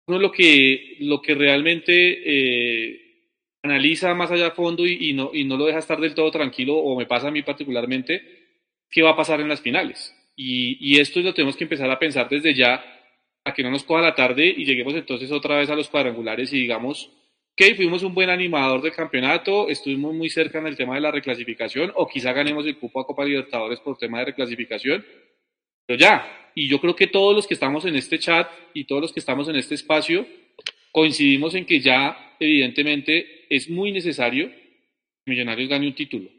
uno 0.07 0.19
lo 0.19 0.31
que, 0.31 0.97
lo 1.01 1.21
que 1.21 1.35
realmente 1.35 1.91
eh, 1.93 3.05
analiza 3.63 4.13
más 4.13 4.31
allá 4.31 4.47
a 4.47 4.51
fondo 4.51 4.85
y, 4.85 5.13
no, 5.13 5.31
y 5.33 5.43
no 5.43 5.57
lo 5.57 5.65
deja 5.65 5.79
estar 5.79 5.99
del 5.99 6.13
todo 6.13 6.31
tranquilo, 6.31 6.75
o 6.75 6.97
me 6.97 7.05
pasa 7.05 7.27
a 7.27 7.31
mí 7.31 7.41
particularmente, 7.41 8.21
qué 8.89 9.01
va 9.01 9.11
a 9.11 9.15
pasar 9.17 9.41
en 9.41 9.49
las 9.49 9.61
finales. 9.61 10.15
Y, 10.35 10.77
y 10.79 10.99
esto 10.99 11.19
lo 11.19 11.33
tenemos 11.33 11.57
que 11.57 11.63
empezar 11.65 11.89
a 11.89 11.99
pensar 11.99 12.29
desde 12.29 12.53
ya, 12.53 12.83
a 13.43 13.53
que 13.53 13.63
no 13.63 13.71
nos 13.71 13.83
coja 13.83 14.01
la 14.01 14.15
tarde 14.15 14.45
y 14.55 14.65
lleguemos 14.65 14.95
entonces 14.95 15.31
otra 15.31 15.57
vez 15.57 15.69
a 15.69 15.75
los 15.75 15.89
cuadrangulares 15.89 16.51
y 16.53 16.61
digamos, 16.61 17.11
ok, 17.57 17.75
fuimos 17.77 18.03
un 18.03 18.13
buen 18.13 18.29
animador 18.29 18.81
del 18.81 18.91
campeonato, 18.91 19.69
estuvimos 19.69 20.13
muy 20.13 20.29
cerca 20.29 20.59
en 20.59 20.67
el 20.67 20.75
tema 20.75 20.95
de 20.95 21.01
la 21.01 21.11
reclasificación, 21.11 21.91
o 21.95 22.05
quizá 22.05 22.33
ganemos 22.33 22.65
el 22.65 22.77
cupo 22.77 22.99
a 22.99 23.07
Copa 23.07 23.23
Libertadores 23.23 23.79
por 23.79 23.97
tema 23.97 24.19
de 24.19 24.25
reclasificación, 24.25 25.05
pero 25.85 25.97
ya, 25.97 26.51
y 26.53 26.67
yo 26.67 26.81
creo 26.81 26.97
que 26.97 27.07
todos 27.07 27.33
los 27.33 27.47
que 27.47 27.53
estamos 27.53 27.85
en 27.85 27.95
este 27.95 28.19
chat 28.19 28.49
y 28.73 28.83
todos 28.83 29.01
los 29.01 29.13
que 29.13 29.21
estamos 29.21 29.47
en 29.47 29.55
este 29.55 29.75
espacio 29.75 30.27
coincidimos 30.91 31.55
en 31.55 31.65
que 31.65 31.79
ya, 31.79 32.35
evidentemente, 32.39 33.45
es 33.49 33.69
muy 33.69 33.93
necesario 33.93 34.49
que 34.49 35.31
Millonarios 35.31 35.69
gane 35.69 35.87
un 35.87 35.95
título. 35.95 36.29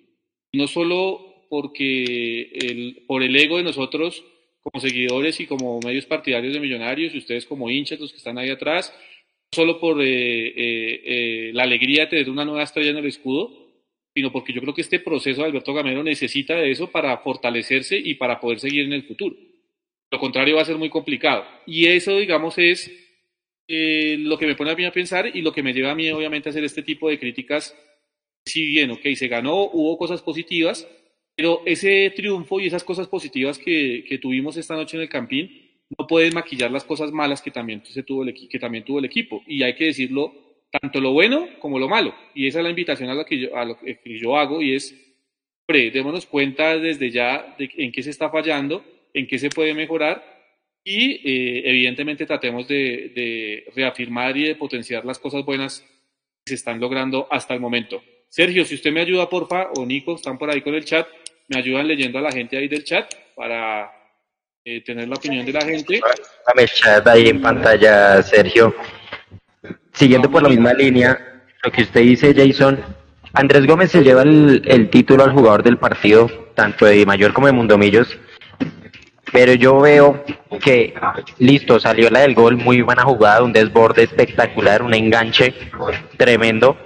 No 0.52 0.66
solo 0.66 1.46
porque 1.48 3.04
por 3.06 3.22
el 3.22 3.36
ego 3.36 3.56
de 3.56 3.62
nosotros 3.62 4.24
como 4.62 4.80
seguidores 4.80 5.38
y 5.40 5.46
como 5.46 5.78
medios 5.80 6.06
partidarios 6.06 6.54
de 6.54 6.60
Millonarios, 6.60 7.14
y 7.14 7.18
ustedes 7.18 7.46
como 7.46 7.70
hinchas, 7.70 8.00
los 8.00 8.10
que 8.10 8.18
están 8.18 8.38
ahí 8.38 8.50
atrás, 8.50 8.92
solo 9.52 9.80
por 9.80 10.00
eh, 10.02 10.48
eh, 10.48 11.02
eh, 11.04 11.50
la 11.52 11.62
alegría 11.62 12.02
de 12.04 12.08
tener 12.08 12.30
una 12.30 12.44
nueva 12.44 12.62
estrella 12.62 12.90
en 12.90 12.98
el 12.98 13.06
escudo, 13.06 13.50
sino 14.14 14.32
porque 14.32 14.52
yo 14.52 14.60
creo 14.60 14.74
que 14.74 14.82
este 14.82 15.00
proceso 15.00 15.42
de 15.42 15.48
Alberto 15.48 15.74
Gamero 15.74 16.02
necesita 16.02 16.54
de 16.56 16.70
eso 16.70 16.90
para 16.90 17.16
fortalecerse 17.18 17.96
y 17.96 18.14
para 18.14 18.40
poder 18.40 18.60
seguir 18.60 18.84
en 18.86 18.92
el 18.92 19.04
futuro. 19.04 19.36
Lo 20.10 20.18
contrario 20.18 20.56
va 20.56 20.62
a 20.62 20.66
ser 20.66 20.76
muy 20.76 20.88
complicado. 20.88 21.44
Y 21.66 21.86
eso, 21.86 22.16
digamos, 22.16 22.56
es 22.58 22.90
lo 23.68 24.38
que 24.38 24.46
me 24.46 24.54
pone 24.54 24.70
a 24.70 24.76
mí 24.76 24.84
a 24.84 24.92
pensar 24.92 25.30
y 25.34 25.42
lo 25.42 25.52
que 25.52 25.62
me 25.62 25.74
lleva 25.74 25.90
a 25.90 25.94
mí, 25.94 26.08
obviamente, 26.10 26.48
a 26.48 26.50
hacer 26.50 26.64
este 26.64 26.82
tipo 26.82 27.10
de 27.10 27.18
críticas. 27.18 27.76
Si 28.46 28.64
bien, 28.64 28.90
ok, 28.92 29.02
se 29.14 29.28
ganó, 29.28 29.64
hubo 29.64 29.98
cosas 29.98 30.22
positivas, 30.22 30.88
pero 31.34 31.62
ese 31.66 32.10
triunfo 32.14 32.60
y 32.60 32.68
esas 32.68 32.84
cosas 32.84 33.08
positivas 33.08 33.58
que, 33.58 34.04
que 34.08 34.18
tuvimos 34.18 34.56
esta 34.56 34.76
noche 34.76 34.96
en 34.96 35.02
el 35.02 35.08
Campín, 35.08 35.65
no 35.98 36.06
pueden 36.06 36.34
maquillar 36.34 36.70
las 36.70 36.84
cosas 36.84 37.12
malas 37.12 37.42
que 37.42 37.50
también, 37.50 37.84
se 37.84 38.02
tuvo 38.02 38.24
el, 38.24 38.34
que 38.34 38.58
también 38.58 38.84
tuvo 38.84 38.98
el 38.98 39.04
equipo. 39.04 39.42
Y 39.46 39.62
hay 39.62 39.74
que 39.74 39.86
decirlo 39.86 40.32
tanto 40.70 41.00
lo 41.00 41.12
bueno 41.12 41.48
como 41.60 41.78
lo 41.78 41.88
malo. 41.88 42.14
Y 42.34 42.46
esa 42.46 42.58
es 42.58 42.64
la 42.64 42.70
invitación 42.70 43.08
a, 43.10 43.14
la 43.14 43.24
que, 43.24 43.38
yo, 43.38 43.56
a 43.56 43.64
lo 43.64 43.78
que 43.78 44.18
yo 44.18 44.36
hago 44.36 44.60
y 44.60 44.74
es, 44.74 44.94
hombre, 45.68 45.90
démonos 45.90 46.26
cuenta 46.26 46.76
desde 46.78 47.10
ya 47.10 47.54
de 47.58 47.70
en 47.76 47.92
qué 47.92 48.02
se 48.02 48.10
está 48.10 48.30
fallando, 48.30 48.84
en 49.14 49.26
qué 49.26 49.38
se 49.38 49.48
puede 49.50 49.74
mejorar 49.74 50.36
y 50.84 51.12
eh, 51.28 51.62
evidentemente 51.64 52.26
tratemos 52.26 52.68
de, 52.68 53.12
de 53.14 53.64
reafirmar 53.74 54.36
y 54.36 54.44
de 54.44 54.54
potenciar 54.54 55.04
las 55.04 55.18
cosas 55.18 55.44
buenas 55.44 55.80
que 56.44 56.50
se 56.50 56.54
están 56.54 56.78
logrando 56.78 57.26
hasta 57.30 57.54
el 57.54 57.60
momento. 57.60 58.02
Sergio, 58.28 58.64
si 58.64 58.74
usted 58.74 58.92
me 58.92 59.00
ayuda, 59.00 59.28
porfa, 59.28 59.70
o 59.76 59.86
Nico, 59.86 60.14
están 60.14 60.38
por 60.38 60.50
ahí 60.50 60.60
con 60.60 60.74
el 60.74 60.84
chat, 60.84 61.08
me 61.48 61.58
ayudan 61.58 61.88
leyendo 61.88 62.18
a 62.18 62.22
la 62.22 62.32
gente 62.32 62.56
ahí 62.56 62.68
del 62.68 62.84
chat 62.84 63.12
para 63.34 63.90
eh, 64.68 64.80
tener 64.80 65.06
la 65.06 65.14
opinión 65.14 65.46
de 65.46 65.52
la 65.52 65.60
gente. 65.60 66.00
Dame 66.44 66.66
chat 66.66 67.06
ahí 67.06 67.28
en 67.28 67.40
pantalla, 67.40 68.20
Sergio. 68.20 68.74
Siguiendo 69.92 70.28
por 70.28 70.42
la 70.42 70.48
misma 70.48 70.72
línea, 70.72 71.44
lo 71.62 71.70
que 71.70 71.82
usted 71.82 72.00
dice, 72.00 72.34
Jason, 72.34 72.80
Andrés 73.32 73.64
Gómez 73.64 73.92
se 73.92 74.02
lleva 74.02 74.22
el, 74.22 74.62
el 74.66 74.90
título 74.90 75.22
al 75.22 75.30
jugador 75.30 75.62
del 75.62 75.78
partido, 75.78 76.28
tanto 76.54 76.84
de 76.84 77.06
Mayor 77.06 77.32
como 77.32 77.46
de 77.46 77.52
Mundomillos. 77.52 78.18
Pero 79.32 79.54
yo 79.54 79.78
veo 79.78 80.24
que, 80.60 80.94
listo, 81.38 81.78
salió 81.78 82.10
la 82.10 82.20
del 82.20 82.34
gol, 82.34 82.56
muy 82.56 82.82
buena 82.82 83.04
jugada, 83.04 83.44
un 83.44 83.52
desborde 83.52 84.02
espectacular, 84.02 84.82
un 84.82 84.94
enganche 84.94 85.54
tremendo. 86.16 86.76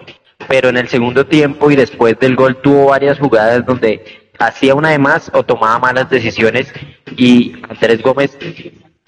Pero 0.49 0.69
en 0.69 0.77
el 0.77 0.89
segundo 0.89 1.25
tiempo 1.25 1.71
y 1.71 1.77
después 1.77 2.19
del 2.19 2.37
gol 2.37 2.61
tuvo 2.61 2.87
varias 2.87 3.19
jugadas 3.19 3.65
donde 3.65 4.30
hacía 4.41 4.75
una 4.75 4.91
de 4.91 4.99
más 4.99 5.31
o 5.35 5.45
tomaba 5.45 5.79
malas 5.79 6.11
decisiones 6.11 6.73
y 7.17 7.55
Andrés 7.69 8.03
Gómez 8.03 8.37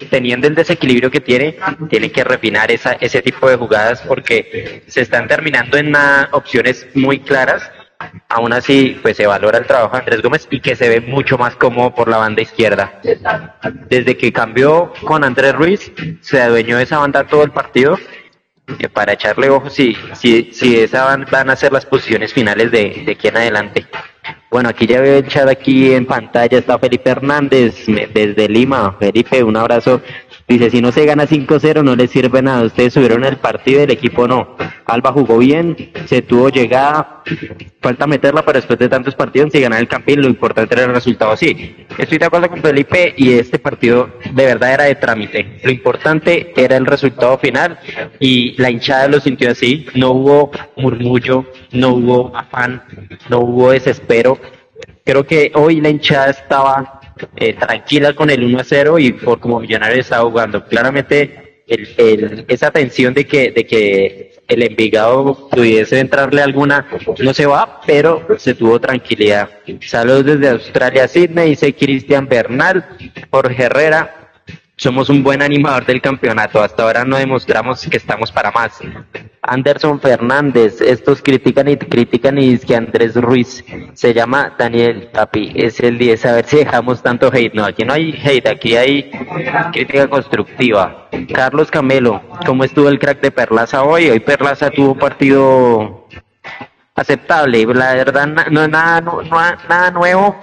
teniendo 0.09 0.47
el 0.47 0.55
desequilibrio 0.55 1.09
que 1.09 1.21
tiene, 1.21 1.57
tiene 1.89 2.11
que 2.11 2.23
refinar 2.23 2.71
esa, 2.71 2.93
ese 2.93 3.21
tipo 3.21 3.49
de 3.49 3.55
jugadas 3.55 4.01
porque 4.07 4.83
se 4.87 5.01
están 5.01 5.27
terminando 5.27 5.77
en 5.77 5.87
una, 5.87 6.29
opciones 6.31 6.87
muy 6.93 7.19
claras. 7.19 7.69
Aún 8.27 8.51
así, 8.51 8.99
pues 9.01 9.15
se 9.15 9.25
valora 9.25 9.57
el 9.57 9.65
trabajo 9.65 9.93
de 9.93 9.99
Andrés 9.99 10.21
Gómez 10.21 10.47
y 10.49 10.59
que 10.59 10.75
se 10.75 10.89
ve 10.89 10.99
mucho 10.99 11.37
más 11.37 11.55
cómodo 11.55 11.95
por 11.95 12.09
la 12.09 12.17
banda 12.17 12.41
izquierda. 12.41 12.99
Desde 13.87 14.17
que 14.17 14.33
cambió 14.33 14.91
con 15.05 15.23
Andrés 15.23 15.55
Ruiz, 15.55 15.91
se 16.19 16.41
adueñó 16.41 16.77
de 16.77 16.83
esa 16.83 16.97
banda 16.97 17.25
todo 17.25 17.43
el 17.43 17.51
partido 17.51 17.97
eh, 18.77 18.89
para 18.89 19.13
echarle 19.13 19.49
ojo 19.49 19.69
si, 19.69 19.95
si, 20.15 20.79
esa 20.79 21.05
van, 21.05 21.25
van 21.31 21.49
a 21.49 21.55
ser 21.55 21.71
las 21.71 21.85
posiciones 21.85 22.33
finales 22.33 22.71
de 22.71 23.05
aquí 23.09 23.29
en 23.29 23.37
adelante. 23.37 23.87
Bueno, 24.53 24.69
aquí 24.69 24.85
ya 24.85 25.01
veo 25.01 25.17
el 25.17 25.27
chat 25.27 25.49
aquí 25.49 25.93
en 25.93 26.05
pantalla, 26.05 26.59
está 26.59 26.77
Felipe 26.77 27.09
Hernández 27.09 27.87
desde 27.87 28.47
Lima. 28.47 28.95
Felipe, 28.99 29.43
un 29.43 29.57
abrazo. 29.57 29.99
Dice, 30.47 30.69
si 30.69 30.79
no 30.79 30.91
se 30.91 31.07
gana 31.07 31.25
5-0 31.25 31.83
no 31.83 31.95
le 31.95 32.07
sirve 32.07 32.39
nada. 32.43 32.63
Ustedes 32.63 32.93
subieron 32.93 33.23
el 33.23 33.37
partido, 33.37 33.81
el 33.81 33.89
equipo 33.89 34.27
no. 34.27 34.55
Alba 34.85 35.11
jugó 35.11 35.37
bien, 35.37 35.75
se 36.05 36.21
tuvo 36.21 36.49
llegada, 36.49 37.23
falta 37.81 38.07
meterla, 38.07 38.43
pero 38.43 38.57
después 38.57 38.79
de 38.79 38.89
tantos 38.89 39.15
partidos, 39.15 39.51
si 39.51 39.61
ganar 39.61 39.79
el 39.79 39.87
campín, 39.87 40.21
lo 40.21 40.27
importante 40.27 40.75
era 40.75 40.83
el 40.85 40.93
resultado. 40.93 41.35
Sí, 41.37 41.85
estoy 41.97 42.17
de 42.17 42.25
acuerdo 42.25 42.49
con 42.49 42.61
Felipe 42.61 43.13
y 43.17 43.33
este 43.33 43.59
partido 43.59 44.09
de 44.31 44.45
verdad 44.45 44.73
era 44.73 44.83
de 44.85 44.95
trámite. 44.95 45.59
Lo 45.63 45.71
importante 45.71 46.53
era 46.55 46.77
el 46.77 46.85
resultado 46.85 47.37
final 47.37 47.79
y 48.19 48.59
la 48.61 48.69
hinchada 48.69 49.07
lo 49.07 49.19
sintió 49.19 49.51
así. 49.51 49.87
No 49.95 50.11
hubo 50.11 50.51
murmullo, 50.77 51.45
no 51.71 51.89
hubo 51.89 52.35
afán, 52.35 52.83
no 53.29 53.39
hubo 53.39 53.71
desespero. 53.71 54.37
Creo 55.05 55.25
que 55.25 55.51
hoy 55.55 55.81
la 55.81 55.89
hinchada 55.89 56.29
estaba 56.29 57.01
eh, 57.35 57.53
tranquila 57.53 58.13
con 58.13 58.29
el 58.29 58.43
1 58.43 58.59
a 58.59 58.63
0 58.63 58.99
y 58.99 59.13
por 59.13 59.39
como 59.39 59.59
Millonarios 59.59 59.99
estaba 59.99 60.29
jugando. 60.29 60.65
Claramente 60.65 61.43
esa 61.65 62.71
tensión 62.71 63.13
de 63.13 63.25
que, 63.25 63.51
de 63.51 63.65
que 63.65 64.32
el 64.47 64.63
Envigado 64.63 65.49
pudiese 65.49 65.99
entrarle 65.99 66.41
alguna, 66.41 66.87
no 67.19 67.33
se 67.33 67.45
va, 67.45 67.81
pero 67.85 68.25
se 68.37 68.55
tuvo 68.55 68.79
tranquilidad. 68.79 69.49
Saludos 69.81 70.25
desde 70.25 70.49
Australia, 70.49 71.07
Sydney, 71.07 71.51
dice 71.51 71.73
Cristian 71.73 72.27
Bernal, 72.27 72.85
Jorge 73.29 73.63
Herrera, 73.63 74.22
somos 74.83 75.09
un 75.09 75.23
buen 75.23 75.41
animador 75.41 75.85
del 75.85 76.01
campeonato. 76.01 76.61
Hasta 76.61 76.83
ahora 76.83 77.05
no 77.05 77.15
demostramos 77.15 77.87
que 77.89 77.95
estamos 77.95 78.33
para 78.33 78.51
más. 78.51 78.81
Anderson 79.41 80.01
Fernández, 80.01 80.81
estos 80.81 81.21
critican 81.21 81.69
y 81.69 81.77
critican 81.77 82.37
y 82.37 82.49
dice 82.49 82.67
que 82.67 82.75
Andrés 82.75 83.15
Ruiz 83.15 83.63
se 83.93 84.13
llama 84.13 84.53
Daniel 84.59 85.09
Papi, 85.13 85.53
es 85.55 85.79
el 85.79 85.97
10. 85.97 86.25
A 86.25 86.33
ver 86.33 86.45
si 86.45 86.57
dejamos 86.57 87.01
tanto 87.01 87.31
hate. 87.33 87.53
No, 87.53 87.63
aquí 87.63 87.85
no 87.85 87.93
hay 87.93 88.11
hate, 88.11 88.47
aquí 88.47 88.75
hay 88.75 89.09
crítica 89.71 90.09
constructiva. 90.09 91.07
Carlos 91.33 91.71
Camelo, 91.71 92.21
¿cómo 92.45 92.65
estuvo 92.65 92.89
el 92.89 92.99
crack 92.99 93.21
de 93.21 93.31
Perlaza 93.31 93.83
hoy? 93.83 94.09
Hoy 94.09 94.19
Perlaza 94.19 94.69
tuvo 94.69 94.95
partido 94.95 96.09
aceptable. 96.93 97.65
La 97.73 97.93
verdad, 97.93 98.27
no 98.27 98.63
es 98.63 98.69
nada, 98.69 99.91
nuevo 99.91 100.35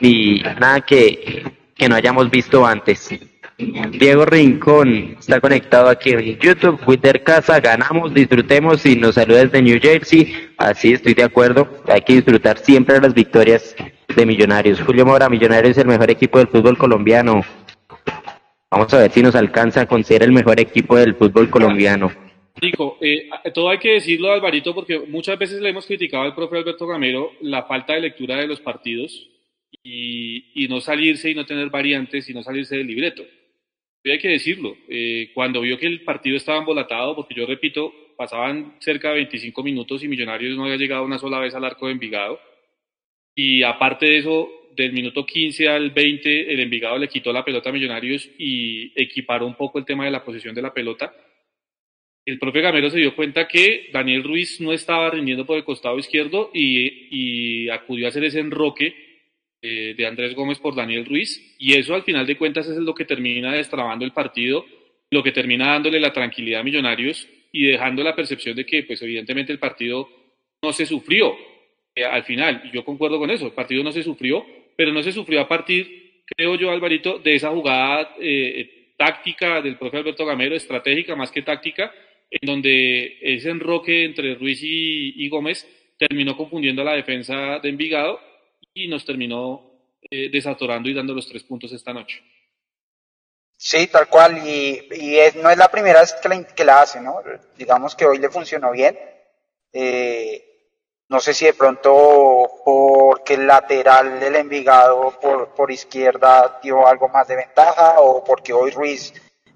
ni 0.00 0.42
nada 0.58 0.80
que 0.80 1.52
no 1.86 1.94
hayamos 1.94 2.30
visto 2.30 2.66
antes. 2.66 3.10
Diego 3.56 4.24
Rincón 4.24 5.16
está 5.18 5.40
conectado 5.40 5.88
aquí 5.88 6.10
en 6.10 6.38
YouTube. 6.38 6.80
Twitter 6.84 7.22
Casa, 7.22 7.60
ganamos, 7.60 8.12
disfrutemos 8.12 8.84
y 8.84 8.96
nos 8.96 9.14
saluda 9.14 9.44
desde 9.44 9.62
New 9.62 9.78
Jersey. 9.80 10.34
Así 10.58 10.92
estoy 10.92 11.14
de 11.14 11.22
acuerdo. 11.22 11.68
Hay 11.86 12.00
que 12.00 12.14
disfrutar 12.14 12.58
siempre 12.58 12.96
de 12.96 13.02
las 13.02 13.14
victorias 13.14 13.76
de 14.14 14.26
Millonarios. 14.26 14.80
Julio 14.80 15.06
Mora, 15.06 15.28
Millonarios 15.28 15.72
es 15.72 15.78
el 15.78 15.86
mejor 15.86 16.10
equipo 16.10 16.38
del 16.38 16.48
fútbol 16.48 16.76
colombiano. 16.76 17.42
Vamos 18.70 18.92
a 18.92 18.98
ver 18.98 19.10
si 19.12 19.22
nos 19.22 19.36
alcanza 19.36 19.86
con 19.86 20.02
ser 20.02 20.24
el 20.24 20.32
mejor 20.32 20.58
equipo 20.58 20.96
del 20.96 21.14
fútbol 21.14 21.48
colombiano. 21.48 22.10
Rico, 22.56 22.98
eh, 23.00 23.28
todo 23.52 23.68
hay 23.70 23.78
que 23.78 23.92
decirlo, 23.92 24.32
Alvarito, 24.32 24.74
porque 24.74 24.98
muchas 24.98 25.38
veces 25.38 25.60
le 25.60 25.68
hemos 25.68 25.86
criticado 25.86 26.24
al 26.24 26.34
profe 26.34 26.56
Alberto 26.56 26.86
Gamero 26.86 27.32
la 27.40 27.64
falta 27.64 27.94
de 27.94 28.00
lectura 28.00 28.36
de 28.36 28.48
los 28.48 28.60
partidos 28.60 29.28
y, 29.84 30.64
y 30.64 30.66
no 30.66 30.80
salirse 30.80 31.30
y 31.30 31.34
no 31.36 31.46
tener 31.46 31.70
variantes 31.70 32.28
y 32.28 32.34
no 32.34 32.42
salirse 32.42 32.76
del 32.76 32.88
libreto 32.88 33.22
hay 34.12 34.18
que 34.18 34.28
decirlo, 34.28 34.76
eh, 34.88 35.30
cuando 35.32 35.62
vio 35.62 35.78
que 35.78 35.86
el 35.86 36.02
partido 36.02 36.36
estaba 36.36 36.58
embolatado, 36.58 37.16
porque 37.16 37.34
yo 37.34 37.46
repito, 37.46 37.92
pasaban 38.16 38.76
cerca 38.80 39.08
de 39.08 39.16
25 39.16 39.62
minutos 39.62 40.02
y 40.02 40.08
Millonarios 40.08 40.56
no 40.56 40.64
había 40.64 40.76
llegado 40.76 41.04
una 41.04 41.18
sola 41.18 41.38
vez 41.38 41.54
al 41.54 41.64
arco 41.64 41.86
de 41.86 41.92
Envigado, 41.92 42.38
y 43.34 43.62
aparte 43.62 44.06
de 44.06 44.18
eso, 44.18 44.48
del 44.76 44.92
minuto 44.92 45.24
15 45.24 45.68
al 45.68 45.90
20, 45.90 46.52
el 46.52 46.60
Envigado 46.60 46.98
le 46.98 47.08
quitó 47.08 47.32
la 47.32 47.44
pelota 47.44 47.70
a 47.70 47.72
Millonarios 47.72 48.28
y 48.38 48.92
equiparó 49.00 49.46
un 49.46 49.54
poco 49.54 49.78
el 49.78 49.84
tema 49.84 50.04
de 50.04 50.10
la 50.10 50.24
posesión 50.24 50.54
de 50.54 50.62
la 50.62 50.74
pelota. 50.74 51.14
El 52.26 52.38
profe 52.38 52.60
Gamero 52.60 52.90
se 52.90 52.98
dio 52.98 53.14
cuenta 53.14 53.48
que 53.48 53.90
Daniel 53.92 54.22
Ruiz 54.22 54.60
no 54.60 54.72
estaba 54.72 55.10
rindiendo 55.10 55.44
por 55.44 55.56
el 55.56 55.64
costado 55.64 55.98
izquierdo 55.98 56.50
y, 56.54 57.08
y 57.10 57.68
acudió 57.68 58.06
a 58.06 58.08
hacer 58.08 58.24
ese 58.24 58.40
enroque 58.40 59.03
eh, 59.66 59.94
de 59.96 60.06
Andrés 60.06 60.34
Gómez 60.34 60.58
por 60.58 60.74
Daniel 60.74 61.06
Ruiz, 61.06 61.56
y 61.58 61.72
eso 61.74 61.94
al 61.94 62.02
final 62.02 62.26
de 62.26 62.36
cuentas 62.36 62.68
es 62.68 62.76
lo 62.76 62.94
que 62.94 63.06
termina 63.06 63.54
destrabando 63.54 64.04
el 64.04 64.12
partido, 64.12 64.66
lo 65.10 65.22
que 65.22 65.32
termina 65.32 65.68
dándole 65.68 65.98
la 65.98 66.12
tranquilidad 66.12 66.60
a 66.60 66.64
Millonarios 66.64 67.26
y 67.50 67.64
dejando 67.64 68.02
la 68.02 68.14
percepción 68.14 68.54
de 68.56 68.66
que, 68.66 68.82
pues 68.82 69.00
evidentemente 69.00 69.52
el 69.52 69.58
partido 69.58 70.06
no 70.62 70.70
se 70.72 70.84
sufrió 70.84 71.34
eh, 71.94 72.04
al 72.04 72.24
final, 72.24 72.70
yo 72.72 72.84
concuerdo 72.84 73.18
con 73.18 73.30
eso, 73.30 73.46
el 73.46 73.52
partido 73.52 73.84
no 73.84 73.92
se 73.92 74.02
sufrió, 74.02 74.44
pero 74.76 74.92
no 74.92 75.02
se 75.02 75.12
sufrió 75.12 75.40
a 75.40 75.48
partir, 75.48 76.22
creo 76.26 76.56
yo, 76.56 76.70
Alvarito, 76.70 77.18
de 77.20 77.36
esa 77.36 77.50
jugada 77.50 78.16
eh, 78.20 78.92
táctica 78.98 79.62
del 79.62 79.76
profe 79.76 79.98
Alberto 79.98 80.26
Gamero, 80.26 80.56
estratégica 80.56 81.14
más 81.14 81.30
que 81.30 81.42
táctica, 81.42 81.92
en 82.30 82.46
donde 82.46 83.18
ese 83.22 83.50
enroque 83.50 84.04
entre 84.04 84.34
Ruiz 84.34 84.60
y, 84.62 85.24
y 85.24 85.28
Gómez 85.28 85.66
terminó 85.96 86.36
confundiendo 86.36 86.82
a 86.82 86.86
la 86.86 86.94
defensa 86.94 87.60
de 87.60 87.68
Envigado 87.68 88.18
y 88.74 88.88
nos 88.88 89.04
terminó 89.04 89.70
eh, 90.10 90.28
desatorando 90.30 90.88
y 90.88 90.94
dando 90.94 91.14
los 91.14 91.28
tres 91.28 91.44
puntos 91.44 91.72
esta 91.72 91.92
noche. 91.92 92.22
Sí, 93.56 93.86
tal 93.86 94.08
cual, 94.08 94.46
y, 94.46 94.88
no 95.36 95.48
es 95.48 95.56
la 95.56 95.70
primera 95.70 96.00
vez 96.00 96.12
que 96.14 96.28
la, 96.28 96.44
que 96.44 96.64
la 96.64 96.82
hace, 96.82 97.00
¿no? 97.00 97.20
Digamos 97.56 97.94
que 97.94 98.04
hoy 98.04 98.18
le 98.18 98.28
funcionó 98.28 98.72
bien. 98.72 98.98
Eh, 99.72 100.54
no 101.08 101.20
sé 101.20 101.32
si 101.32 101.44
de 101.44 101.54
pronto 101.54 102.50
porque 102.64 103.34
el 103.34 103.46
lateral 103.46 104.18
del 104.18 104.36
Envigado 104.36 105.18
por, 105.20 105.54
por 105.54 105.70
izquierda 105.70 106.58
dio 106.62 106.86
algo 106.86 107.08
más 107.08 107.28
de 107.28 107.36
ventaja 107.36 108.00
o 108.00 108.24
porque 108.24 108.52
hoy 108.52 108.70
Ruiz, 108.70 109.12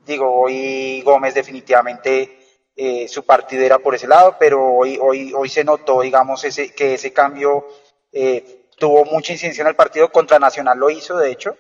digo, 0.06 0.42
hoy 0.42 1.02
Gómez 1.02 1.34
definitivamente 1.34 2.38
eh, 2.76 3.08
su 3.08 3.24
partido 3.24 3.64
era 3.64 3.78
por 3.78 3.94
ese 3.94 4.06
lado, 4.06 4.36
pero 4.38 4.62
hoy, 4.62 4.98
hoy, 5.00 5.32
hoy 5.34 5.48
se 5.48 5.64
notó, 5.64 6.02
digamos, 6.02 6.44
ese, 6.44 6.72
que 6.74 6.94
ese 6.94 7.12
cambio 7.12 7.66
eh, 8.12 8.67
tuvo 8.78 9.04
mucha 9.04 9.32
incidencia 9.32 9.62
en 9.62 9.68
el 9.68 9.76
partido, 9.76 10.10
contra 10.10 10.38
Nacional 10.38 10.78
lo 10.78 10.90
hizo, 10.90 11.16
de 11.16 11.30
hecho, 11.30 11.56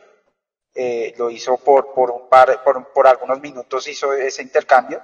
eh, 0.74 1.14
lo 1.16 1.30
hizo 1.30 1.56
por, 1.56 1.92
por, 1.92 3.06
algunos 3.06 3.40
minutos, 3.40 3.88
hizo 3.88 4.12
ese 4.12 4.42
intercambio. 4.42 5.02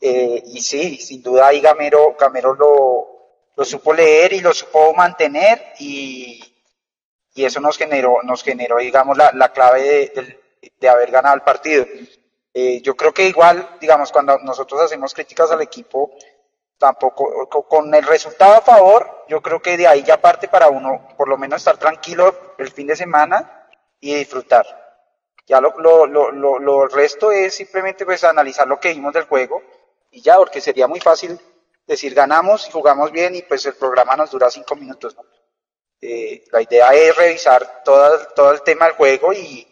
Eh, 0.00 0.42
y 0.46 0.60
sí, 0.60 0.96
sin 0.96 1.22
duda 1.22 1.48
ahí 1.48 1.60
Gamero, 1.60 2.16
Gamero 2.18 2.54
lo, 2.54 3.10
lo 3.56 3.64
supo 3.64 3.92
leer 3.92 4.32
y 4.32 4.40
lo 4.40 4.54
supo 4.54 4.94
mantener 4.94 5.74
y, 5.78 6.40
y 7.34 7.44
eso 7.44 7.60
nos 7.60 7.76
generó, 7.76 8.22
nos 8.22 8.42
generó 8.42 8.78
digamos, 8.78 9.16
la, 9.16 9.32
la 9.34 9.52
clave 9.52 10.10
de, 10.14 10.38
de, 10.78 10.88
haber 10.88 11.10
ganado 11.10 11.34
el 11.34 11.42
partido. 11.42 11.84
Eh, 12.54 12.80
yo 12.82 12.96
creo 12.96 13.12
que 13.12 13.28
igual, 13.28 13.76
digamos, 13.80 14.10
cuando 14.10 14.38
nosotros 14.38 14.80
hacemos 14.80 15.12
críticas 15.12 15.50
al 15.50 15.60
equipo, 15.60 16.10
tampoco, 16.80 17.46
con 17.68 17.94
el 17.94 18.02
resultado 18.04 18.54
a 18.54 18.62
favor, 18.62 19.24
yo 19.28 19.42
creo 19.42 19.60
que 19.60 19.76
de 19.76 19.86
ahí 19.86 20.02
ya 20.02 20.18
parte 20.18 20.48
para 20.48 20.70
uno, 20.70 21.08
por 21.14 21.28
lo 21.28 21.36
menos 21.36 21.58
estar 21.58 21.76
tranquilo 21.76 22.54
el 22.56 22.72
fin 22.72 22.86
de 22.86 22.96
semana 22.96 23.68
y 24.00 24.14
disfrutar. 24.14 24.66
Ya 25.46 25.60
lo, 25.60 25.78
lo, 25.78 26.06
lo, 26.06 26.58
lo, 26.58 26.88
resto 26.88 27.32
es 27.32 27.54
simplemente 27.54 28.06
pues 28.06 28.24
analizar 28.24 28.66
lo 28.66 28.80
que 28.80 28.94
vimos 28.94 29.12
del 29.12 29.24
juego 29.24 29.62
y 30.10 30.22
ya, 30.22 30.38
porque 30.38 30.62
sería 30.62 30.86
muy 30.86 31.00
fácil 31.00 31.38
decir 31.86 32.14
ganamos 32.14 32.66
y 32.66 32.70
jugamos 32.70 33.12
bien 33.12 33.34
y 33.34 33.42
pues 33.42 33.66
el 33.66 33.74
programa 33.74 34.16
nos 34.16 34.30
dura 34.30 34.50
cinco 34.50 34.74
minutos. 34.74 35.14
Eh, 36.00 36.44
la 36.50 36.62
idea 36.62 36.94
es 36.94 37.14
revisar 37.14 37.82
todo, 37.84 38.26
todo 38.34 38.52
el 38.52 38.62
tema 38.62 38.86
del 38.86 38.94
juego 38.94 39.34
y, 39.34 39.66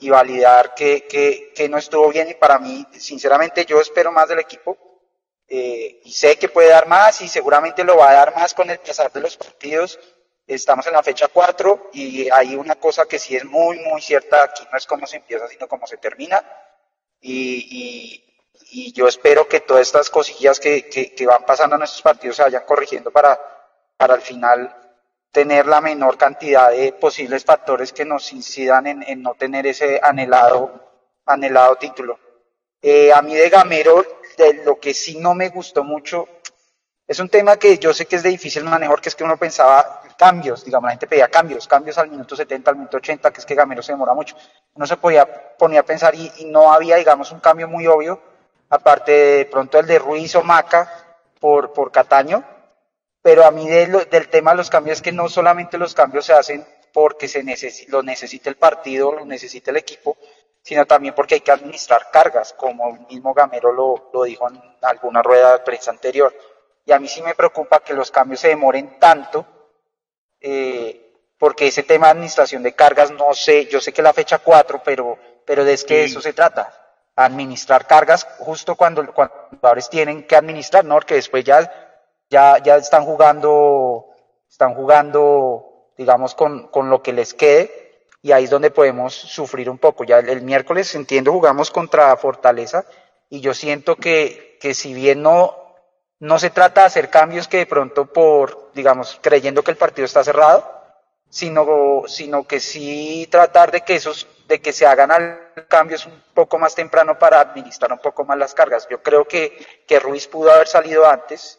y 0.00 0.10
validar 0.10 0.74
que, 0.74 1.06
que, 1.06 1.54
que 1.54 1.66
no 1.70 1.78
estuvo 1.78 2.10
bien 2.10 2.28
y 2.28 2.34
para 2.34 2.58
mí, 2.58 2.86
sinceramente, 2.92 3.64
yo 3.64 3.80
espero 3.80 4.12
más 4.12 4.28
del 4.28 4.40
equipo 4.40 4.91
eh, 5.54 6.00
y 6.04 6.12
sé 6.12 6.38
que 6.38 6.48
puede 6.48 6.70
dar 6.70 6.88
más 6.88 7.20
y 7.20 7.28
seguramente 7.28 7.84
lo 7.84 7.98
va 7.98 8.08
a 8.08 8.14
dar 8.14 8.34
más 8.34 8.54
con 8.54 8.70
el 8.70 8.78
pasar 8.78 9.12
de 9.12 9.20
los 9.20 9.36
partidos. 9.36 10.00
Estamos 10.46 10.86
en 10.86 10.94
la 10.94 11.02
fecha 11.02 11.28
4 11.28 11.90
y 11.92 12.30
hay 12.30 12.54
una 12.54 12.76
cosa 12.76 13.04
que 13.04 13.18
sí 13.18 13.36
es 13.36 13.44
muy, 13.44 13.78
muy 13.80 14.00
cierta, 14.00 14.44
aquí 14.44 14.64
no 14.72 14.78
es 14.78 14.86
cómo 14.86 15.06
se 15.06 15.18
empieza, 15.18 15.46
sino 15.48 15.68
cómo 15.68 15.86
se 15.86 15.98
termina. 15.98 16.42
Y, 17.20 18.24
y, 18.70 18.92
yo 18.94 19.06
espero 19.06 19.46
que 19.46 19.60
todas 19.60 19.82
estas 19.82 20.08
cosillas 20.08 20.58
que, 20.58 20.88
que, 20.88 21.26
van 21.26 21.44
pasando 21.44 21.76
en 21.76 21.82
estos 21.82 22.00
partidos 22.00 22.36
se 22.36 22.44
vayan 22.44 22.64
corrigiendo 22.64 23.10
para, 23.10 23.38
para 23.98 24.14
al 24.14 24.22
final 24.22 24.74
tener 25.30 25.66
la 25.66 25.82
menor 25.82 26.16
cantidad 26.16 26.70
de 26.70 26.94
posibles 26.94 27.44
factores 27.44 27.92
que 27.92 28.06
nos 28.06 28.32
incidan 28.32 28.86
en, 28.86 29.22
no 29.22 29.34
tener 29.34 29.66
ese 29.66 30.00
anhelado, 30.02 30.72
anhelado 31.26 31.76
título. 31.76 32.18
Eh, 32.80 33.12
a 33.12 33.20
mí 33.20 33.34
de 33.34 33.50
Gamero 33.50 34.21
de 34.36 34.62
lo 34.64 34.78
que 34.78 34.94
sí 34.94 35.18
no 35.18 35.34
me 35.34 35.48
gustó 35.48 35.84
mucho, 35.84 36.28
es 37.06 37.18
un 37.18 37.28
tema 37.28 37.56
que 37.56 37.78
yo 37.78 37.92
sé 37.92 38.06
que 38.06 38.16
es 38.16 38.22
de 38.22 38.30
difícil 38.30 38.64
manejar, 38.64 39.00
que 39.00 39.08
es 39.08 39.14
que 39.14 39.24
uno 39.24 39.36
pensaba 39.36 40.02
cambios, 40.16 40.64
digamos, 40.64 40.86
la 40.86 40.92
gente 40.92 41.06
pedía 41.06 41.28
cambios, 41.28 41.66
cambios 41.66 41.98
al 41.98 42.08
minuto 42.08 42.36
70, 42.36 42.70
al 42.70 42.76
minuto 42.76 42.96
80, 42.96 43.30
que 43.32 43.40
es 43.40 43.46
que 43.46 43.54
Gamero 43.54 43.82
se 43.82 43.92
demora 43.92 44.14
mucho. 44.14 44.36
Uno 44.74 44.86
se 44.86 44.96
podía 44.96 45.26
poner 45.56 45.80
a 45.80 45.82
pensar 45.82 46.14
y, 46.14 46.44
no 46.46 46.72
había, 46.72 46.96
digamos, 46.96 47.32
un 47.32 47.40
cambio 47.40 47.68
muy 47.68 47.86
obvio, 47.86 48.20
aparte 48.70 49.12
de 49.12 49.44
pronto 49.46 49.78
el 49.78 49.86
de 49.86 49.98
Ruiz 49.98 50.34
o 50.36 50.42
Maca 50.42 51.18
por, 51.40 51.72
por 51.72 51.90
Cataño, 51.90 52.44
pero 53.20 53.44
a 53.44 53.50
mí 53.50 53.68
del 53.68 54.28
tema 54.30 54.52
de 54.52 54.56
los 54.58 54.70
cambios 54.70 54.98
es 54.98 55.02
que 55.02 55.12
no 55.12 55.28
solamente 55.28 55.78
los 55.78 55.94
cambios 55.94 56.24
se 56.26 56.32
hacen 56.32 56.64
porque 56.92 57.28
se 57.28 57.44
lo 57.88 58.02
necesita 58.02 58.48
el 58.48 58.56
partido, 58.56 59.12
lo 59.12 59.24
necesita 59.24 59.70
el 59.70 59.76
equipo, 59.76 60.16
sino 60.62 60.86
también 60.86 61.14
porque 61.14 61.34
hay 61.34 61.40
que 61.40 61.50
administrar 61.50 62.10
cargas, 62.10 62.54
como 62.54 62.88
el 62.88 63.06
mismo 63.06 63.34
Gamero 63.34 63.72
lo, 63.72 64.10
lo 64.12 64.22
dijo 64.22 64.48
en 64.48 64.60
alguna 64.82 65.20
rueda 65.22 65.52
de 65.52 65.64
prensa 65.64 65.90
anterior. 65.90 66.32
Y 66.84 66.92
a 66.92 66.98
mí 66.98 67.08
sí 67.08 67.22
me 67.22 67.34
preocupa 67.34 67.80
que 67.80 67.94
los 67.94 68.10
cambios 68.10 68.40
se 68.40 68.48
demoren 68.48 68.98
tanto, 68.98 69.44
eh, 70.40 71.02
porque 71.38 71.66
ese 71.66 71.82
tema 71.82 72.06
de 72.06 72.12
administración 72.12 72.62
de 72.62 72.74
cargas, 72.74 73.10
no 73.10 73.34
sé, 73.34 73.66
yo 73.66 73.80
sé 73.80 73.92
que 73.92 74.02
la 74.02 74.12
fecha 74.12 74.38
4, 74.38 74.82
pero, 74.84 75.18
pero 75.44 75.62
es 75.64 75.84
que 75.84 76.04
eso 76.04 76.20
se 76.20 76.32
trata, 76.32 76.72
administrar 77.16 77.86
cargas 77.86 78.24
justo 78.38 78.76
cuando, 78.76 79.02
los 79.02 79.14
jugadores 79.14 79.88
tienen 79.90 80.26
que 80.26 80.36
administrar, 80.36 80.84
¿no? 80.84 80.94
Porque 80.94 81.14
después 81.14 81.44
ya, 81.44 81.70
ya, 82.30 82.58
ya 82.58 82.76
están 82.76 83.04
jugando, 83.04 84.06
están 84.48 84.74
jugando, 84.74 85.90
digamos, 85.96 86.34
con, 86.34 86.68
con 86.68 86.90
lo 86.90 87.02
que 87.02 87.12
les 87.12 87.34
quede, 87.34 87.91
y 88.22 88.30
ahí 88.30 88.44
es 88.44 88.50
donde 88.50 88.70
podemos 88.70 89.12
sufrir 89.12 89.68
un 89.68 89.78
poco. 89.78 90.04
Ya 90.04 90.20
el, 90.20 90.42
miércoles, 90.42 90.94
entiendo, 90.94 91.32
jugamos 91.32 91.70
contra 91.70 92.16
Fortaleza 92.16 92.84
y 93.28 93.40
yo 93.40 93.52
siento 93.52 93.96
que, 93.96 94.56
que 94.60 94.74
si 94.74 94.94
bien 94.94 95.22
no, 95.22 95.74
no 96.20 96.38
se 96.38 96.50
trata 96.50 96.82
de 96.82 96.86
hacer 96.86 97.10
cambios 97.10 97.48
que 97.48 97.58
de 97.58 97.66
pronto 97.66 98.06
por, 98.06 98.70
digamos, 98.74 99.18
creyendo 99.20 99.64
que 99.64 99.72
el 99.72 99.76
partido 99.76 100.06
está 100.06 100.22
cerrado, 100.22 100.82
sino, 101.28 102.02
sino 102.06 102.46
que 102.46 102.60
sí 102.60 103.26
tratar 103.28 103.72
de 103.72 103.80
que 103.80 103.96
esos, 103.96 104.28
de 104.46 104.60
que 104.60 104.72
se 104.72 104.86
hagan 104.86 105.10
cambios 105.66 106.06
un 106.06 106.22
poco 106.32 106.58
más 106.58 106.76
temprano 106.76 107.18
para 107.18 107.40
administrar 107.40 107.92
un 107.92 107.98
poco 107.98 108.24
más 108.24 108.38
las 108.38 108.54
cargas. 108.54 108.86
Yo 108.88 109.02
creo 109.02 109.24
que, 109.24 109.82
que 109.86 109.98
Ruiz 109.98 110.28
pudo 110.28 110.52
haber 110.52 110.68
salido 110.68 111.06
antes, 111.08 111.58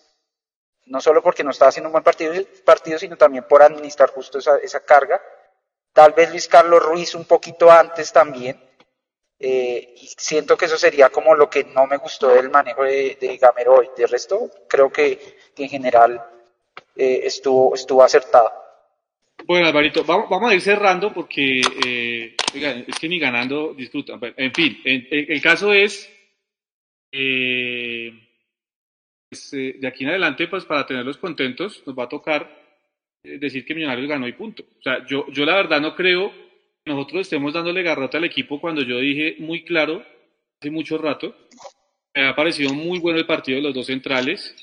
no 0.86 1.02
solo 1.02 1.22
porque 1.22 1.44
no 1.44 1.52
estaba 1.52 1.70
haciendo 1.70 1.90
un 1.90 1.94
buen 1.94 2.04
partido, 2.04 2.34
partido 2.64 3.00
sino 3.00 3.18
también 3.18 3.46
por 3.50 3.62
administrar 3.62 4.12
justo 4.12 4.38
esa, 4.38 4.58
esa 4.58 4.80
carga. 4.80 5.20
Tal 5.94 6.14
vez 6.14 6.32
Luis 6.32 6.48
Carlos 6.48 6.84
Ruiz 6.84 7.14
un 7.14 7.26
poquito 7.26 7.72
antes 7.72 8.12
también, 8.12 8.60
eh, 9.46 9.94
y 9.98 10.08
siento 10.18 10.56
que 10.56 10.66
eso 10.66 10.78
sería 10.78 11.10
como 11.10 11.36
lo 11.36 11.50
que 11.50 11.66
no 11.66 11.86
me 11.86 11.98
gustó 11.98 12.30
del 12.30 12.50
manejo 12.50 12.84
de, 12.84 13.18
de 13.20 13.38
Gamero 13.38 13.76
hoy. 13.76 13.90
De 13.96 14.08
resto, 14.08 14.50
creo 14.70 14.90
que, 14.90 15.20
en 15.58 15.68
general 15.68 16.24
eh, 16.96 17.22
estuvo, 17.24 17.76
estuvo 17.76 18.02
acertado. 18.04 18.50
Bueno, 19.46 19.68
Alvarito, 19.68 20.06
vamos, 20.06 20.30
vamos 20.30 20.50
a 20.50 20.56
ir 20.56 20.62
cerrando 20.62 21.14
porque 21.14 21.62
eh, 21.86 22.36
es 22.54 23.00
que 23.00 23.10
ni 23.10 23.20
ganando 23.20 23.74
disfrutan. 23.74 24.18
En 24.38 24.54
fin, 24.54 24.82
el 24.86 25.42
caso 25.42 25.74
es, 25.74 26.10
pues, 29.30 29.52
de 29.52 29.86
aquí 29.86 30.06
en 30.06 30.12
adelante, 30.12 30.48
pues 30.48 30.64
para 30.64 30.86
tenerlos 30.86 31.18
contentos, 31.18 31.84
nos 31.86 32.00
va 32.00 32.06
a 32.06 32.10
tocar 32.10 32.63
decir 33.24 33.66
que 33.66 33.74
Millonarios 33.74 34.08
ganó 34.08 34.28
y 34.28 34.34
punto. 34.34 34.64
O 34.64 34.82
sea, 34.82 35.06
yo, 35.08 35.26
yo 35.32 35.46
la 35.46 35.56
verdad 35.56 35.82
no 35.82 35.96
creo 35.96 36.32
nosotros 36.86 37.22
estemos 37.22 37.54
dándole 37.54 37.82
garrota 37.82 38.18
al 38.18 38.26
equipo 38.26 38.60
cuando 38.60 38.82
yo 38.82 39.00
dije 39.00 39.38
muy 39.40 39.64
claro 39.64 40.04
hace 40.60 40.70
mucho 40.70 40.98
rato, 40.98 41.36
me 42.14 42.28
ha 42.28 42.36
parecido 42.36 42.74
muy 42.74 43.00
bueno 43.00 43.20
el 43.20 43.26
partido 43.26 43.58
de 43.58 43.64
los 43.64 43.74
dos 43.74 43.88
centrales, 43.88 44.56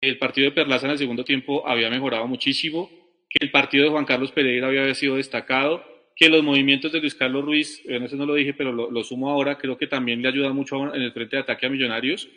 el 0.00 0.18
partido 0.18 0.46
de 0.46 0.54
Perlaza 0.54 0.86
en 0.86 0.92
el 0.92 0.98
segundo 0.98 1.24
tiempo 1.24 1.66
había 1.66 1.90
mejorado 1.90 2.26
muchísimo, 2.26 2.90
que 3.28 3.44
el 3.44 3.50
partido 3.50 3.84
de 3.84 3.90
Juan 3.90 4.04
Carlos 4.04 4.30
Pereira 4.30 4.68
había 4.68 4.94
sido 4.94 5.16
destacado, 5.16 5.84
que 6.14 6.28
los 6.28 6.42
movimientos 6.42 6.92
de 6.92 7.00
Luis 7.00 7.14
Carlos 7.14 7.44
Ruiz, 7.44 7.82
eh, 7.86 7.98
no 7.98 8.08
sé, 8.08 8.16
no 8.16 8.24
lo 8.24 8.34
dije, 8.34 8.54
pero 8.54 8.72
lo, 8.72 9.04
sumo 9.04 9.30
ahora, 9.30 9.58
creo 9.58 9.76
que 9.76 9.86
también 9.86 10.22
le 10.22 10.28
ayuda 10.28 10.52
mucho 10.52 10.94
en 10.94 11.02
el 11.02 11.12
frente 11.12 11.36
de 11.36 11.42
ataque 11.42 11.66
a 11.66 11.70
Millonarios, 11.70 12.28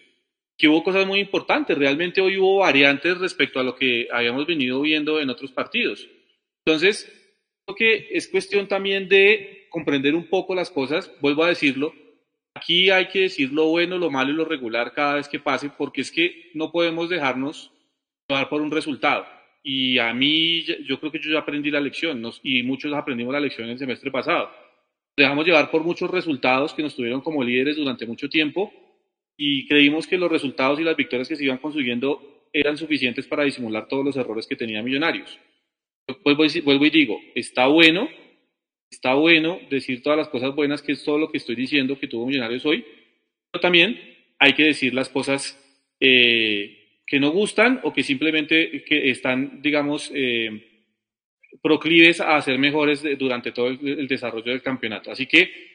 que 0.60 0.68
hubo 0.68 0.84
cosas 0.84 1.08
muy 1.08 1.22
importantes, 1.22 1.78
realmente 1.78 2.20
hoy 2.20 2.38
hubo 2.38 2.58
variantes 2.58 3.18
respecto 3.18 3.62
a 3.62 3.64
lo 3.64 3.76
que 3.76 4.10
habíamos 4.12 4.46
venido 4.46 4.82
viendo 4.82 5.22
en 5.22 5.30
otros 5.30 5.54
partidos. 5.54 6.06
Entonces, 6.66 7.10
que 7.76 8.10
es 8.12 8.28
cuestión 8.28 8.68
también 8.68 9.08
de 9.08 9.68
comprender 9.70 10.16
un 10.16 10.28
poco 10.28 10.54
las 10.54 10.70
cosas, 10.70 11.10
vuelvo 11.22 11.46
a 11.46 11.48
decirlo, 11.48 11.94
aquí 12.54 12.90
hay 12.90 13.08
que 13.08 13.22
decir 13.22 13.54
lo 13.54 13.68
bueno, 13.68 13.98
lo 13.98 14.12
malo 14.12 14.32
y 14.32 14.36
lo 14.36 14.44
regular 14.44 14.92
cada 14.94 15.16
vez 15.16 15.30
que 15.30 15.40
pase, 15.40 15.70
porque 15.70 16.02
es 16.02 16.12
que 16.12 16.52
no 16.54 16.74
podemos 16.74 17.08
dejarnos 17.08 17.72
llevar 18.28 18.50
por 18.50 18.62
un 18.62 18.72
resultado. 18.72 19.26
Y 19.64 19.98
a 19.98 20.14
mí, 20.14 20.64
yo 20.86 21.00
creo 21.00 21.12
que 21.12 21.20
yo 21.20 21.32
ya 21.32 21.40
aprendí 21.40 21.72
la 21.72 21.80
lección, 21.80 22.22
y 22.44 22.64
muchos 22.64 22.94
aprendimos 22.94 23.34
la 23.34 23.40
lección 23.40 23.70
el 23.70 23.80
semestre 23.80 24.12
pasado. 24.12 24.52
Dejamos 25.16 25.46
llevar 25.46 25.72
por 25.72 25.86
muchos 25.86 26.12
resultados 26.12 26.74
que 26.74 26.84
nos 26.84 26.98
tuvieron 26.98 27.22
como 27.22 27.46
líderes 27.46 27.78
durante 27.78 28.06
mucho 28.06 28.28
tiempo 28.28 28.74
y 29.42 29.66
creímos 29.68 30.06
que 30.06 30.18
los 30.18 30.30
resultados 30.30 30.80
y 30.80 30.84
las 30.84 30.98
victorias 30.98 31.30
que 31.30 31.38
se 31.38 31.46
iban 31.46 31.60
consiguiendo 31.60 32.46
eran 32.52 32.78
suficientes 32.78 33.26
para 33.26 33.46
disimular 33.46 33.88
todos 33.88 34.04
los 34.04 34.18
errores 34.18 34.46
que 34.46 34.56
tenía 34.56 34.84
Millonarios 34.84 35.40
vuelvo, 36.24 36.44
vuelvo 36.64 36.86
y 36.86 36.90
digo, 36.90 37.22
está 37.36 37.68
bueno, 37.68 38.10
está 38.90 39.14
bueno 39.14 39.60
decir 39.70 40.02
todas 40.02 40.18
las 40.18 40.30
cosas 40.30 40.56
buenas, 40.56 40.82
que 40.82 40.94
es 40.94 41.04
todo 41.04 41.18
lo 41.18 41.32
que 41.32 41.38
estoy 41.38 41.56
diciendo 41.56 42.00
que 42.00 42.08
tuvo 42.08 42.26
Millonarios 42.26 42.66
hoy, 42.66 42.86
pero 43.52 43.62
también 43.62 44.00
hay 44.40 44.54
que 44.54 44.64
decir 44.64 44.94
las 44.94 45.10
cosas 45.10 45.58
eh, 46.00 47.02
que 47.06 47.20
no 47.20 47.32
gustan 47.32 47.80
o 47.84 47.94
que 47.94 48.04
simplemente 48.04 48.84
que 48.84 49.10
están, 49.10 49.62
digamos, 49.62 50.12
eh, 50.14 50.66
proclives 51.62 52.22
a 52.22 52.40
ser 52.42 52.60
mejores 52.60 53.04
durante 53.18 53.52
todo 53.52 53.68
el, 53.68 54.08
desarrollo 54.08 54.52
del 54.52 54.62
campeonato. 54.62 55.12
Así 55.12 55.26
que 55.26 55.69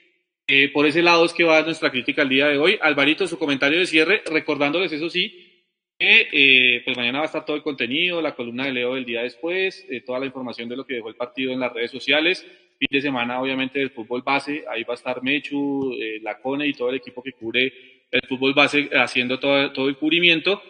eh, 0.46 0.68
por 0.70 0.86
ese 0.86 1.02
lado 1.02 1.24
es 1.24 1.32
que 1.32 1.44
va 1.44 1.62
nuestra 1.62 1.90
crítica 1.90 2.22
el 2.22 2.28
día 2.28 2.48
de 2.48 2.58
hoy. 2.58 2.78
Alvarito, 2.80 3.26
su 3.26 3.38
comentario 3.38 3.78
de 3.78 3.86
cierre, 3.86 4.22
recordándoles 4.26 4.92
eso 4.92 5.08
sí, 5.10 5.54
eh, 5.98 6.82
pues 6.84 6.96
mañana 6.96 7.18
va 7.18 7.24
a 7.24 7.26
estar 7.26 7.44
todo 7.44 7.56
el 7.56 7.62
contenido, 7.62 8.20
la 8.20 8.34
columna 8.34 8.64
de 8.64 8.72
Leo 8.72 8.94
del 8.94 9.04
día 9.04 9.22
después, 9.22 9.86
eh, 9.88 10.00
toda 10.00 10.18
la 10.18 10.26
información 10.26 10.68
de 10.68 10.76
lo 10.76 10.84
que 10.84 10.94
dejó 10.94 11.08
el 11.08 11.14
partido 11.14 11.52
en 11.52 11.60
las 11.60 11.72
redes 11.72 11.90
sociales. 11.90 12.44
Fin 12.78 12.88
de 12.90 13.00
semana, 13.00 13.40
obviamente, 13.40 13.78
del 13.78 13.90
fútbol 13.90 14.22
base, 14.22 14.64
ahí 14.68 14.82
va 14.82 14.94
a 14.94 14.96
estar 14.96 15.22
Mechu, 15.22 15.92
eh, 16.00 16.18
la 16.20 16.40
Cone 16.40 16.66
y 16.66 16.72
todo 16.72 16.90
el 16.90 16.96
equipo 16.96 17.22
que 17.22 17.32
cubre 17.32 17.72
el 18.10 18.22
fútbol 18.28 18.54
base 18.54 18.90
haciendo 18.92 19.38
todo, 19.38 19.72
todo 19.72 19.88
el 19.88 19.96
cubrimiento. 19.96 20.60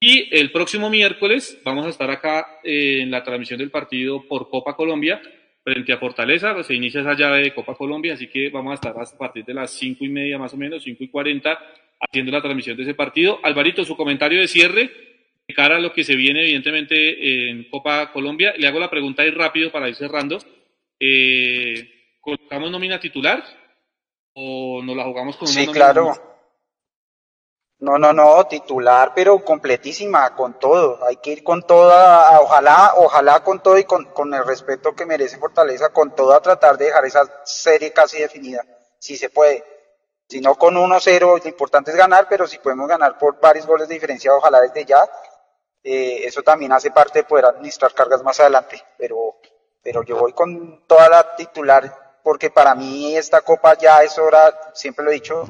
Y 0.00 0.28
el 0.34 0.52
próximo 0.52 0.88
miércoles 0.90 1.60
vamos 1.64 1.84
a 1.84 1.88
estar 1.88 2.08
acá 2.10 2.60
en 2.62 3.10
la 3.10 3.24
transmisión 3.24 3.58
del 3.58 3.72
partido 3.72 4.24
por 4.28 4.48
Copa 4.48 4.76
Colombia 4.76 5.20
frente 5.72 5.92
a 5.92 5.98
Fortaleza. 5.98 6.54
Pues 6.54 6.66
se 6.66 6.74
inicia 6.74 7.00
esa 7.00 7.14
llave 7.14 7.42
de 7.42 7.54
Copa 7.54 7.74
Colombia, 7.74 8.14
así 8.14 8.28
que 8.28 8.48
vamos 8.50 8.72
a 8.72 8.74
estar 8.74 8.94
a 8.96 9.18
partir 9.18 9.44
de 9.44 9.54
las 9.54 9.70
cinco 9.70 10.04
y 10.04 10.08
media 10.08 10.38
más 10.38 10.54
o 10.54 10.56
menos, 10.56 10.82
cinco 10.82 11.04
y 11.04 11.08
cuarenta 11.08 11.58
haciendo 12.00 12.32
la 12.32 12.40
transmisión 12.40 12.76
de 12.76 12.84
ese 12.84 12.94
partido. 12.94 13.40
Alvarito, 13.42 13.84
su 13.84 13.96
comentario 13.96 14.40
de 14.40 14.48
cierre 14.48 14.90
de 15.46 15.54
cara 15.54 15.76
a 15.76 15.80
lo 15.80 15.92
que 15.92 16.04
se 16.04 16.14
viene 16.14 16.42
evidentemente 16.42 17.48
en 17.48 17.64
Copa 17.64 18.12
Colombia. 18.12 18.54
Le 18.56 18.66
hago 18.66 18.78
la 18.78 18.90
pregunta 18.90 19.22
ahí 19.22 19.30
rápido 19.30 19.72
para 19.72 19.88
ir 19.88 19.94
cerrando. 19.94 20.38
Eh, 21.00 22.16
¿Colocamos 22.20 22.70
nómina 22.70 23.00
titular 23.00 23.42
o 24.34 24.82
nos 24.82 24.96
la 24.96 25.04
jugamos 25.04 25.36
con 25.36 25.48
una 25.48 25.60
Sí, 25.60 25.66
claro. 25.68 26.27
No, 27.80 27.96
no, 27.96 28.12
no, 28.12 28.44
titular, 28.48 29.12
pero 29.14 29.44
completísima, 29.44 30.34
con 30.34 30.58
todo. 30.58 30.98
Hay 31.06 31.16
que 31.16 31.30
ir 31.30 31.44
con 31.44 31.62
toda, 31.62 32.40
ojalá, 32.40 32.94
ojalá 32.96 33.44
con 33.44 33.62
todo 33.62 33.78
y 33.78 33.84
con, 33.84 34.34
el 34.34 34.44
respeto 34.44 34.96
que 34.96 35.06
merece 35.06 35.38
Fortaleza, 35.38 35.90
con 35.90 36.12
todo 36.14 36.34
a 36.34 36.42
tratar 36.42 36.76
de 36.76 36.86
dejar 36.86 37.04
esa 37.04 37.22
serie 37.44 37.92
casi 37.92 38.18
definida, 38.18 38.64
si 38.98 39.16
se 39.16 39.30
puede. 39.30 39.64
Si 40.28 40.40
no 40.40 40.56
con 40.56 40.74
1-0, 40.74 41.20
lo 41.42 41.48
importante 41.48 41.92
es 41.92 41.96
ganar, 41.96 42.26
pero 42.28 42.46
si 42.48 42.58
podemos 42.58 42.88
ganar 42.88 43.16
por 43.16 43.40
varios 43.40 43.64
goles 43.64 43.88
de 43.88 43.94
diferencia, 43.94 44.34
ojalá 44.34 44.60
desde 44.60 44.84
ya. 44.84 45.08
Eh, 45.84 46.22
eso 46.24 46.42
también 46.42 46.72
hace 46.72 46.90
parte 46.90 47.20
de 47.20 47.24
poder 47.24 47.46
administrar 47.46 47.94
cargas 47.94 48.22
más 48.24 48.40
adelante. 48.40 48.82
Pero, 48.98 49.36
pero 49.82 50.02
yo 50.02 50.16
voy 50.16 50.32
con 50.32 50.84
toda 50.86 51.08
la 51.08 51.36
titular, 51.36 52.18
porque 52.24 52.50
para 52.50 52.74
mí 52.74 53.16
esta 53.16 53.40
copa 53.40 53.74
ya 53.78 54.02
es 54.02 54.18
hora, 54.18 54.72
siempre 54.74 55.04
lo 55.04 55.12
he 55.12 55.14
dicho, 55.14 55.48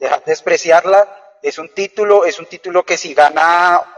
dejar 0.00 0.24
de 0.24 0.32
despreciarla. 0.32 1.27
Es 1.42 1.58
un 1.58 1.72
título, 1.74 2.24
es 2.24 2.38
un 2.38 2.46
título 2.46 2.84
que 2.84 2.96
si 2.96 3.14
gana 3.14 3.94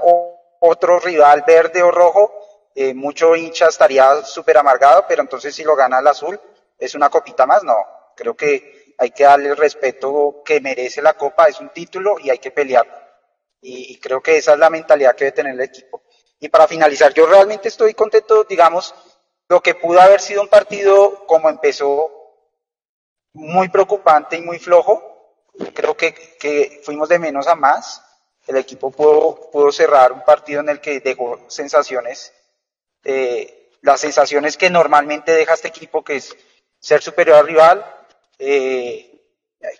otro 0.61 0.99
rival 1.01 1.45
verde 1.47 1.83
o 1.83 1.91
rojo, 1.91 2.41
eh, 2.75 2.95
mucho 2.95 3.35
hincha 3.35 3.69
estaría 3.69 4.23
súper 4.23 4.59
amargado, 4.59 5.05
pero 5.09 5.23
entonces 5.23 5.55
si 5.55 5.65
lo 5.65 5.75
gana 5.75 5.99
el 5.99 6.07
azul, 6.07 6.41
es 6.79 6.95
una 6.95 7.11
copita 7.11 7.47
más, 7.47 7.63
no. 7.65 7.77
Creo 8.17 8.35
que 8.37 8.95
hay 8.99 9.11
que 9.11 9.25
darle 9.25 9.49
el 9.49 9.57
respeto 9.57 10.43
que 10.45 10.61
merece 10.61 11.01
la 11.01 11.15
Copa, 11.15 11.47
es 11.47 11.59
un 11.61 11.71
título 11.71 12.19
y 12.19 12.31
hay 12.31 12.39
que 12.39 12.51
pelear. 12.51 12.87
Y, 13.63 13.99
creo 13.99 14.23
que 14.23 14.37
esa 14.37 14.55
es 14.55 14.59
la 14.59 14.71
mentalidad 14.71 15.15
que 15.15 15.25
debe 15.25 15.37
tener 15.37 15.55
el 15.55 15.61
equipo. 15.61 16.03
Y 16.39 16.49
para 16.49 16.67
finalizar, 16.67 17.13
yo 17.13 17.27
realmente 17.27 17.69
estoy 17.69 17.95
contento, 17.95 18.45
digamos, 18.45 18.95
lo 19.49 19.61
que 19.63 19.75
pudo 19.75 20.01
haber 20.01 20.21
sido 20.21 20.43
un 20.43 20.49
partido 20.49 21.27
como 21.27 21.49
empezó, 21.49 22.11
muy 23.33 23.69
preocupante 23.69 24.37
y 24.37 24.43
muy 24.43 24.59
flojo. 24.59 25.10
Creo 25.75 25.97
que, 25.97 26.15
que 26.39 26.81
fuimos 26.85 27.09
de 27.09 27.19
menos 27.19 27.47
a 27.47 27.55
más. 27.55 28.03
El 28.47 28.57
equipo 28.57 28.91
pudo, 28.91 29.51
pudo 29.51 29.71
cerrar 29.71 30.13
un 30.13 30.25
partido 30.25 30.61
en 30.61 30.69
el 30.69 30.81
que 30.81 31.01
dejó 31.01 31.45
sensaciones, 31.49 32.33
eh, 33.05 33.71
las 33.83 34.01
sensaciones 34.01 34.57
que 34.57 34.71
normalmente 34.71 35.33
deja 35.33 35.55
este 35.55 35.69
equipo, 35.69 36.03
que 36.03 36.17
es 36.17 36.37
ser 36.79 37.03
superior 37.03 37.39
al 37.39 37.47
rival, 37.47 38.07
eh, 38.39 39.11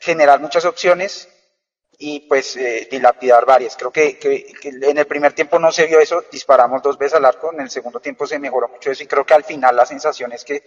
generar 0.01 0.41
muchas 0.41 0.65
opciones 0.65 1.29
y 1.99 2.21
pues 2.21 2.57
eh, 2.57 2.89
dilapidar 2.91 3.45
varias. 3.45 3.77
Creo 3.77 3.91
que, 3.91 4.19
en 4.63 4.99
el 4.99 5.07
primer 5.07 5.33
tiempo 5.33 5.59
no 5.59 5.71
se 5.73 5.87
vio 5.87 6.01
eso, 6.01 6.25
disparamos 6.31 6.83
dos 6.83 6.97
veces 6.97 7.15
al 7.15 7.25
arco, 7.25 7.53
en 7.53 7.61
el 7.61 7.71
segundo 7.71 8.01
tiempo 8.01 8.27
se 8.27 8.39
mejoró 8.39 8.69
mucho 8.69 8.91
eso 8.91 9.03
y 9.03 9.07
creo 9.07 9.25
que 9.25 9.35
al 9.35 9.45
final 9.45 9.77
la 9.77 9.87
sensación 9.87 10.33
es 10.33 10.45
que 10.45 10.63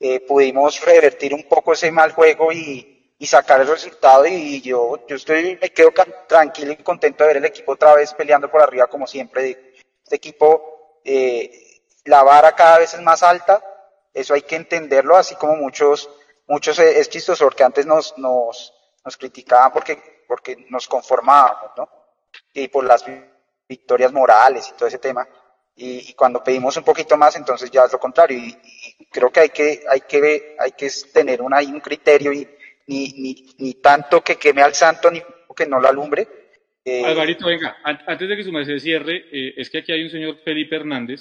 eh, 0.00 0.20
pudimos 0.20 0.84
revertir 0.84 1.34
un 1.34 1.48
poco 1.48 1.72
ese 1.72 1.90
mal 1.90 2.12
juego 2.12 2.52
y, 2.52 2.97
sacar 3.26 3.60
el 3.60 3.66
resultado 3.66 4.26
y 4.26 4.60
yo, 4.60 5.06
yo 5.06 5.16
estoy, 5.16 5.58
me 5.60 5.70
quedo 5.70 5.92
tranquilo 6.28 6.72
y 6.72 6.76
contento 6.76 7.24
de 7.24 7.28
ver 7.28 7.36
el 7.38 7.44
equipo 7.44 7.72
otra 7.72 7.94
vez 7.94 8.14
peleando 8.14 8.50
por 8.50 8.62
arriba 8.62 8.86
como 8.86 9.06
siempre. 9.06 9.74
Este 10.02 10.16
equipo, 10.16 11.00
la 12.04 12.22
vara 12.22 12.52
cada 12.52 12.78
vez 12.78 12.94
es 12.94 13.00
más 13.00 13.22
alta, 13.22 13.62
eso 14.14 14.34
hay 14.34 14.42
que 14.42 14.56
entenderlo, 14.56 15.16
así 15.16 15.34
como 15.34 15.56
muchos 15.56 16.08
muchos 16.48 16.78
es 16.78 17.08
chistoso 17.08 17.44
porque 17.44 17.62
antes 17.62 17.86
nos, 17.86 18.16
nos, 18.18 18.74
nos 19.04 19.16
criticaban 19.16 19.72
porque, 19.72 20.24
porque 20.26 20.66
nos 20.70 20.88
conformábamos, 20.88 21.70
¿no? 21.76 21.88
Y 22.52 22.68
por 22.68 22.84
las 22.84 23.04
victorias 23.68 24.12
morales 24.12 24.68
y 24.68 24.72
todo 24.72 24.88
ese 24.88 24.98
tema. 24.98 25.28
Y, 25.76 26.12
cuando 26.14 26.42
pedimos 26.42 26.76
un 26.76 26.82
poquito 26.82 27.16
más, 27.16 27.36
entonces 27.36 27.70
ya 27.70 27.84
es 27.84 27.92
lo 27.92 28.00
contrario. 28.00 28.36
Y, 28.36 29.06
creo 29.10 29.30
que 29.30 29.40
hay 29.40 29.50
que, 29.50 29.84
hay 29.88 30.00
que, 30.00 30.56
hay 30.58 30.72
que 30.72 30.90
tener 31.12 31.40
un 31.40 31.80
criterio 31.80 32.32
y 32.32 32.57
ni, 32.88 33.12
ni, 33.16 33.46
ni 33.58 33.74
tanto 33.74 34.22
que 34.22 34.36
queme 34.36 34.62
al 34.62 34.74
santo 34.74 35.10
ni 35.10 35.20
que 35.56 35.66
no 35.66 35.80
lo 35.80 35.88
alumbre. 35.88 36.26
Eh, 36.84 37.04
Alvarito, 37.04 37.46
venga, 37.46 37.76
antes 37.82 38.28
de 38.28 38.36
que 38.36 38.44
su 38.44 38.52
merced 38.52 38.78
cierre, 38.78 39.26
eh, 39.30 39.54
es 39.56 39.68
que 39.68 39.78
aquí 39.78 39.92
hay 39.92 40.02
un 40.02 40.10
señor 40.10 40.38
Felipe 40.44 40.76
Hernández, 40.76 41.20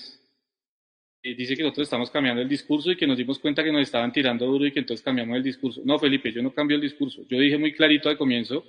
que 1.21 1.33
dice 1.33 1.57
que 1.57 1.63
nosotros 1.63 1.87
estamos 1.87 2.09
cambiando 2.09 2.41
el 2.41 2.47
discurso 2.47 2.91
y 2.91 2.95
que 2.95 3.07
nos 3.07 3.17
dimos 3.17 3.39
cuenta 3.39 3.63
que 3.63 3.71
nos 3.71 3.81
estaban 3.81 4.13
tirando 4.13 4.45
duro 4.45 4.65
y 4.65 4.71
que 4.71 4.79
entonces 4.79 5.03
cambiamos 5.03 5.35
el 5.35 5.43
discurso. 5.43 5.81
No, 5.83 5.99
Felipe, 5.99 6.31
yo 6.31 6.41
no 6.41 6.53
cambio 6.53 6.75
el 6.75 6.81
discurso. 6.81 7.23
Yo 7.27 7.39
dije 7.39 7.57
muy 7.57 7.73
clarito 7.73 8.07
al 8.07 8.17
comienzo 8.17 8.63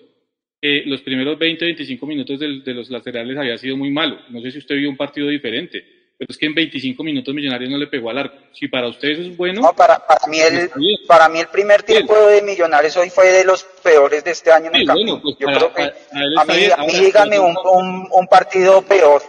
que 0.61 0.83
los 0.87 1.03
primeros 1.03 1.39
20, 1.39 1.65
25 1.67 2.07
minutos 2.07 2.41
de, 2.41 2.63
de 2.65 2.75
los 2.75 2.91
laterales 2.91 3.37
había 3.37 3.59
sido 3.59 3.77
muy 3.77 3.91
malo. 3.91 4.19
No 4.31 4.41
sé 4.41 4.51
si 4.51 4.59
usted 4.59 4.75
vio 4.77 4.91
un 4.91 4.97
partido 4.97 5.29
diferente 5.29 5.98
pero 6.19 6.33
es 6.33 6.37
que 6.37 6.47
en 6.47 6.55
25 6.55 7.05
minutos 7.05 7.33
Millonarios 7.33 7.71
no 7.71 7.79
le 7.79 7.87
pegó 7.87 8.11
al 8.11 8.19
arco. 8.19 8.37
Si 8.53 8.67
para 8.67 8.89
ustedes 8.89 9.21
es 9.21 9.37
bueno. 9.37 9.63
No, 9.63 9.73
para, 9.73 10.05
para, 10.05 10.27
mí, 10.27 10.41
el, 10.41 10.69
para 11.07 11.29
mí 11.29 11.39
el 11.39 11.47
primer 11.47 11.85
tiempo 11.85 12.13
de 12.27 12.43
Millonarios 12.43 12.97
hoy 12.97 13.09
fue 13.09 13.29
de 13.31 13.45
los 13.45 13.63
peores 13.63 14.25
de 14.25 14.33
este 14.33 14.51
año 14.51 14.67
en 14.67 14.81
el 14.81 14.87
campo. 14.87 15.21
Pues 15.23 15.37
Yo 15.39 15.47
creo 15.47 15.73
que 15.73 15.83
a, 15.83 16.45
mí, 16.45 16.65
a 16.77 16.83
mí 16.83 17.05
dígame 17.05 17.39
un, 17.39 17.57
un, 17.73 18.09
un, 18.11 18.27
partido 18.27 18.83
peor, 18.83 19.23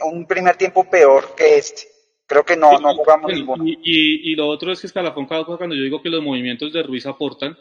un 0.00 0.26
primer 0.26 0.56
tiempo 0.56 0.90
peor 0.90 1.36
que 1.36 1.56
este. 1.56 1.82
Creo 2.26 2.44
que 2.44 2.56
no, 2.56 2.80
no 2.80 2.94
jugamos 2.96 3.32
ninguno. 3.32 3.64
Y, 3.64 3.78
y, 3.84 4.32
y, 4.32 4.34
lo 4.34 4.48
otro 4.48 4.72
es 4.72 4.80
que 4.80 4.88
Escalafón 4.88 5.26
cuando 5.26 5.76
yo 5.76 5.82
digo 5.82 6.02
que 6.02 6.08
los 6.08 6.22
movimientos 6.22 6.72
de 6.72 6.82
Ruiz 6.82 7.06
aportan, 7.06 7.56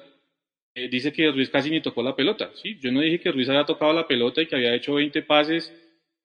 eh, 0.74 0.88
dice 0.90 1.14
que 1.14 1.30
Ruiz 1.32 1.52
casi 1.52 1.70
ni 1.70 1.80
tocó 1.80 2.02
la 2.02 2.16
pelota. 2.16 2.50
¿sí? 2.56 2.80
Yo 2.82 2.92
no 2.92 3.02
dije 3.02 3.20
que 3.20 3.32
Ruiz 3.32 3.50
había 3.50 3.66
tocado 3.66 3.94
la 3.94 4.08
pelota 4.08 4.42
y 4.42 4.48
que 4.48 4.56
había 4.56 4.74
hecho 4.74 4.96
20 4.96 5.22
pases 5.22 5.72